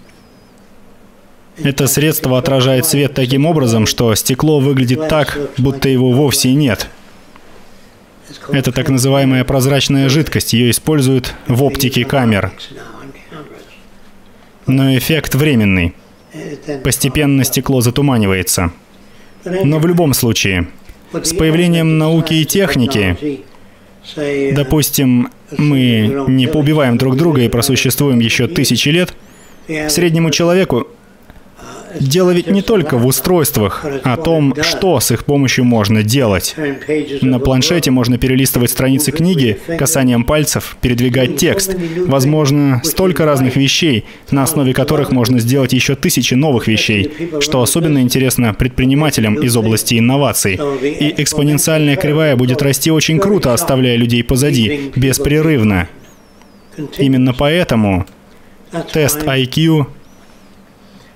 Это 1.57 1.87
средство 1.87 2.37
отражает 2.37 2.85
свет 2.85 3.15
таким 3.15 3.45
образом, 3.47 3.87
что 3.87 4.13
стекло 4.13 4.59
выглядит 4.59 5.07
так, 5.07 5.39
будто 5.57 5.89
его 5.89 6.11
вовсе 6.11 6.53
нет. 6.53 6.87
Это 8.49 8.71
так 8.71 8.89
называемая 8.89 9.43
прозрачная 9.43 10.09
жидкость, 10.09 10.53
ее 10.53 10.69
используют 10.69 11.33
в 11.47 11.63
оптике 11.63 12.05
камер. 12.05 12.51
Но 14.67 14.95
эффект 14.97 15.33
временный. 15.33 15.95
Постепенно 16.83 17.43
стекло 17.43 17.81
затуманивается. 17.81 18.71
Но 19.43 19.79
в 19.79 19.87
любом 19.87 20.13
случае, 20.13 20.67
с 21.13 21.33
появлением 21.33 21.97
науки 21.97 22.33
и 22.33 22.45
техники, 22.45 23.41
допустим, 24.53 25.29
мы 25.57 26.25
не 26.27 26.47
поубиваем 26.47 26.97
друг 26.97 27.15
друга 27.15 27.41
и 27.41 27.49
просуществуем 27.49 28.19
еще 28.19 28.47
тысячи 28.47 28.89
лет, 28.89 29.13
среднему 29.89 30.31
человеку 30.31 30.87
Дело 31.99 32.31
ведь 32.31 32.47
не 32.47 32.61
только 32.61 32.97
в 32.97 33.05
устройствах, 33.05 33.85
а 34.03 34.13
о 34.13 34.17
том, 34.17 34.55
что 34.61 34.99
с 34.99 35.11
их 35.11 35.25
помощью 35.25 35.65
можно 35.65 36.03
делать. 36.03 36.55
На 37.21 37.39
планшете 37.39 37.91
можно 37.91 38.17
перелистывать 38.17 38.71
страницы 38.71 39.11
книги, 39.11 39.59
касанием 39.77 40.23
пальцев, 40.23 40.77
передвигать 40.81 41.37
текст. 41.37 41.75
Возможно, 42.05 42.81
столько 42.83 43.25
разных 43.25 43.55
вещей, 43.55 44.05
на 44.31 44.43
основе 44.43 44.73
которых 44.73 45.11
можно 45.11 45.39
сделать 45.39 45.73
еще 45.73 45.95
тысячи 45.95 46.33
новых 46.33 46.67
вещей, 46.67 47.11
что 47.39 47.61
особенно 47.61 47.99
интересно 47.99 48.53
предпринимателям 48.53 49.35
из 49.35 49.55
области 49.55 49.97
инноваций. 49.99 50.59
И 50.81 51.13
экспоненциальная 51.17 51.95
кривая 51.95 52.35
будет 52.35 52.61
расти 52.61 52.91
очень 52.91 53.19
круто, 53.19 53.53
оставляя 53.53 53.95
людей 53.95 54.23
позади, 54.23 54.91
беспрерывно. 54.95 55.87
Именно 56.97 57.33
поэтому 57.33 58.05
тест 58.93 59.23
IQ 59.23 59.87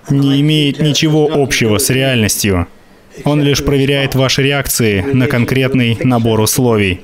не 0.09 0.41
имеет 0.41 0.79
ничего 0.79 1.29
общего 1.31 1.77
с 1.77 1.89
реальностью. 1.89 2.67
Он 3.25 3.41
лишь 3.41 3.63
проверяет 3.63 4.15
ваши 4.15 4.43
реакции 4.43 5.01
на 5.01 5.27
конкретный 5.27 5.97
набор 6.01 6.39
условий. 6.39 7.01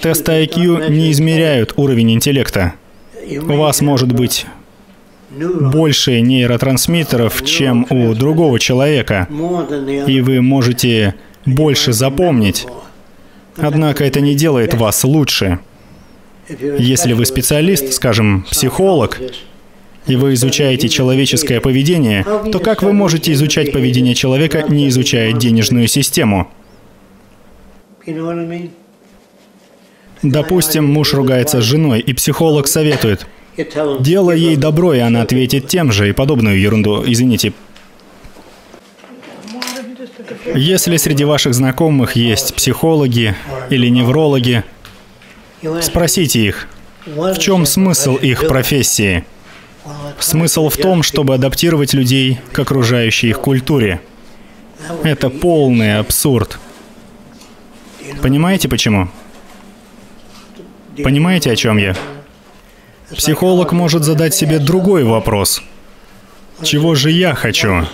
Тесты 0.00 0.44
IQ 0.44 0.90
не 0.90 1.10
измеряют 1.10 1.74
уровень 1.76 2.12
интеллекта. 2.12 2.74
У 3.28 3.56
вас 3.56 3.80
может 3.80 4.12
быть 4.12 4.46
больше 5.30 6.20
нейротрансмиттеров, 6.20 7.44
чем 7.44 7.86
у 7.90 8.14
другого 8.14 8.60
человека, 8.60 9.28
и 10.06 10.20
вы 10.20 10.40
можете 10.40 11.14
больше 11.44 11.92
запомнить. 11.92 12.66
Однако 13.56 14.04
это 14.04 14.20
не 14.20 14.34
делает 14.34 14.74
вас 14.74 15.02
лучше. 15.04 15.58
Если 16.48 17.14
вы 17.14 17.26
специалист, 17.26 17.92
скажем, 17.92 18.44
психолог, 18.50 19.20
и 20.06 20.16
вы 20.16 20.34
изучаете 20.34 20.88
человеческое 20.88 21.60
поведение, 21.60 22.24
то 22.52 22.58
как 22.58 22.82
вы 22.82 22.92
можете 22.92 23.32
изучать 23.32 23.72
поведение 23.72 24.14
человека, 24.14 24.64
не 24.68 24.88
изучая 24.88 25.32
денежную 25.32 25.88
систему? 25.88 26.50
Допустим, 30.22 30.86
муж 30.86 31.14
ругается 31.14 31.60
с 31.60 31.64
женой, 31.64 32.00
и 32.00 32.12
психолог 32.12 32.66
советует. 32.66 33.26
Делай 34.00 34.38
ей 34.38 34.56
добро, 34.56 34.94
и 34.94 34.98
она 34.98 35.22
ответит 35.22 35.68
тем 35.68 35.92
же, 35.92 36.08
и 36.08 36.12
подобную 36.12 36.60
ерунду. 36.60 37.02
Извините. 37.06 37.52
Если 40.54 40.96
среди 40.96 41.24
ваших 41.24 41.54
знакомых 41.54 42.16
есть 42.16 42.54
психологи 42.54 43.34
или 43.70 43.88
неврологи, 43.88 44.64
спросите 45.80 46.40
их, 46.40 46.68
в 47.06 47.38
чем 47.38 47.64
смысл 47.66 48.16
их 48.16 48.46
профессии? 48.46 49.24
Смысл 50.18 50.68
в 50.68 50.76
том, 50.76 51.02
чтобы 51.02 51.34
адаптировать 51.34 51.92
людей 51.92 52.40
к 52.52 52.58
окружающей 52.58 53.28
их 53.28 53.40
культуре. 53.40 54.00
Это 55.02 55.30
полный 55.30 55.98
абсурд. 55.98 56.58
Понимаете 58.22 58.68
почему? 58.68 59.08
Понимаете, 61.02 61.50
о 61.50 61.56
чем 61.56 61.78
я? 61.78 61.96
Психолог 63.14 63.72
может 63.72 64.04
задать 64.04 64.34
себе 64.34 64.58
другой 64.58 65.04
вопрос. 65.04 65.62
Чего 66.62 66.94
же 66.94 67.10
я 67.10 67.34
хочу? 67.34 67.86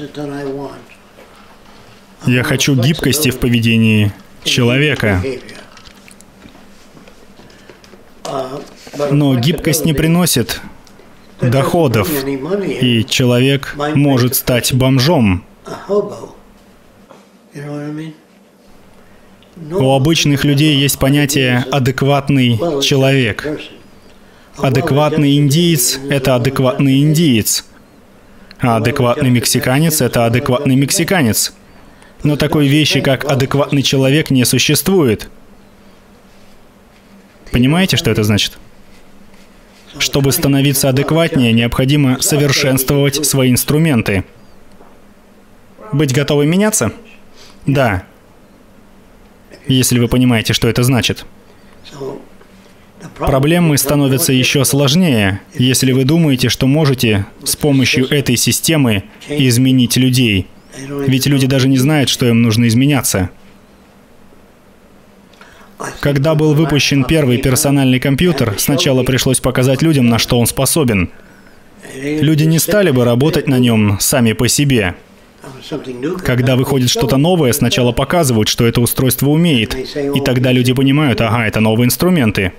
Я 2.27 2.43
хочу 2.43 2.77
гибкости 2.77 3.31
в 3.31 3.39
поведении 3.39 4.13
человека. 4.45 5.23
Но 9.11 9.35
гибкость 9.37 9.85
не 9.85 9.95
приносит 9.95 10.61
доходов, 11.41 12.09
и 12.25 13.05
человек 13.09 13.75
может 13.95 14.35
стать 14.35 14.73
бомжом. 14.73 15.45
У 19.73 19.93
обычных 19.93 20.45
людей 20.45 20.77
есть 20.77 20.99
понятие 20.99 21.65
«адекватный 21.71 22.59
человек». 22.83 23.47
Адекватный 24.57 25.37
индиец– 25.37 25.99
это 26.11 26.35
адекватный 26.35 27.01
индиец. 27.01 27.65
А 28.59 28.77
адекватный 28.77 29.31
мексиканец– 29.31 30.01
это 30.03 30.27
адекватный 30.27 30.77
мексиканец. 30.77 31.55
Но 32.23 32.37
такой 32.37 32.69
вещи, 32.69 33.01
как 33.01 33.25
адекватный 33.25 33.83
человек, 33.83 34.31
не 34.31 34.45
существует. 34.45 35.31
Понимаете, 37.51 37.97
что 37.97 38.11
это 38.11 38.23
значит? 38.23 38.59
Чтобы 40.01 40.33
становиться 40.33 40.89
адекватнее, 40.89 41.53
необходимо 41.53 42.21
совершенствовать 42.21 43.25
свои 43.27 43.51
инструменты. 43.51 44.25
Быть 45.93 46.15
готовым 46.15 46.49
меняться? 46.49 46.93
Да. 47.67 48.05
Если 49.69 49.99
вы 49.99 50.09
понимаете, 50.09 50.55
что 50.55 50.69
это 50.69 50.83
значит. 50.83 51.27
Проблемы 53.19 53.77
становятся 53.77 54.33
еще 54.33 54.65
сложнее, 54.65 55.41
если 55.55 55.93
вы 55.93 56.05
думаете, 56.05 56.49
что 56.49 56.67
можете 56.67 57.27
с 57.45 57.55
помощью 57.55 58.09
этой 58.09 58.37
системы 58.37 59.05
изменить 59.29 59.99
людей. 59.99 60.47
Ведь 61.07 61.27
люди 61.27 61.47
даже 61.47 61.69
не 61.69 61.77
знают, 61.77 62.09
что 62.09 62.27
им 62.27 62.41
нужно 62.41 62.69
изменяться. 62.69 63.31
Когда 66.01 66.35
был 66.35 66.55
выпущен 66.55 67.05
первый 67.05 67.39
персональный 67.39 68.01
компьютер, 68.01 68.55
сначала 68.59 69.03
пришлось 69.03 69.41
показать 69.41 69.83
людям, 69.83 70.09
на 70.09 70.19
что 70.19 70.39
он 70.39 70.47
способен. 70.47 71.11
Люди 71.95 72.45
не 72.45 72.59
стали 72.59 72.91
бы 72.91 73.05
работать 73.05 73.49
на 73.49 73.59
нем 73.59 73.99
сами 74.01 74.33
по 74.33 74.49
себе. 74.49 74.95
Когда 76.25 76.57
выходит 76.57 76.91
что-то 76.91 77.17
новое, 77.17 77.53
сначала 77.53 77.93
показывают, 77.93 78.49
что 78.49 78.67
это 78.67 78.81
устройство 78.81 79.29
умеет, 79.29 79.75
и 79.75 80.21
тогда 80.21 80.53
люди 80.53 80.73
понимают, 80.73 81.21
ага, 81.21 81.47
это 81.47 81.61
новые 81.61 81.87
инструменты. 81.87 82.53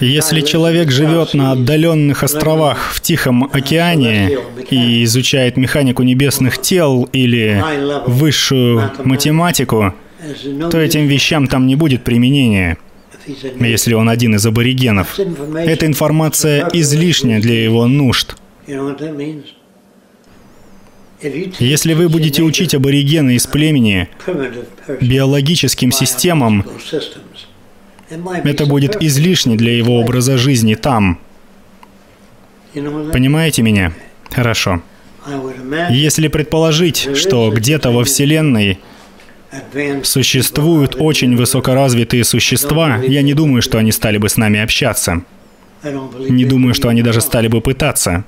Если 0.00 0.40
человек 0.40 0.90
живет 0.90 1.34
на 1.34 1.52
отдаленных 1.52 2.22
островах 2.22 2.92
в 2.92 3.00
Тихом 3.00 3.48
океане 3.52 4.38
и 4.70 5.04
изучает 5.04 5.56
механику 5.56 6.02
небесных 6.02 6.60
тел 6.60 7.08
или 7.12 7.62
высшую 8.06 8.90
математику, 9.04 9.94
то 10.70 10.78
этим 10.78 11.06
вещам 11.06 11.46
там 11.46 11.66
не 11.66 11.76
будет 11.76 12.04
применения, 12.04 12.78
если 13.58 13.94
он 13.94 14.08
один 14.08 14.34
из 14.34 14.46
аборигенов. 14.46 15.18
Эта 15.56 15.86
информация 15.86 16.68
излишняя 16.72 17.40
для 17.40 17.62
его 17.62 17.86
нужд. 17.86 18.36
Если 21.58 21.94
вы 21.94 22.08
будете 22.08 22.42
учить 22.42 22.74
аборигены 22.74 23.36
из 23.36 23.46
племени 23.46 24.08
биологическим 25.00 25.90
системам, 25.90 26.64
это 28.44 28.66
будет 28.66 29.02
излишне 29.02 29.56
для 29.56 29.76
его 29.76 30.00
образа 30.00 30.36
жизни 30.36 30.74
там. 30.74 31.18
Понимаете 32.74 33.62
меня? 33.62 33.94
Хорошо. 34.30 34.82
Если 35.90 36.28
предположить, 36.28 37.08
что 37.16 37.50
где-то 37.50 37.90
во 37.90 38.04
Вселенной 38.04 38.78
существуют 40.02 40.96
очень 40.98 41.36
высокоразвитые 41.36 42.24
существа, 42.24 42.98
я 42.98 43.22
не 43.22 43.34
думаю, 43.34 43.62
что 43.62 43.78
они 43.78 43.92
стали 43.92 44.18
бы 44.18 44.28
с 44.28 44.36
нами 44.36 44.60
общаться. 44.60 45.22
Не 45.82 46.44
думаю, 46.44 46.74
что 46.74 46.88
они 46.88 47.02
даже 47.02 47.20
стали 47.20 47.48
бы 47.48 47.60
пытаться. 47.60 48.24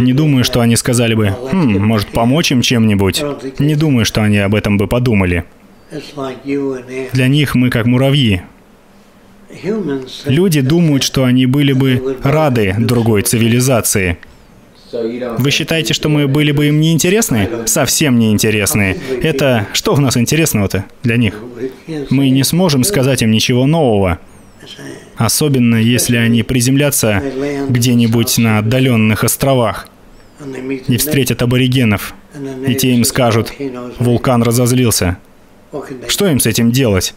Не 0.00 0.12
думаю, 0.12 0.44
что 0.44 0.60
они 0.60 0.76
сказали 0.76 1.14
бы, 1.14 1.28
«Хм, 1.28 1.78
может, 1.78 2.08
помочь 2.08 2.50
им 2.50 2.62
чем-нибудь?» 2.62 3.22
Не 3.58 3.76
думаю, 3.76 4.04
что 4.04 4.22
они 4.22 4.38
об 4.38 4.54
этом 4.54 4.76
бы 4.76 4.88
подумали. 4.88 5.44
Для 7.12 7.28
них 7.28 7.54
мы 7.54 7.70
как 7.70 7.86
муравьи. 7.86 8.42
Люди 10.24 10.60
думают, 10.60 11.04
что 11.04 11.24
они 11.24 11.46
были 11.46 11.72
бы 11.72 12.18
рады 12.22 12.74
другой 12.78 13.22
цивилизации. 13.22 14.18
Вы 15.38 15.50
считаете, 15.50 15.94
что 15.94 16.08
мы 16.08 16.28
были 16.28 16.52
бы 16.52 16.66
им 16.66 16.80
неинтересны? 16.80 17.48
Совсем 17.66 18.18
неинтересны. 18.18 18.96
Это 19.22 19.66
что 19.72 19.94
в 19.94 20.00
нас 20.00 20.16
интересного-то 20.16 20.84
для 21.02 21.16
них? 21.16 21.34
Мы 22.10 22.30
не 22.30 22.44
сможем 22.44 22.84
сказать 22.84 23.22
им 23.22 23.30
ничего 23.30 23.66
нового. 23.66 24.18
Особенно 25.16 25.76
если 25.76 26.16
они 26.16 26.42
приземлятся 26.42 27.22
где-нибудь 27.68 28.38
на 28.38 28.58
отдаленных 28.58 29.24
островах 29.24 29.88
и 30.88 30.96
встретят 30.96 31.42
аборигенов, 31.42 32.14
и 32.66 32.74
те 32.74 32.92
им 32.92 33.04
скажут, 33.04 33.52
вулкан 33.98 34.42
разозлился. 34.42 35.18
Что 36.08 36.28
им 36.28 36.40
с 36.40 36.46
этим 36.46 36.70
делать? 36.70 37.14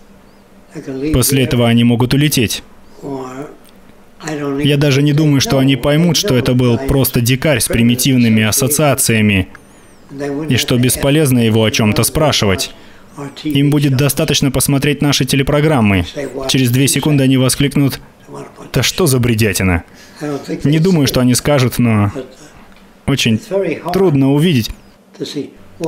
После 1.13 1.43
этого 1.43 1.67
они 1.67 1.83
могут 1.83 2.13
улететь. 2.13 2.63
Я 4.63 4.77
даже 4.77 5.01
не 5.01 5.13
думаю, 5.13 5.41
что 5.41 5.57
они 5.59 5.75
поймут, 5.75 6.17
что 6.17 6.35
это 6.35 6.53
был 6.53 6.77
просто 6.77 7.21
дикарь 7.21 7.59
с 7.59 7.67
примитивными 7.67 8.43
ассоциациями, 8.43 9.47
и 10.49 10.57
что 10.57 10.77
бесполезно 10.77 11.39
его 11.39 11.63
о 11.63 11.71
чем-то 11.71 12.03
спрашивать. 12.03 12.71
Им 13.43 13.69
будет 13.69 13.95
достаточно 13.95 14.51
посмотреть 14.51 15.01
наши 15.01 15.25
телепрограммы. 15.25 16.05
Через 16.47 16.71
две 16.71 16.87
секунды 16.87 17.23
они 17.23 17.37
воскликнут 17.37 17.99
«Да 18.73 18.83
что 18.83 19.07
за 19.07 19.19
бредятина?» 19.19 19.83
Не 20.63 20.79
думаю, 20.79 21.07
что 21.07 21.21
они 21.21 21.35
скажут, 21.35 21.79
но 21.79 22.11
очень 23.05 23.39
трудно 23.93 24.33
увидеть. 24.33 24.69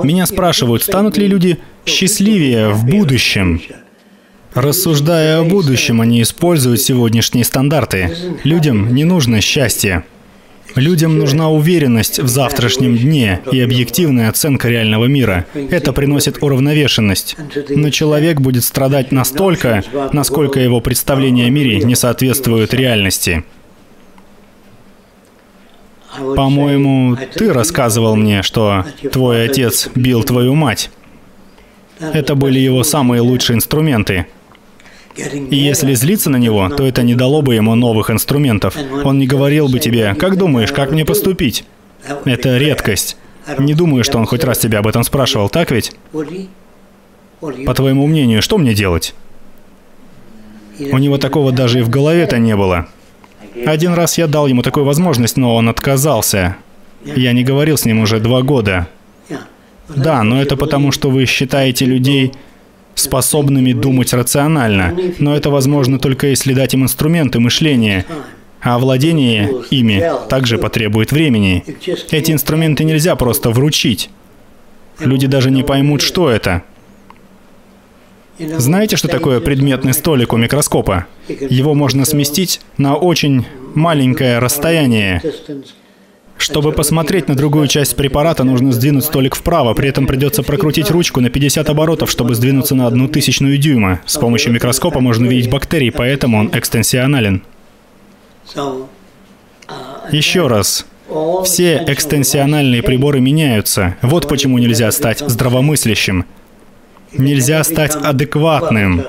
Меня 0.03 0.25
спрашивают, 0.25 0.83
станут 0.83 1.17
ли 1.17 1.27
люди 1.27 1.57
счастливее 1.85 2.69
в 2.69 2.85
будущем? 2.85 3.61
Рассуждая 4.53 5.39
о 5.39 5.43
будущем, 5.45 6.01
они 6.01 6.21
используют 6.21 6.81
сегодняшние 6.81 7.45
стандарты. 7.45 8.13
Людям 8.43 8.93
не 8.93 9.05
нужно 9.05 9.39
счастье. 9.39 10.03
Людям 10.75 11.17
нужна 11.17 11.49
уверенность 11.49 12.19
в 12.19 12.27
завтрашнем 12.27 12.97
дне 12.97 13.41
и 13.49 13.61
объективная 13.61 14.29
оценка 14.29 14.67
реального 14.67 15.05
мира. 15.05 15.45
Это 15.53 15.93
приносит 15.93 16.43
уравновешенность. 16.43 17.37
Но 17.69 17.89
человек 17.91 18.41
будет 18.41 18.65
страдать 18.65 19.13
настолько, 19.13 19.83
насколько 20.11 20.59
его 20.59 20.81
представления 20.81 21.45
о 21.45 21.49
мире 21.49 21.79
не 21.79 21.95
соответствуют 21.95 22.73
реальности. 22.73 23.45
По-моему, 26.17 27.17
ты 27.35 27.53
рассказывал 27.53 28.17
мне, 28.17 28.43
что 28.43 28.85
твой 29.13 29.45
отец 29.45 29.89
бил 29.95 30.23
твою 30.23 30.55
мать. 30.55 30.89
Это 31.99 32.35
были 32.35 32.59
его 32.59 32.83
самые 32.83 33.21
лучшие 33.21 33.55
инструменты. 33.55 34.25
И 35.15 35.55
если 35.55 35.93
злиться 35.93 36.29
на 36.29 36.37
него, 36.37 36.69
то 36.69 36.85
это 36.85 37.03
не 37.03 37.15
дало 37.15 37.41
бы 37.41 37.55
ему 37.55 37.75
новых 37.75 38.09
инструментов. 38.09 38.75
Он 39.03 39.19
не 39.19 39.27
говорил 39.27 39.67
бы 39.67 39.79
тебе, 39.79 40.15
как 40.15 40.37
думаешь, 40.37 40.71
как 40.71 40.91
мне 40.91 41.05
поступить? 41.05 41.65
Это 42.25 42.57
редкость. 42.57 43.17
Не 43.57 43.73
думаю, 43.73 44.03
что 44.03 44.17
он 44.17 44.25
хоть 44.25 44.43
раз 44.43 44.59
тебя 44.59 44.79
об 44.79 44.87
этом 44.87 45.03
спрашивал, 45.03 45.49
так 45.49 45.71
ведь? 45.71 45.93
По 47.39 47.73
твоему 47.73 48.07
мнению, 48.07 48.41
что 48.41 48.57
мне 48.57 48.73
делать? 48.73 49.13
У 50.79 50.97
него 50.97 51.17
такого 51.17 51.51
даже 51.51 51.79
и 51.79 51.83
в 51.83 51.89
голове-то 51.89 52.37
не 52.37 52.55
было. 52.55 52.87
Один 53.65 53.93
раз 53.93 54.17
я 54.17 54.27
дал 54.27 54.47
ему 54.47 54.61
такую 54.61 54.85
возможность, 54.85 55.37
но 55.37 55.55
он 55.55 55.69
отказался. 55.69 56.55
Я 57.03 57.33
не 57.33 57.43
говорил 57.43 57.77
с 57.77 57.85
ним 57.85 57.99
уже 57.99 58.19
два 58.19 58.41
года. 58.41 58.87
Да, 59.89 60.23
но 60.23 60.41
это 60.41 60.55
потому, 60.55 60.91
что 60.91 61.09
вы 61.09 61.25
считаете 61.25 61.85
людей 61.85 62.31
способными 63.01 63.73
думать 63.73 64.13
рационально, 64.13 64.95
но 65.19 65.35
это 65.35 65.49
возможно 65.49 65.99
только 65.99 66.27
если 66.27 66.53
дать 66.53 66.73
им 66.73 66.83
инструменты 66.83 67.39
мышления, 67.39 68.05
а 68.61 68.77
владение 68.79 69.49
ими 69.71 70.03
также 70.29 70.57
потребует 70.57 71.11
времени. 71.11 71.63
Эти 72.11 72.31
инструменты 72.31 72.83
нельзя 72.83 73.15
просто 73.15 73.49
вручить. 73.49 74.09
Люди 74.99 75.27
даже 75.27 75.49
не 75.49 75.63
поймут, 75.63 76.01
что 76.01 76.29
это. 76.29 76.63
Знаете, 78.39 78.95
что 78.95 79.07
такое 79.07 79.39
предметный 79.39 79.93
столик 79.93 80.33
у 80.33 80.37
микроскопа? 80.37 81.07
Его 81.27 81.73
можно 81.73 82.05
сместить 82.05 82.61
на 82.77 82.95
очень 82.95 83.45
маленькое 83.75 84.39
расстояние. 84.39 85.21
Чтобы 86.41 86.71
посмотреть 86.71 87.27
на 87.27 87.35
другую 87.35 87.67
часть 87.67 87.95
препарата, 87.95 88.43
нужно 88.43 88.71
сдвинуть 88.71 89.05
столик 89.05 89.35
вправо, 89.35 89.75
при 89.75 89.89
этом 89.89 90.07
придется 90.07 90.41
прокрутить 90.41 90.89
ручку 90.89 91.21
на 91.21 91.29
50 91.29 91.69
оборотов, 91.69 92.09
чтобы 92.09 92.33
сдвинуться 92.33 92.73
на 92.73 92.87
одну 92.87 93.07
тысячную 93.07 93.59
дюйма. 93.59 94.01
С 94.07 94.17
помощью 94.17 94.51
микроскопа 94.51 94.99
можно 95.01 95.27
увидеть 95.27 95.51
бактерии, 95.51 95.91
поэтому 95.91 96.39
он 96.39 96.49
экстенсионален. 96.51 97.43
Еще 100.11 100.47
раз. 100.47 100.87
Все 101.45 101.83
экстенсиональные 101.85 102.81
приборы 102.81 103.19
меняются. 103.19 103.97
Вот 104.01 104.27
почему 104.27 104.57
нельзя 104.57 104.91
стать 104.91 105.19
здравомыслящим. 105.19 106.25
Нельзя 107.15 107.63
стать 107.63 107.95
адекватным. 107.95 109.05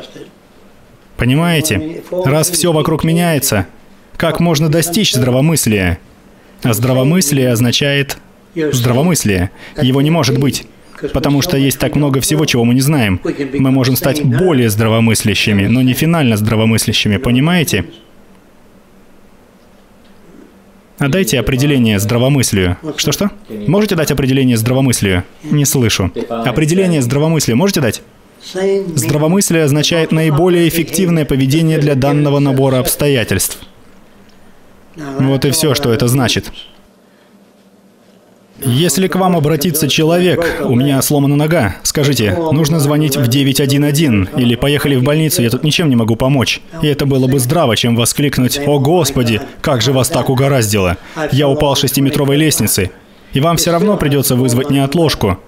Понимаете? 1.17 2.03
Раз 2.11 2.51
все 2.51 2.73
вокруг 2.73 3.05
меняется, 3.05 3.67
как 4.19 4.39
можно 4.39 4.69
достичь 4.69 5.15
здравомыслия? 5.15 5.99
Здравомыслие 6.63 7.51
означает 7.51 8.19
здравомыслие. 8.55 9.51
Его 9.81 10.01
не 10.03 10.11
может 10.11 10.39
быть. 10.39 10.67
Потому 11.13 11.43
что 11.43 11.57
есть 11.57 11.79
так 11.79 11.97
много 11.97 12.21
всего, 12.21 12.45
чего 12.45 12.65
мы 12.65 12.75
не 12.75 12.81
знаем. 12.81 13.21
Мы 13.59 13.71
можем 13.71 13.97
стать 13.97 14.23
более 14.23 14.71
здравомыслящими, 14.71 15.67
но 15.67 15.83
не 15.83 15.95
финально 15.95 16.37
здравомыслящими, 16.37 17.17
понимаете? 17.17 17.87
А 20.99 21.09
дайте 21.09 21.41
определение 21.41 21.99
здравомыслию. 21.99 22.77
Что-что? 22.97 23.31
Можете 23.67 23.97
дать 23.97 24.13
определение 24.13 24.57
здравомыслию? 24.57 25.25
Не 25.43 25.65
слышу. 25.65 26.13
Определение 26.29 27.03
здравомыслию 27.03 27.57
можете 27.57 27.81
дать? 27.81 28.03
Здравомыслие 28.95 29.65
означает 29.65 30.13
наиболее 30.13 30.69
эффективное 30.69 31.25
поведение 31.25 31.79
для 31.79 31.97
данного 31.97 32.39
набора 32.39 32.79
обстоятельств. 32.79 33.59
Вот 34.97 35.45
и 35.45 35.51
все, 35.51 35.75
что 35.75 35.93
это 35.93 36.09
значит. 36.09 36.53
Если 38.65 39.09
к 39.09 39.17
вам 39.17 39.35
обратится 39.35 39.89
человек, 39.89 40.61
у 40.63 40.77
меня 40.77 41.03
сломана 41.03 41.35
нога, 41.35 41.77
скажите, 41.83 42.37
нужно 42.53 42.79
звонить 42.79 43.17
в 43.17 43.27
911 43.27 44.39
или 44.39 44.55
поехали 44.55 44.95
в 44.95 45.03
больницу, 45.03 45.43
я 45.43 45.51
тут 45.51 45.65
ничем 45.65 45.89
не 45.89 45.97
могу 45.97 46.15
помочь. 46.15 46.61
И 46.81 46.87
это 46.87 47.05
было 47.05 47.27
бы 47.27 47.41
здраво, 47.41 47.77
чем 47.77 47.97
воскликнуть 47.97 48.61
«О, 48.65 48.79
Господи, 48.79 49.41
как 49.61 49.83
же 49.83 49.93
вас 49.93 50.09
так 50.09 50.31
угораздило! 50.31 50.97
Я 51.33 51.49
упал 51.49 51.75
с 51.75 51.81
шестиметровой 51.81 52.37
лестницы!» 52.37 52.93
И 53.33 53.41
вам 53.41 53.57
все 53.57 53.73
равно 53.73 53.97
придется 53.97 54.37
вызвать 54.37 54.71
неотложку. 54.71 55.39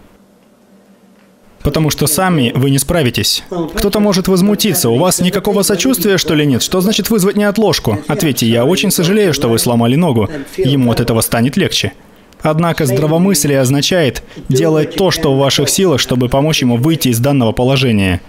Потому 1.65 1.89
что 1.89 2.07
сами 2.07 2.53
вы 2.55 2.69
не 2.69 2.79
справитесь. 2.79 3.43
Кто-то 3.49 3.99
может 3.99 4.29
возмутиться. 4.29 4.91
У 4.91 4.99
вас 4.99 5.21
никакого 5.21 5.63
сочувствия, 5.63 6.19
что 6.19 6.35
ли, 6.35 6.45
нет? 6.45 6.63
Что 6.63 6.83
значит 6.83 7.09
вызвать 7.09 7.37
неотложку? 7.37 8.01
Ответьте, 8.07 8.47
я 8.47 8.67
очень 8.67 8.91
сожалею, 8.91 9.33
что 9.33 9.49
вы 9.49 9.59
сломали 9.59 9.97
ногу. 9.97 10.29
Ему 10.59 10.93
от 10.93 11.01
этого 11.01 11.23
станет 11.23 11.57
легче. 11.57 11.95
Однако 12.43 12.85
здравомыслие 12.85 13.61
означает 13.61 14.23
делать 14.51 14.95
то, 14.95 15.11
что 15.11 15.35
в 15.35 15.39
ваших 15.39 15.71
силах, 15.71 16.01
чтобы 16.01 16.29
помочь 16.29 16.61
ему 16.61 16.77
выйти 16.77 17.09
из 17.09 17.19
данного 17.19 17.53
положения. 17.53 18.21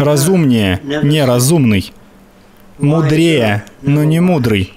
Разумнее, 0.00 0.80
неразумный. 1.02 1.92
Мудрее, 2.78 3.64
но 3.82 4.04
не 4.04 4.20
мудрый. 4.20 4.72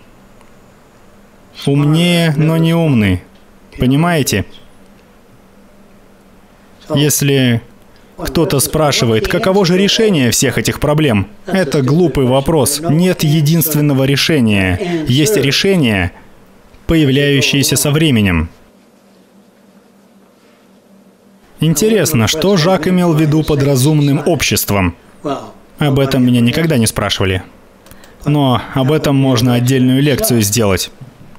Умнее, 1.65 2.33
но 2.35 2.57
не 2.57 2.73
умный. 2.73 3.23
Понимаете? 3.79 4.43
Если 6.93 7.61
кто-то 8.17 8.59
спрашивает, 8.59 9.27
каково 9.27 9.65
же 9.65 9.77
решение 9.77 10.31
всех 10.31 10.57
этих 10.57 10.79
проблем? 10.79 11.27
Это 11.45 11.81
глупый 11.81 12.25
вопрос. 12.25 12.81
Нет 12.81 13.23
единственного 13.23 14.03
решения. 14.05 15.05
Есть 15.07 15.37
решение, 15.37 16.11
появляющееся 16.87 17.75
со 17.75 17.91
временем. 17.91 18.49
Интересно, 21.59 22.27
что 22.27 22.57
Жак 22.57 22.87
имел 22.87 23.13
в 23.13 23.21
виду 23.21 23.43
под 23.43 23.63
разумным 23.63 24.21
обществом? 24.25 24.95
Об 25.79 25.99
этом 25.99 26.25
меня 26.25 26.41
никогда 26.41 26.77
не 26.77 26.87
спрашивали. 26.87 27.43
Но 28.25 28.61
об 28.73 28.91
этом 28.91 29.15
можно 29.15 29.53
отдельную 29.53 30.01
лекцию 30.01 30.41
сделать. 30.41 30.91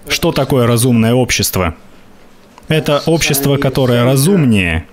Что 0.09 0.33
такое 0.33 0.66
разумное 0.66 1.14
общество? 1.14 1.74
Это 2.68 3.03
общество, 3.07 3.57
которое 3.57 4.05
разумнее. 4.05 4.87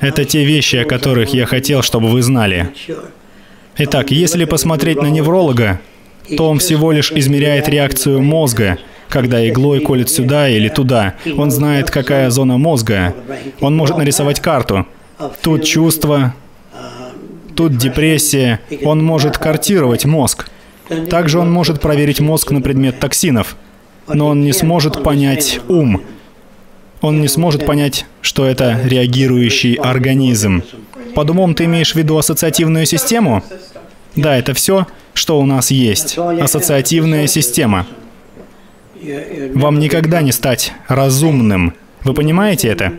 Это 0.00 0.24
те 0.24 0.44
вещи, 0.44 0.76
о 0.76 0.84
которых 0.84 1.32
я 1.32 1.46
хотел, 1.46 1.82
чтобы 1.82 2.08
вы 2.08 2.22
знали. 2.22 2.72
Итак, 3.78 4.10
если 4.10 4.44
посмотреть 4.44 5.00
на 5.00 5.06
невролога, 5.06 5.80
то 6.36 6.48
он 6.48 6.58
всего 6.58 6.92
лишь 6.92 7.12
измеряет 7.12 7.68
реакцию 7.68 8.20
мозга 8.20 8.78
когда 9.10 9.46
иглой 9.46 9.80
колет 9.80 10.08
сюда 10.08 10.48
или 10.48 10.68
туда. 10.68 11.16
Он 11.36 11.50
знает, 11.50 11.90
какая 11.90 12.30
зона 12.30 12.56
мозга. 12.56 13.14
Он 13.60 13.76
может 13.76 13.98
нарисовать 13.98 14.40
карту. 14.40 14.86
Тут 15.42 15.64
чувство, 15.64 16.34
тут 17.54 17.76
депрессия. 17.76 18.60
Он 18.84 19.04
может 19.04 19.36
картировать 19.36 20.06
мозг. 20.06 20.48
Также 21.10 21.38
он 21.38 21.52
может 21.52 21.80
проверить 21.80 22.20
мозг 22.20 22.50
на 22.52 22.62
предмет 22.62 22.98
токсинов. 22.98 23.56
Но 24.08 24.28
он 24.28 24.42
не 24.42 24.52
сможет 24.52 25.02
понять 25.02 25.60
ум. 25.68 26.02
Он 27.00 27.20
не 27.20 27.28
сможет 27.28 27.64
понять, 27.64 28.06
что 28.20 28.46
это 28.46 28.78
реагирующий 28.84 29.74
организм. 29.74 30.62
Под 31.14 31.30
умом 31.30 31.54
ты 31.54 31.64
имеешь 31.64 31.92
в 31.92 31.96
виду 31.96 32.18
ассоциативную 32.18 32.86
систему? 32.86 33.42
Да, 34.16 34.36
это 34.36 34.54
все, 34.54 34.86
что 35.14 35.40
у 35.40 35.46
нас 35.46 35.70
есть. 35.70 36.18
Ассоциативная 36.18 37.26
система. 37.26 37.86
Вам 39.54 39.78
никогда 39.78 40.20
не 40.20 40.32
стать 40.32 40.72
разумным. 40.88 41.74
Вы 42.04 42.12
понимаете 42.14 42.68
это? 42.68 42.92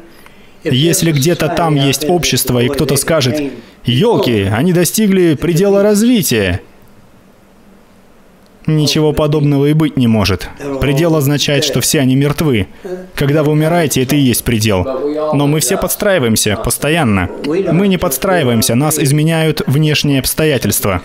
Если 0.63 1.11
где-то 1.11 1.49
там 1.49 1.75
есть 1.75 2.05
общество, 2.07 2.59
и 2.59 2.69
кто-то 2.69 2.95
скажет, 2.95 3.39
«Елки, 3.83 4.43
они 4.43 4.73
достигли 4.73 5.35
предела 5.35 5.81
развития», 5.81 6.61
Ничего 8.67 9.11
подобного 9.11 9.65
и 9.65 9.73
быть 9.73 9.97
не 9.97 10.07
может. 10.07 10.47
Предел 10.79 11.15
означает, 11.15 11.63
что 11.63 11.81
все 11.81 11.99
они 11.99 12.15
мертвы. 12.15 12.67
Когда 13.15 13.43
вы 13.43 13.53
умираете, 13.53 14.03
это 14.03 14.15
и 14.15 14.19
есть 14.19 14.43
предел. 14.43 14.83
Но 15.33 15.47
мы 15.47 15.59
все 15.59 15.77
подстраиваемся, 15.77 16.55
постоянно. 16.57 17.29
Мы 17.45 17.87
не 17.87 17.97
подстраиваемся, 17.97 18.75
нас 18.75 18.99
изменяют 18.99 19.63
внешние 19.65 20.19
обстоятельства. 20.19 21.01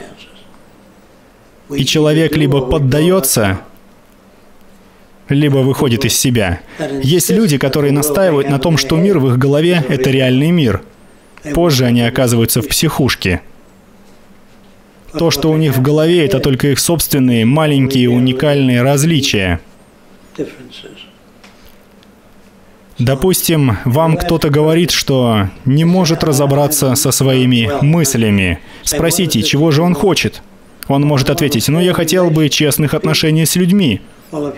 И 1.75 1.85
человек 1.85 2.37
либо 2.37 2.61
поддается, 2.61 3.61
либо 5.29 5.59
выходит 5.59 6.05
из 6.05 6.17
себя. 6.17 6.61
Есть 7.03 7.31
люди, 7.31 7.59
которые 7.59 7.93
настаивают 7.93 8.49
на 8.49 8.59
том, 8.59 8.77
что 8.77 8.97
мир 8.97 9.19
в 9.19 9.29
их 9.29 9.39
голове— 9.39 9.83
это 9.89 10.11
реальный 10.11 10.51
мир. 10.51 10.83
Позже 11.55 11.85
они 11.87 12.03
оказываются 12.03 12.61
в 12.61 12.69
психушке. 12.69 13.41
То, 15.19 15.31
что 15.31 15.51
у 15.51 15.57
них 15.57 15.77
в 15.77 15.83
голове, 15.83 16.25
это 16.25 16.41
только 16.41 16.69
их 16.69 16.79
собственные 16.79 17.45
маленькие 17.45 18.11
уникальные 18.11 18.83
различия. 18.83 19.61
Допустим, 22.99 23.77
вам 23.85 24.17
кто-то 24.17 24.49
говорит, 24.49 24.91
что 24.91 25.51
не 25.67 25.85
может 25.85 26.25
разобраться 26.25 26.95
со 26.95 27.11
своими 27.11 27.71
мыслями. 27.83 28.61
Спросите, 28.83 29.43
чего 29.43 29.71
же 29.71 29.83
он 29.83 29.95
хочет? 29.95 30.43
Он 30.89 31.03
может 31.03 31.31
ответить, 31.31 31.69
ну 31.69 31.81
я 31.81 31.93
хотел 31.93 32.31
бы 32.31 32.49
честных 32.49 32.95
отношений 32.95 33.45
с 33.45 33.57
людьми. 33.57 34.01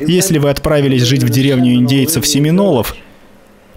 Если 0.01 0.39
вы 0.39 0.51
отправились 0.51 1.03
жить 1.03 1.23
в 1.23 1.31
деревню 1.31 1.75
индейцев-семинолов, 1.75 2.95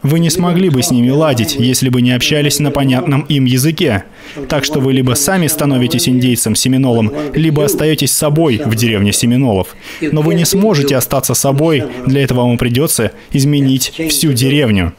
вы 0.03 0.19
не 0.19 0.29
смогли 0.29 0.69
бы 0.69 0.81
с 0.81 0.91
ними 0.91 1.09
ладить, 1.09 1.55
если 1.55 1.89
бы 1.89 2.01
не 2.01 2.11
общались 2.11 2.59
на 2.59 2.71
понятном 2.71 3.21
им 3.21 3.45
языке. 3.45 4.05
Так 4.49 4.63
что 4.63 4.79
вы 4.79 4.93
либо 4.93 5.13
сами 5.13 5.47
становитесь 5.47 6.09
индейцем-семинолом, 6.09 7.11
либо 7.33 7.65
остаетесь 7.65 8.11
собой 8.11 8.61
в 8.63 8.75
деревне 8.75 9.13
семинолов. 9.13 9.75
Но 10.01 10.21
вы 10.21 10.35
не 10.35 10.45
сможете 10.45 10.95
остаться 10.95 11.33
собой, 11.33 11.83
для 12.05 12.23
этого 12.23 12.41
вам 12.41 12.57
придется 12.57 13.11
изменить 13.31 13.93
всю 14.09 14.33
деревню. 14.33 14.93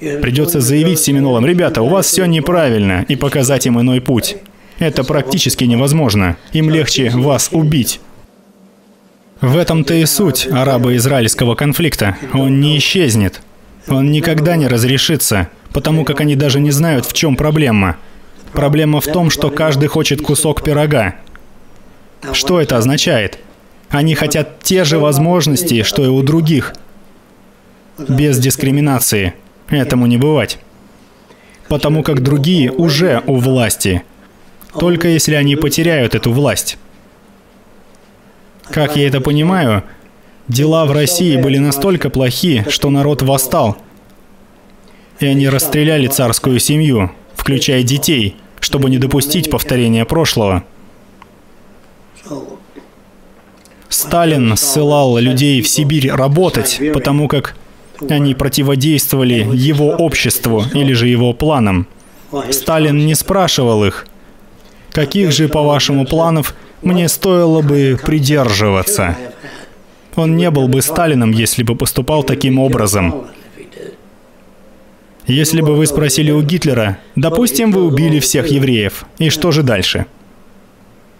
Придется 0.00 0.60
заявить 0.60 0.98
семинолам, 0.98 1.44
ребята, 1.44 1.82
у 1.82 1.88
вас 1.88 2.06
все 2.06 2.24
неправильно, 2.24 3.04
и 3.08 3.16
показать 3.16 3.66
им 3.66 3.78
иной 3.80 4.00
путь. 4.00 4.36
Это 4.78 5.04
практически 5.04 5.64
невозможно. 5.64 6.38
Им 6.54 6.70
легче 6.70 7.10
вас 7.10 7.50
убить. 7.52 8.00
В 9.40 9.56
этом-то 9.56 9.94
и 9.94 10.04
суть 10.04 10.46
арабо-израильского 10.46 11.54
конфликта. 11.54 12.16
Он 12.34 12.60
не 12.60 12.76
исчезнет. 12.76 13.40
Он 13.88 14.10
никогда 14.10 14.56
не 14.56 14.68
разрешится, 14.68 15.48
потому 15.72 16.04
как 16.04 16.20
они 16.20 16.36
даже 16.36 16.60
не 16.60 16.70
знают, 16.70 17.06
в 17.06 17.14
чем 17.14 17.36
проблема. 17.36 17.96
Проблема 18.52 19.00
в 19.00 19.06
том, 19.06 19.30
что 19.30 19.50
каждый 19.50 19.88
хочет 19.88 20.20
кусок 20.20 20.62
пирога. 20.62 21.14
Что 22.32 22.60
это 22.60 22.76
означает? 22.76 23.38
Они 23.88 24.14
хотят 24.14 24.62
те 24.62 24.84
же 24.84 24.98
возможности, 24.98 25.84
что 25.84 26.04
и 26.04 26.08
у 26.08 26.22
других. 26.22 26.74
Без 27.96 28.38
дискриминации. 28.38 29.34
Этому 29.68 30.06
не 30.06 30.18
бывать. 30.18 30.58
Потому 31.68 32.02
как 32.02 32.22
другие 32.22 32.70
уже 32.70 33.22
у 33.26 33.36
власти. 33.36 34.02
Только 34.78 35.08
если 35.08 35.34
они 35.34 35.56
потеряют 35.56 36.14
эту 36.14 36.30
власть. 36.30 36.76
Как 38.72 38.96
я 38.96 39.08
это 39.08 39.20
понимаю, 39.20 39.82
дела 40.48 40.86
в 40.86 40.92
России 40.92 41.36
были 41.36 41.58
настолько 41.58 42.08
плохи, 42.08 42.64
что 42.68 42.90
народ 42.90 43.22
восстал. 43.22 43.76
И 45.18 45.26
они 45.26 45.48
расстреляли 45.48 46.06
царскую 46.06 46.58
семью, 46.60 47.10
включая 47.34 47.82
детей, 47.82 48.36
чтобы 48.60 48.88
не 48.90 48.98
допустить 48.98 49.50
повторения 49.50 50.04
прошлого. 50.04 50.64
Сталин 53.88 54.56
ссылал 54.56 55.18
людей 55.18 55.60
в 55.62 55.68
Сибирь 55.68 56.10
работать, 56.10 56.80
потому 56.94 57.26
как 57.26 57.56
они 58.08 58.34
противодействовали 58.34 59.46
его 59.52 59.90
обществу 59.90 60.64
или 60.72 60.92
же 60.92 61.08
его 61.08 61.32
планам. 61.32 61.86
Сталин 62.50 63.04
не 63.04 63.16
спрашивал 63.16 63.84
их, 63.84 64.06
каких 64.92 65.32
же, 65.32 65.48
по-вашему, 65.48 66.06
планов 66.06 66.54
мне 66.82 67.08
стоило 67.08 67.62
бы 67.62 67.98
придерживаться. 68.02 69.16
Он 70.16 70.36
не 70.36 70.50
был 70.50 70.68
бы 70.68 70.82
Сталином, 70.82 71.30
если 71.32 71.62
бы 71.62 71.76
поступал 71.76 72.22
таким 72.22 72.58
образом. 72.58 73.26
Если 75.26 75.60
бы 75.60 75.76
вы 75.76 75.86
спросили 75.86 76.30
у 76.30 76.42
Гитлера, 76.42 76.98
допустим, 77.14 77.70
вы 77.70 77.84
убили 77.84 78.18
всех 78.18 78.48
евреев, 78.48 79.04
и 79.18 79.30
что 79.30 79.52
же 79.52 79.62
дальше? 79.62 80.06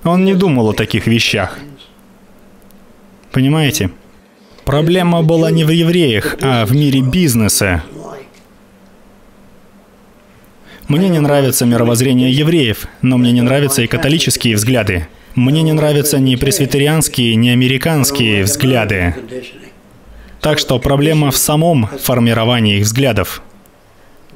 Он 0.02 0.24
не 0.24 0.34
думал 0.34 0.70
о 0.70 0.72
таких 0.72 1.06
вещах. 1.06 1.58
Понимаете? 3.30 3.90
Проблема 4.64 5.22
была 5.22 5.50
не 5.50 5.64
в 5.64 5.70
евреях, 5.70 6.36
а 6.40 6.64
в 6.64 6.74
мире 6.74 7.02
бизнеса. 7.02 7.84
Мне 10.88 11.08
не 11.08 11.20
нравится 11.20 11.66
мировоззрение 11.66 12.32
евреев, 12.32 12.86
но 13.02 13.16
мне 13.16 13.30
не 13.30 13.42
нравятся 13.42 13.82
и 13.82 13.86
католические 13.86 14.56
взгляды. 14.56 15.06
Мне 15.36 15.62
не 15.62 15.72
нравятся 15.72 16.18
ни 16.18 16.34
пресвитерианские, 16.34 17.36
ни 17.36 17.50
американские 17.50 18.42
взгляды. 18.42 19.14
Так 20.40 20.58
что 20.58 20.78
проблема 20.78 21.30
в 21.30 21.36
самом 21.36 21.86
формировании 21.86 22.78
их 22.78 22.84
взглядов. 22.84 23.42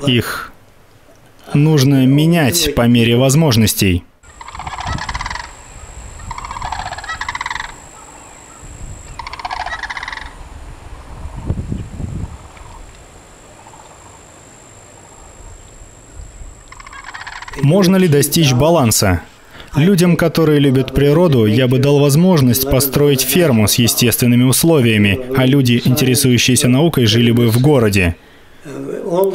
Их 0.06 0.52
нужно 1.52 2.06
менять 2.06 2.74
по 2.74 2.82
мере 2.82 3.16
возможностей. 3.16 4.04
Можно 17.62 17.96
ли 17.96 18.08
достичь 18.08 18.52
баланса? 18.52 19.22
Людям, 19.76 20.16
которые 20.16 20.60
любят 20.60 20.94
природу, 20.94 21.46
я 21.46 21.66
бы 21.66 21.78
дал 21.78 21.98
возможность 21.98 22.70
построить 22.70 23.22
ферму 23.22 23.66
с 23.66 23.74
естественными 23.74 24.44
условиями, 24.44 25.18
а 25.36 25.46
люди, 25.46 25.82
интересующиеся 25.84 26.68
наукой, 26.68 27.06
жили 27.06 27.32
бы 27.32 27.48
в 27.48 27.60
городе. 27.60 28.14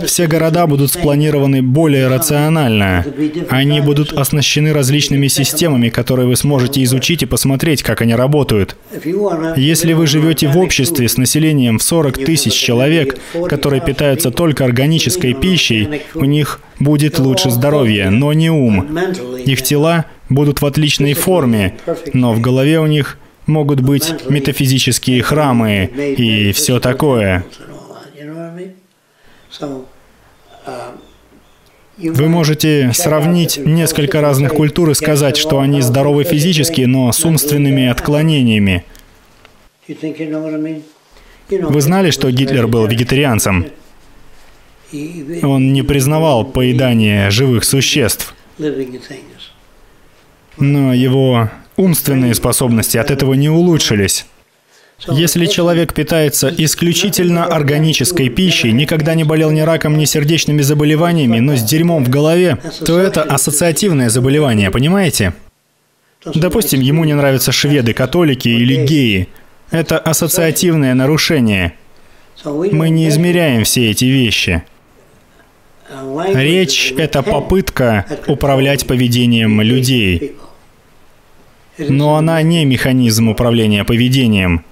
Все 0.05 0.27
города 0.27 0.65
будут 0.65 0.91
спланированы 0.91 1.61
более 1.61 2.07
рационально. 2.07 3.05
Они 3.49 3.80
будут 3.82 4.13
оснащены 4.13 4.73
различными 4.73 5.27
системами, 5.27 5.89
которые 5.89 6.27
вы 6.27 6.36
сможете 6.36 6.84
изучить 6.84 7.23
и 7.23 7.27
посмотреть, 7.27 7.84
как 7.84 8.01
они 8.01 8.15
работают. 8.15 8.75
Если 9.55 9.93
вы 9.93 10.07
живете 10.07 10.47
в 10.47 10.57
обществе 10.57 11.07
с 11.07 11.17
населением 11.17 11.77
в 11.77 11.84
40 11.84 12.25
тысяч 12.25 12.53
человек, 12.53 13.17
которые 13.47 13.82
питаются 13.82 14.32
только 14.32 14.65
органической 14.65 15.34
пищей, 15.34 16.01
у 16.15 16.25
них 16.25 16.59
будет 16.80 17.19
лучше 17.19 17.51
здоровье, 17.51 18.09
но 18.09 18.34
не 18.34 18.49
ум. 18.49 18.97
Их 19.45 19.61
тела 19.61 20.05
будут 20.30 20.61
в 20.61 20.65
отличной 20.65 21.13
форме, 21.13 21.75
но 22.13 22.34
в 22.34 22.41
голове 22.41 22.80
у 22.80 22.88
них 22.88 23.19
могут 23.45 23.82
быть 23.82 24.13
метафизические 24.30 25.21
храмы 25.21 25.89
и 26.17 26.51
все 26.51 26.80
такое. 26.80 27.45
Вы 31.97 32.30
можете 32.30 32.91
сравнить 32.93 33.58
несколько 33.58 34.22
разных 34.22 34.54
культур 34.54 34.89
и 34.91 34.93
сказать, 34.93 35.36
что 35.36 35.60
они 35.60 35.82
здоровы 35.82 36.24
физически, 36.24 36.82
но 36.82 37.12
с 37.12 37.26
умственными 37.26 37.88
отклонениями. 37.88 38.86
Вы 41.50 41.82
знали, 41.82 42.12
что 42.12 42.32
Гитлер 42.32 42.68
был 42.68 42.86
вегетарианцем? 42.88 43.68
Он 45.43 45.74
не 45.74 45.84
признавал 45.84 46.45
поедание 46.45 47.30
живых 47.32 47.64
существ. 47.64 48.34
Но 50.58 50.93
его 50.93 51.50
умственные 51.76 52.34
способности 52.34 52.97
от 52.97 53.12
этого 53.12 53.34
не 53.34 53.50
улучшились. 53.50 54.26
Если 55.08 55.45
человек 55.45 55.93
питается 55.93 56.54
исключительно 56.56 57.45
органической 57.45 58.30
пищей, 58.30 58.72
никогда 58.72 59.16
не 59.16 59.24
болел 59.24 59.50
ни 59.52 59.62
раком, 59.62 59.97
ни 59.97 60.06
сердечными 60.06 60.62
заболеваниями, 60.62 61.39
но 61.39 61.56
с 61.56 61.64
дерьмом 61.64 62.04
в 62.04 62.10
голове, 62.10 62.58
то 62.86 63.00
это 63.00 63.24
ассоциативное 63.24 64.10
заболевание, 64.10 64.72
понимаете? 64.72 65.34
Допустим, 66.26 66.82
ему 66.82 67.06
не 67.06 67.14
нравятся 67.14 67.52
шведы, 67.52 67.93
католики 67.93 68.50
или 68.50 68.86
геи. 68.86 69.30
Это 69.72 69.97
ассоциативное 69.97 70.93
нарушение. 70.93 71.74
Мы 72.43 72.89
не 72.89 73.08
измеряем 73.08 73.64
все 73.64 73.91
эти 73.91 74.06
вещи. 74.06 74.64
Речь— 76.34 76.93
это 76.97 77.24
попытка 77.24 78.06
управлять 78.28 78.86
поведением 78.86 79.62
людей. 79.62 80.36
Но 81.78 82.16
она 82.16 82.41
не 82.41 82.66
механизм 82.66 83.30
управления 83.30 83.86
поведением. 83.86 84.66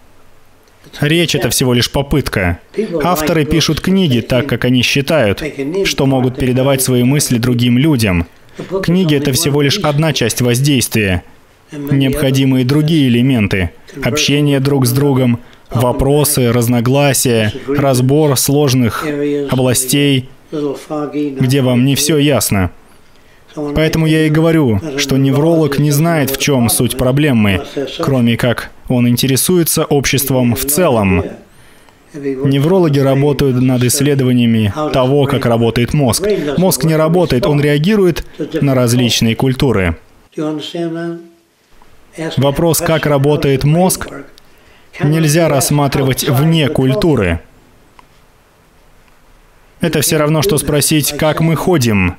Речь— 1.02 1.36
это 1.36 1.50
всего 1.50 1.74
лишь 1.74 1.92
попытка. 1.92 2.60
Авторы 3.04 3.46
пишут 3.46 3.82
книги 3.82 4.22
так, 4.22 4.48
как 4.48 4.66
они 4.66 4.82
считают, 4.82 5.44
что 5.86 6.06
могут 6.06 6.38
передавать 6.38 6.82
свои 6.82 7.04
мысли 7.04 7.38
другим 7.38 7.78
людям. 7.78 8.28
Книги— 8.84 9.16
это 9.18 9.32
всего 9.34 9.62
лишь 9.62 9.78
одна 9.80 10.14
часть 10.14 10.42
воздействия. 10.42 11.24
Необходимые 11.72 12.66
другие 12.66 13.08
элементы— 13.08 13.72
общение 14.04 14.60
друг 14.60 14.86
с 14.86 14.92
другом, 14.92 15.40
вопросы, 15.70 16.52
разногласия, 16.52 17.54
разбор 17.68 18.38
сложных 18.38 19.06
областей, 19.50 20.30
где 20.52 21.62
вам 21.62 21.86
не 21.86 21.96
все 21.96 22.18
ясно. 22.18 22.72
Поэтому 23.76 24.05
я 24.05 24.28
и 24.28 24.30
говорю, 24.30 24.80
что 24.97 25.18
невролог 25.18 25.80
не 25.80 25.91
знает, 25.91 26.30
в 26.30 26.38
чем 26.38 26.70
суть 26.70 26.97
проблемы, 26.97 27.64
кроме 27.99 28.38
как 28.38 28.72
он 28.88 29.08
интересуется 29.08 29.86
обществом 29.86 30.55
в 30.55 30.66
целом. 30.66 31.24
Неврологи 32.14 32.99
работают 32.99 33.62
над 33.62 33.84
исследованиями 33.84 34.74
того, 34.93 35.26
как 35.26 35.45
работает 35.45 35.93
мозг. 35.93 36.28
Мозг 36.58 36.84
не 36.84 36.95
работает, 36.95 37.45
он 37.45 37.60
реагирует 37.62 38.26
на 38.62 38.76
различные 38.76 39.36
культуры. 39.36 39.97
Вопрос, 42.38 42.80
как 42.80 43.05
работает 43.05 43.64
мозг, 43.64 44.08
нельзя 45.03 45.49
рассматривать 45.49 46.28
вне 46.28 46.70
культуры. 46.70 47.41
Это 49.80 50.01
все 50.01 50.18
равно, 50.18 50.41
что 50.41 50.58
спросить, 50.58 51.16
как 51.18 51.39
мы 51.39 51.55
ходим. 51.55 52.18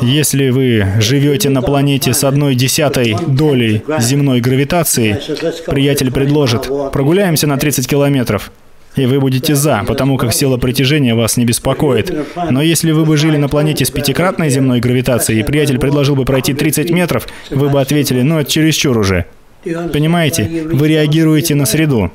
Если 0.00 0.50
вы 0.50 0.86
живете 1.00 1.50
на 1.50 1.62
планете 1.62 2.14
с 2.14 2.22
одной 2.22 2.54
десятой 2.54 3.16
долей 3.26 3.82
земной 3.98 4.40
гравитации, 4.40 5.20
приятель 5.66 6.12
предложит, 6.12 6.70
прогуляемся 6.92 7.48
на 7.48 7.56
30 7.58 7.88
километров. 7.88 8.52
И 8.96 9.06
вы 9.06 9.20
будете 9.20 9.54
за, 9.54 9.84
потому 9.86 10.16
как 10.16 10.32
сила 10.32 10.56
притяжения 10.58 11.14
вас 11.14 11.36
не 11.36 11.44
беспокоит. 11.44 12.12
Но 12.50 12.62
если 12.62 12.92
вы 12.92 13.04
бы 13.04 13.16
жили 13.16 13.36
на 13.36 13.48
планете 13.48 13.84
с 13.84 13.90
пятикратной 13.90 14.48
земной 14.50 14.80
гравитацией, 14.80 15.40
и 15.40 15.42
приятель 15.42 15.78
предложил 15.78 16.16
бы 16.16 16.24
пройти 16.24 16.54
30 16.54 16.90
метров, 16.90 17.26
вы 17.50 17.68
бы 17.68 17.80
ответили, 17.80 18.22
ну 18.22 18.38
это 18.38 18.50
чересчур 18.50 18.96
уже. 18.96 19.26
Понимаете, 19.64 20.66
вы 20.72 20.88
реагируете 20.88 21.54
на 21.54 21.66
среду. 21.66 22.10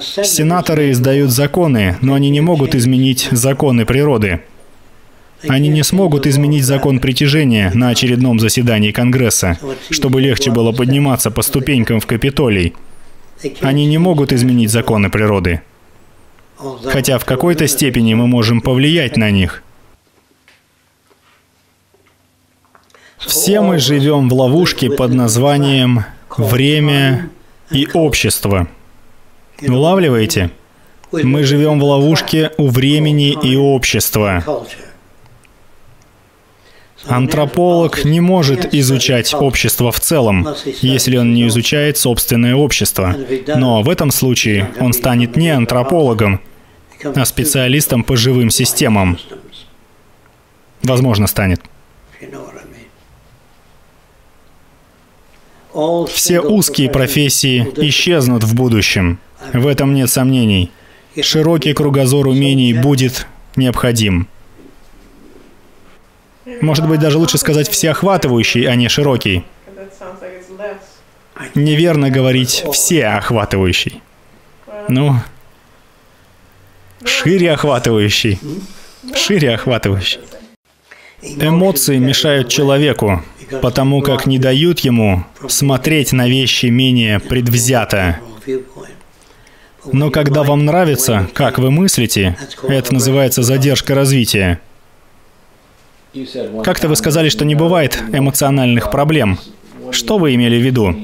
Сенаторы 0.00 0.92
издают 0.92 1.30
законы, 1.30 1.96
но 2.02 2.14
они 2.14 2.30
не 2.30 2.40
могут 2.40 2.74
изменить 2.74 3.28
законы 3.32 3.84
природы. 3.84 4.40
Они 5.48 5.68
не 5.68 5.82
смогут 5.82 6.26
изменить 6.26 6.64
закон 6.64 7.00
притяжения 7.00 7.72
на 7.74 7.88
очередном 7.88 8.38
заседании 8.38 8.92
Конгресса, 8.92 9.58
чтобы 9.90 10.20
легче 10.20 10.52
было 10.52 10.70
подниматься 10.70 11.32
по 11.32 11.42
ступенькам 11.42 11.98
в 11.98 12.06
Капитолий. 12.06 12.74
Они 13.60 13.86
не 13.86 13.98
могут 13.98 14.32
изменить 14.32 14.70
законы 14.70 15.10
природы. 15.10 15.62
Хотя 16.84 17.18
в 17.18 17.24
какой-то 17.24 17.66
степени 17.66 18.14
мы 18.14 18.28
можем 18.28 18.60
повлиять 18.60 19.16
на 19.16 19.32
них. 19.32 19.64
Все 23.18 23.60
мы 23.60 23.78
живем 23.78 24.28
в 24.28 24.34
ловушке 24.34 24.90
под 24.90 25.12
названием 25.12 26.04
«время 26.36 27.30
и 27.72 27.88
общество». 27.92 28.68
Улавливаете? 29.68 30.50
Мы 31.12 31.44
живем 31.44 31.78
в 31.78 31.84
ловушке 31.84 32.50
у 32.56 32.68
времени 32.68 33.36
и 33.42 33.56
общества. 33.56 34.42
Антрополог 37.06 38.04
не 38.04 38.20
может 38.20 38.74
изучать 38.74 39.34
общество 39.34 39.90
в 39.90 40.00
целом, 40.00 40.46
если 40.80 41.16
он 41.16 41.34
не 41.34 41.48
изучает 41.48 41.98
собственное 41.98 42.54
общество. 42.54 43.16
Но 43.48 43.82
в 43.82 43.90
этом 43.90 44.10
случае 44.10 44.70
он 44.78 44.92
станет 44.92 45.36
не 45.36 45.50
антропологом, 45.50 46.40
а 47.04 47.24
специалистом 47.24 48.04
по 48.04 48.16
живым 48.16 48.50
системам. 48.50 49.18
Возможно, 50.82 51.26
станет. 51.26 51.60
Все 56.08 56.40
узкие 56.40 56.90
профессии 56.90 57.66
исчезнут 57.76 58.44
в 58.44 58.54
будущем. 58.54 59.18
В 59.52 59.66
этом 59.66 59.94
нет 59.94 60.10
сомнений. 60.10 60.70
Широкий 61.20 61.74
кругозор 61.74 62.26
умений 62.26 62.72
будет 62.72 63.26
необходим. 63.56 64.28
Может 66.60 66.88
быть, 66.88 67.00
даже 67.00 67.18
лучше 67.18 67.38
сказать 67.38 67.68
всеохватывающий, 67.68 68.64
а 68.64 68.74
не 68.74 68.88
широкий. 68.88 69.44
Неверно 71.54 72.10
говорить 72.10 72.64
всеохватывающий. 72.72 74.00
Ну, 74.88 75.16
шире 77.04 77.52
охватывающий. 77.52 78.38
Шире 79.14 79.54
охватывающий. 79.54 80.20
Эмоции 81.22 81.98
мешают 81.98 82.48
человеку, 82.48 83.22
потому 83.60 84.02
как 84.02 84.26
не 84.26 84.38
дают 84.38 84.80
ему 84.80 85.24
смотреть 85.48 86.12
на 86.12 86.28
вещи 86.28 86.66
менее 86.66 87.20
предвзято. 87.20 88.18
Но 89.84 90.10
когда 90.10 90.42
вам 90.44 90.64
нравится, 90.64 91.28
как 91.34 91.58
вы 91.58 91.70
мыслите, 91.70 92.36
это 92.62 92.94
называется 92.94 93.42
задержка 93.42 93.94
развития. 93.94 94.60
Как-то 96.62 96.88
вы 96.88 96.96
сказали, 96.96 97.30
что 97.30 97.44
не 97.44 97.54
бывает 97.54 98.02
эмоциональных 98.12 98.90
проблем. 98.90 99.38
Что 99.90 100.18
вы 100.18 100.34
имели 100.34 100.58
в 100.58 100.62
виду? 100.62 100.96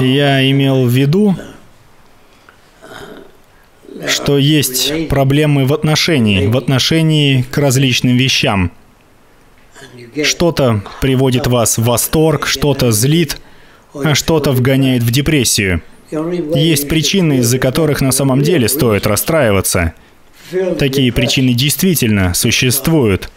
Я 0.00 0.48
имел 0.50 0.84
в 0.84 0.88
виду, 0.88 1.36
что 4.06 4.38
есть 4.38 5.08
проблемы 5.08 5.66
в 5.66 5.72
отношении, 5.72 6.46
в 6.46 6.56
отношении 6.56 7.42
к 7.42 7.58
различным 7.58 8.16
вещам. 8.16 8.72
Что-то 10.24 10.82
приводит 11.00 11.46
вас 11.46 11.78
в 11.78 11.84
восторг, 11.84 12.46
что-то 12.46 12.90
злит, 12.90 13.38
а 13.92 14.14
что-то 14.14 14.52
вгоняет 14.52 15.02
в 15.02 15.10
депрессию. 15.10 15.82
Есть 16.10 16.88
причины, 16.88 17.38
из-за 17.38 17.58
которых 17.58 18.00
на 18.00 18.12
самом 18.12 18.42
деле 18.42 18.68
стоит 18.68 19.06
расстраиваться. 19.06 19.94
Такие 20.78 21.12
причины 21.12 21.52
действительно 21.52 22.34
существуют. 22.34 23.30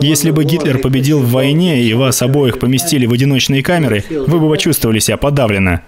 Если 0.00 0.30
бы 0.30 0.44
Гитлер 0.44 0.78
победил 0.78 1.20
в 1.20 1.30
войне 1.30 1.82
и 1.82 1.94
вас 1.94 2.20
обоих 2.22 2.58
поместили 2.58 3.06
в 3.06 3.12
одиночные 3.12 3.62
камеры, 3.62 4.04
вы 4.10 4.38
бы 4.38 4.48
почувствовали 4.48 4.98
себя 4.98 5.16
подавленно, 5.16 5.82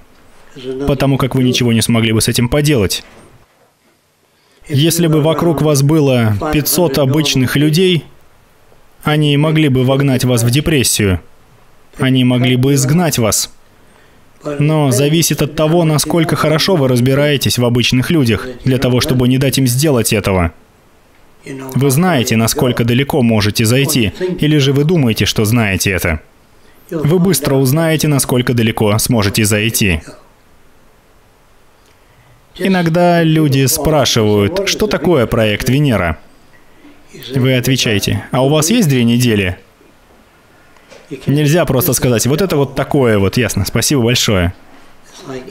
потому 0.87 1.18
как 1.18 1.35
вы 1.35 1.45
ничего 1.45 1.72
не 1.72 1.83
смогли 1.83 2.12
бы 2.12 2.20
с 2.20 2.29
этим 2.29 2.49
поделать. 2.49 3.05
Если 4.68 5.07
бы 5.07 5.20
вокруг 5.20 5.62
вас 5.62 5.83
было 5.83 6.35
500 6.53 6.99
обычных 6.99 7.57
людей, 7.57 8.05
они 9.05 9.37
могли 9.37 9.68
бы 9.68 9.85
вогнать 9.85 10.24
вас 10.24 10.43
в 10.43 10.51
депрессию. 10.51 11.20
Они 11.99 12.24
могли 12.24 12.57
бы 12.57 12.74
изгнать 12.74 13.18
вас. 13.18 13.53
Но 14.59 14.91
зависит 14.91 15.43
от 15.43 15.55
того, 15.55 15.85
насколько 15.85 16.37
хорошо 16.37 16.77
вы 16.77 16.89
разбираетесь 16.89 17.59
в 17.59 17.65
обычных 17.65 18.11
людях, 18.11 18.47
для 18.65 18.79
того, 18.79 19.01
чтобы 19.01 19.29
не 19.29 19.39
дать 19.39 19.59
им 19.59 19.67
сделать 19.67 20.13
этого. 20.13 20.53
Вы 21.45 21.91
знаете, 21.91 22.37
насколько 22.37 22.85
далеко 22.85 23.23
можете 23.23 23.65
зайти, 23.65 24.13
или 24.41 24.59
же 24.59 24.73
вы 24.73 24.85
думаете, 24.85 25.27
что 25.27 25.45
знаете 25.45 25.91
это. 25.93 26.21
Вы 26.91 27.19
быстро 27.19 27.55
узнаете, 27.57 28.09
насколько 28.09 28.55
далеко 28.55 28.97
сможете 28.99 29.45
зайти. 29.45 30.03
Иногда 32.59 33.23
люди 33.23 33.67
спрашивают, 33.67 34.69
что 34.69 34.87
такое 34.87 35.27
проект 35.27 35.69
Венера? 35.69 36.19
Вы 37.35 37.57
отвечаете, 37.57 38.25
а 38.31 38.45
у 38.45 38.49
вас 38.49 38.71
есть 38.71 38.89
две 38.89 39.05
недели? 39.05 39.59
Нельзя 41.27 41.65
просто 41.65 41.93
сказать, 41.93 42.27
вот 42.27 42.43
это 42.43 42.57
вот 42.57 42.75
такое 42.75 43.19
вот, 43.19 43.37
ясно, 43.37 43.65
спасибо 43.67 44.03
большое. 44.03 44.53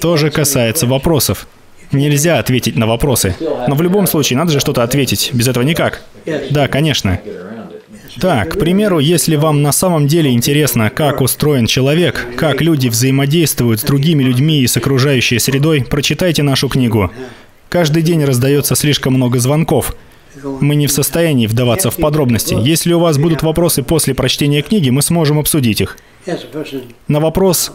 Тоже 0.02 0.32
касается 0.32 0.86
вопросов. 0.86 1.48
Нельзя 1.92 2.40
ответить 2.40 2.76
на 2.76 2.88
вопросы. 2.88 3.36
Но 3.40 3.76
в 3.76 3.82
любом 3.82 4.08
случае, 4.08 4.38
надо 4.38 4.52
же 4.52 4.60
что-то 4.60 4.84
ответить. 4.84 5.30
Без 5.34 5.48
этого 5.48 5.64
никак. 5.64 6.04
Да, 6.50 6.68
конечно. 6.68 7.20
Так, 8.20 8.54
к 8.54 8.60
примеру, 8.60 9.00
если 9.00 9.36
вам 9.36 9.62
на 9.62 9.72
самом 9.72 10.08
деле 10.08 10.32
интересно, 10.32 10.90
как 10.90 11.22
устроен 11.22 11.68
человек, 11.68 12.26
как 12.38 12.62
люди 12.62 12.88
взаимодействуют 12.88 13.82
с 13.82 13.84
другими 13.84 14.24
людьми 14.24 14.62
и 14.62 14.68
с 14.68 14.78
окружающей 14.78 15.38
средой, 15.40 15.84
прочитайте 15.84 16.42
нашу 16.42 16.70
книгу. 16.70 17.12
Каждый 17.70 18.04
день 18.04 18.24
раздается 18.24 18.76
слишком 18.76 19.16
много 19.16 19.40
звонков. 19.40 19.96
Мы 20.44 20.76
не 20.76 20.88
в 20.88 20.92
состоянии 20.92 21.48
вдаваться 21.48 21.92
в 21.92 21.98
подробности. 21.98 22.56
Если 22.60 22.94
у 22.94 23.00
вас 23.00 23.18
будут 23.18 23.44
вопросы 23.44 23.84
после 23.84 24.14
прочтения 24.14 24.62
книги, 24.62 24.90
мы 24.90 25.02
сможем 25.02 25.40
обсудить 25.40 25.82
их. 25.82 25.98
На 27.08 27.20
вопрос, 27.20 27.72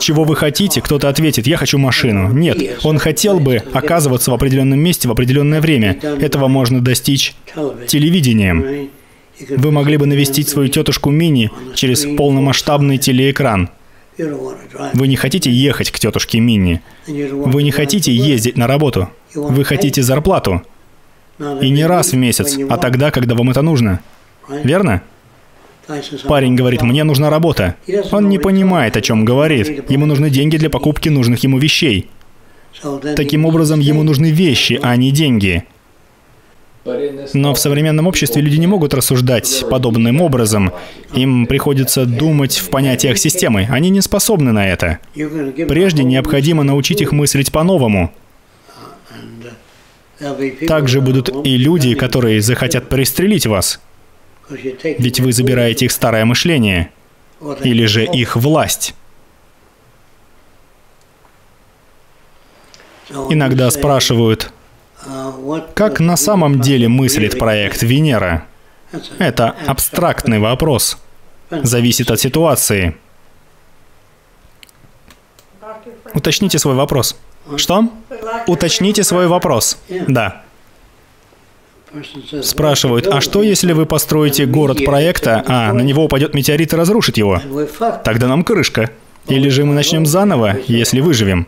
чего 0.00 0.24
вы 0.24 0.36
хотите, 0.36 0.80
кто-то 0.80 1.08
ответит, 1.08 1.46
я 1.46 1.56
хочу 1.56 1.78
машину. 1.78 2.32
Нет, 2.32 2.78
он 2.84 2.98
хотел 2.98 3.40
бы 3.40 3.56
оказываться 3.72 4.30
в 4.30 4.34
определенном 4.34 4.78
месте 4.78 5.08
в 5.08 5.12
определенное 5.12 5.60
время. 5.60 5.98
Этого 6.20 6.48
можно 6.48 6.80
достичь 6.80 7.34
телевидением. 7.86 8.90
Вы 9.50 9.70
могли 9.70 9.96
бы 9.96 10.06
навестить 10.06 10.48
свою 10.48 10.68
тетушку 10.68 11.10
Мини 11.10 11.50
через 11.74 12.04
полномасштабный 12.16 12.98
телеэкран. 12.98 13.70
Вы 14.94 15.06
не 15.06 15.16
хотите 15.16 15.50
ехать 15.50 15.90
к 15.90 15.98
тетушке 15.98 16.40
Мини. 16.40 16.80
Вы 17.06 17.62
не 17.62 17.70
хотите 17.70 18.12
ездить 18.12 18.56
на 18.56 18.66
работу. 18.66 19.08
Вы 19.34 19.64
хотите 19.64 20.02
зарплату. 20.02 20.62
И 21.38 21.70
не 21.70 21.84
раз 21.86 22.12
в 22.12 22.16
месяц, 22.16 22.58
а 22.68 22.76
тогда, 22.78 23.10
когда 23.10 23.34
вам 23.34 23.50
это 23.50 23.62
нужно. 23.62 24.00
Верно? 24.48 25.02
Парень 26.26 26.54
говорит, 26.54 26.82
мне 26.82 27.04
нужна 27.04 27.30
работа. 27.30 27.76
Он 28.12 28.28
не 28.28 28.38
понимает, 28.38 28.96
о 28.96 29.00
чем 29.00 29.24
говорит. 29.24 29.90
Ему 29.90 30.06
нужны 30.06 30.30
деньги 30.30 30.56
для 30.56 30.70
покупки 30.70 31.08
нужных 31.08 31.42
ему 31.44 31.58
вещей. 31.58 32.10
Таким 33.16 33.46
образом, 33.46 33.80
ему 33.80 34.02
нужны 34.02 34.30
вещи, 34.30 34.78
а 34.82 34.94
не 34.96 35.10
деньги. 35.10 35.64
Но 37.34 37.54
в 37.54 37.58
современном 37.58 38.06
обществе 38.06 38.40
люди 38.40 38.56
не 38.56 38.66
могут 38.66 38.94
рассуждать 38.94 39.64
подобным 39.70 40.20
образом. 40.20 40.72
Им 41.14 41.46
приходится 41.46 42.06
думать 42.06 42.56
в 42.56 42.70
понятиях 42.70 43.18
системы. 43.18 43.66
Они 43.70 43.90
не 43.90 44.00
способны 44.00 44.52
на 44.52 44.68
это. 44.68 44.98
Прежде 45.68 46.04
необходимо 46.04 46.62
научить 46.62 47.00
их 47.00 47.12
мыслить 47.12 47.52
по-новому. 47.52 48.12
Также 50.66 51.00
будут 51.00 51.46
и 51.46 51.56
люди, 51.56 51.94
которые 51.94 52.40
захотят 52.40 52.88
пристрелить 52.88 53.46
вас. 53.46 53.80
Ведь 54.50 55.20
вы 55.20 55.32
забираете 55.32 55.86
их 55.86 55.92
старое 55.92 56.24
мышление. 56.24 56.90
Или 57.62 57.86
же 57.86 58.04
их 58.04 58.36
власть. 58.36 58.94
Иногда 63.30 63.70
спрашивают, 63.70 64.52
как 65.74 66.00
на 66.00 66.16
самом 66.16 66.60
деле 66.60 66.88
мыслит 66.88 67.38
проект 67.38 67.82
Венера? 67.82 68.46
Это 69.18 69.54
абстрактный 69.66 70.38
вопрос. 70.38 70.98
Зависит 71.50 72.10
от 72.10 72.20
ситуации. 72.20 72.96
Уточните 76.14 76.58
свой 76.58 76.74
вопрос. 76.74 77.16
Что? 77.56 77.88
Уточните 78.46 79.04
свой 79.04 79.26
вопрос. 79.26 79.78
Да. 80.06 80.42
Спрашивают, 82.42 83.06
а 83.06 83.20
что 83.20 83.42
если 83.42 83.72
вы 83.72 83.86
построите 83.86 84.44
город 84.44 84.84
проекта, 84.84 85.42
а 85.46 85.72
на 85.72 85.80
него 85.80 86.04
упадет 86.04 86.34
метеорит 86.34 86.72
и 86.72 86.76
разрушит 86.76 87.16
его? 87.16 87.40
Тогда 88.04 88.28
нам 88.28 88.44
крышка. 88.44 88.90
Или 89.26 89.48
же 89.48 89.64
мы 89.64 89.74
начнем 89.74 90.06
заново, 90.06 90.56
если 90.66 91.00
выживем. 91.00 91.46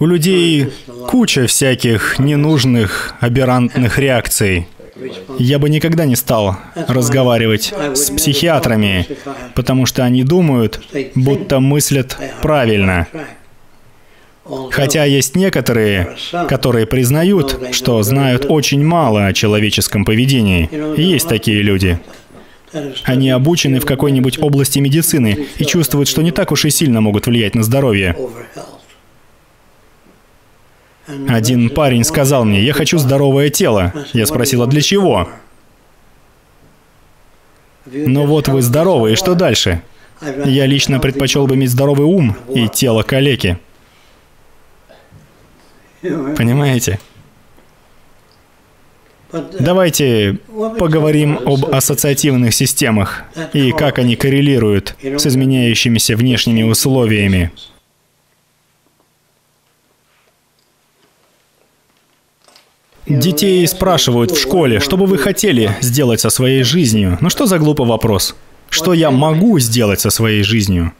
У 0.00 0.06
людей 0.06 0.72
куча 1.08 1.46
всяких 1.46 2.18
ненужных, 2.18 3.14
аберрантных 3.20 3.98
реакций. 3.98 4.68
Я 5.38 5.58
бы 5.58 5.68
никогда 5.68 6.04
не 6.04 6.16
стал 6.16 6.56
разговаривать 6.74 7.72
с 7.94 8.10
психиатрами, 8.10 9.06
потому 9.54 9.86
что 9.86 10.04
они 10.04 10.24
думают, 10.24 10.80
будто 11.14 11.60
мыслят 11.60 12.16
правильно. 12.42 13.08
Хотя 14.70 15.04
есть 15.04 15.36
некоторые, 15.36 16.16
которые 16.48 16.86
признают, 16.86 17.58
что 17.72 18.02
знают 18.02 18.46
очень 18.48 18.84
мало 18.84 19.26
о 19.26 19.32
человеческом 19.32 20.04
поведении. 20.04 20.68
Есть 21.00 21.28
такие 21.28 21.62
люди. 21.62 21.98
Они 23.04 23.30
обучены 23.30 23.80
в 23.80 23.86
какой-нибудь 23.86 24.38
области 24.38 24.80
медицины 24.80 25.46
и 25.58 25.64
чувствуют, 25.64 26.08
что 26.08 26.22
не 26.22 26.32
так 26.32 26.52
уж 26.52 26.64
и 26.64 26.70
сильно 26.70 27.00
могут 27.00 27.26
влиять 27.26 27.54
на 27.54 27.62
здоровье. 27.62 28.16
Один 31.28 31.70
парень 31.70 32.04
сказал 32.04 32.44
мне, 32.44 32.62
я 32.62 32.72
хочу 32.72 32.98
здоровое 32.98 33.50
тело. 33.50 33.92
Я 34.12 34.26
спросил, 34.26 34.62
а 34.62 34.66
для 34.66 34.80
чего? 34.80 35.28
Ну 37.86 38.26
вот 38.26 38.48
вы 38.48 38.62
здоровы, 38.62 39.12
и 39.12 39.16
что 39.16 39.34
дальше? 39.34 39.82
Я 40.44 40.66
лично 40.66 41.00
предпочел 41.00 41.46
бы 41.46 41.54
иметь 41.54 41.70
здоровый 41.70 42.06
ум 42.06 42.36
и 42.52 42.68
тело 42.68 43.02
калеки. 43.02 43.58
Понимаете? 46.36 46.98
Давайте 49.58 50.38
поговорим 50.78 51.40
об 51.44 51.66
ассоциативных 51.74 52.54
системах 52.54 53.24
и 53.52 53.72
как 53.72 53.98
они 53.98 54.14
коррелируют 54.14 54.94
с 55.02 55.26
изменяющимися 55.26 56.16
внешними 56.16 56.62
условиями. 56.62 57.50
Детей 63.06 63.66
спрашивают 63.66 64.30
в 64.30 64.40
школе, 64.40 64.80
что 64.80 64.96
бы 64.96 65.06
вы 65.06 65.18
хотели 65.18 65.76
сделать 65.80 66.20
со 66.20 66.30
своей 66.30 66.62
жизнью. 66.62 67.18
Ну 67.20 67.28
что 67.28 67.46
за 67.46 67.58
глупый 67.58 67.86
вопрос? 67.86 68.34
Что 68.70 68.94
я 68.94 69.10
могу 69.10 69.58
сделать 69.58 70.00
со 70.00 70.10
своей 70.10 70.42
жизнью? 70.42 70.92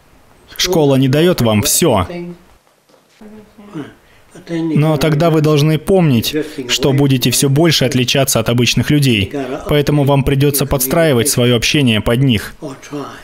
Школа 0.57 0.97
не 0.97 1.09
дает 1.09 1.41
вам 1.41 1.63
все. 1.63 2.07
Но 4.49 4.97
тогда 4.97 5.31
вы 5.31 5.41
должны 5.41 5.79
помнить, 5.79 6.35
что 6.69 6.93
будете 6.93 7.31
все 7.31 7.49
больше 7.49 7.85
отличаться 7.85 8.41
от 8.41 8.49
обычных 8.49 8.91
людей. 8.91 9.33
Поэтому 9.69 10.05
вам 10.05 10.23
придется 10.25 10.67
подстраивать 10.67 11.29
свое 11.29 11.55
общение 11.55 12.01
под 12.01 12.23
них. 12.23 12.55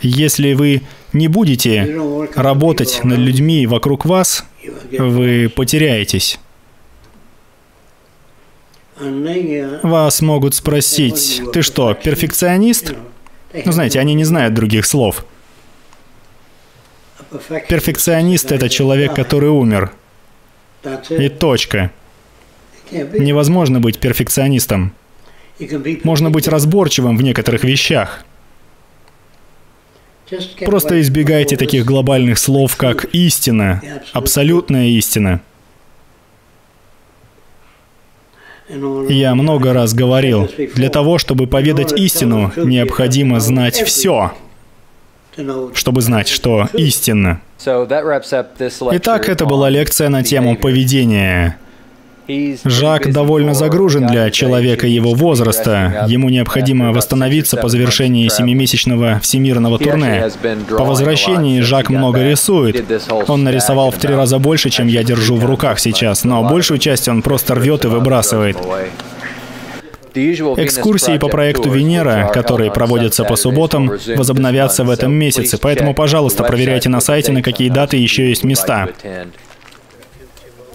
Если 0.01 0.55
вы 0.55 0.83
не 1.13 1.29
будете 1.29 1.99
работать 2.35 3.01
над 3.05 3.19
людьми 3.19 3.67
вокруг 3.67 4.05
вас, 4.05 4.45
вы 4.99 5.51
потеряетесь. 5.55 6.39
Вас 9.83 10.21
могут 10.21 10.55
спросить, 10.55 11.43
ты 11.53 11.63
что, 11.63 11.95
перфекционист? 11.95 12.95
Ну, 13.65 13.73
знаете, 13.73 13.99
они 13.99 14.15
не 14.15 14.25
знают 14.25 14.55
других 14.55 14.87
слов. 14.87 15.25
Перфекционист— 17.69 18.53
это 18.53 18.69
человек, 18.69 19.15
который 19.15 19.49
умер. 19.49 19.93
И 21.11 21.28
точка. 21.28 21.90
Невозможно 22.90 23.81
быть 23.81 23.98
перфекционистом. 23.98 24.93
Можно 26.05 26.31
быть 26.31 26.48
разборчивым 26.48 27.16
в 27.16 27.23
некоторых 27.23 27.65
вещах. 27.65 28.24
Просто 30.65 31.01
избегайте 31.01 31.57
таких 31.57 31.85
глобальных 31.85 32.39
слов, 32.39 32.77
как 32.77 33.05
истина, 33.07 33.82
абсолютная 34.12 34.86
истина. 34.89 35.40
Я 39.09 39.35
много 39.35 39.73
раз 39.73 39.93
говорил, 39.94 40.48
для 40.77 40.90
того, 40.90 41.19
чтобы 41.19 41.48
поведать 41.48 41.93
истину, 41.93 42.52
необходимо 42.57 43.40
знать 43.40 43.82
все, 43.82 44.32
чтобы 45.75 46.01
знать, 46.01 46.29
что 46.29 46.69
истинно. 46.75 47.41
Итак, 48.93 49.29
это 49.29 49.47
была 49.47 49.69
лекция 49.69 50.09
на 50.09 50.23
тему 50.23 50.57
поведения. 50.57 51.59
Жак 52.65 53.12
довольно 53.12 53.55
загружен 53.55 54.07
для 54.07 54.31
человека 54.31 54.87
его 54.87 55.15
возраста. 55.15 56.07
Ему 56.09 56.29
необходимо 56.29 56.93
восстановиться 56.93 57.57
по 57.57 57.69
завершении 57.69 58.29
семимесячного 58.29 59.19
всемирного 59.21 59.79
турне. 59.79 60.31
По 60.69 60.85
возвращении 60.85 61.61
Жак 61.61 61.91
много 61.91 62.23
рисует. 62.23 62.85
Он 63.29 63.45
нарисовал 63.45 63.91
в 63.91 63.97
три 63.97 64.15
раза 64.15 64.39
больше, 64.39 64.71
чем 64.71 64.87
я 64.87 65.03
держу 65.03 65.37
в 65.37 65.45
руках 65.45 65.81
сейчас, 65.81 66.25
но 66.25 66.43
большую 66.45 66.79
часть 66.79 67.09
он 67.09 67.23
просто 67.23 67.55
рвет 67.55 67.85
и 67.85 67.89
выбрасывает. 67.89 68.57
Экскурсии 70.15 71.19
по 71.19 71.28
проекту 71.28 71.70
Венера, 71.70 72.31
которые 72.32 72.70
проводятся 72.70 73.24
по 73.24 73.37
субботам, 73.37 73.93
возобновятся 74.16 74.85
в 74.85 74.91
этом 74.91 75.12
месяце, 75.12 75.59
поэтому, 75.59 75.95
пожалуйста, 75.95 76.45
проверяйте 76.45 76.89
на 76.89 77.01
сайте, 77.01 77.32
на 77.32 77.43
какие 77.43 77.69
даты 77.69 77.97
еще 77.97 78.28
есть 78.28 78.45
места. 78.45 78.89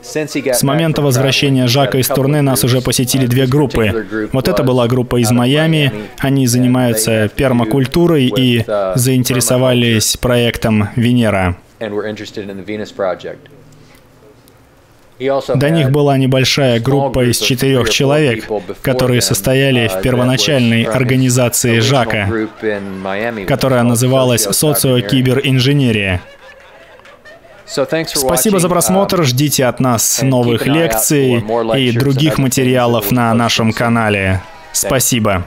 С 0.06 0.64
момента 0.64 1.02
возвращения 1.02 1.68
Жака 1.68 1.98
из 1.98 2.08
турне 2.08 2.42
нас 2.42 2.64
уже 2.64 2.82
посетили 2.82 3.26
две 3.26 3.48
группы. 3.48 4.30
Вот 4.32 4.48
это 4.48 4.64
была 4.64 4.88
группа 4.88 5.20
из 5.20 5.32
Майами. 5.32 5.92
Они 6.20 6.48
занимаются 6.48 7.28
пермакультурой 7.36 8.32
и 8.38 8.64
заинтересовались 8.96 10.16
проектом 10.18 10.90
Венера. 10.96 11.58
До 15.20 15.70
них 15.70 15.92
была 15.92 16.18
небольшая 16.18 16.80
группа 16.80 17.30
из 17.30 17.40
четырех 17.40 17.90
человек, 17.90 18.46
которые 18.82 19.22
состояли 19.22 19.88
в 19.88 20.02
первоначальной 20.02 20.84
организации 20.84 21.80
Жака, 21.80 22.30
которая 23.48 23.84
называлась 23.84 24.44
«Социокиберинженерия». 24.44 26.22
Спасибо 27.66 28.60
за 28.60 28.70
просмотр, 28.70 29.24
ждите 29.24 29.66
от 29.66 29.80
нас 29.80 30.22
новых 30.22 30.68
лекций 30.68 31.44
и 31.78 31.92
других 31.92 32.38
материалов 32.38 33.12
на 33.12 33.34
нашем 33.34 33.74
канале. 33.74 34.42
Спасибо. 34.72 35.46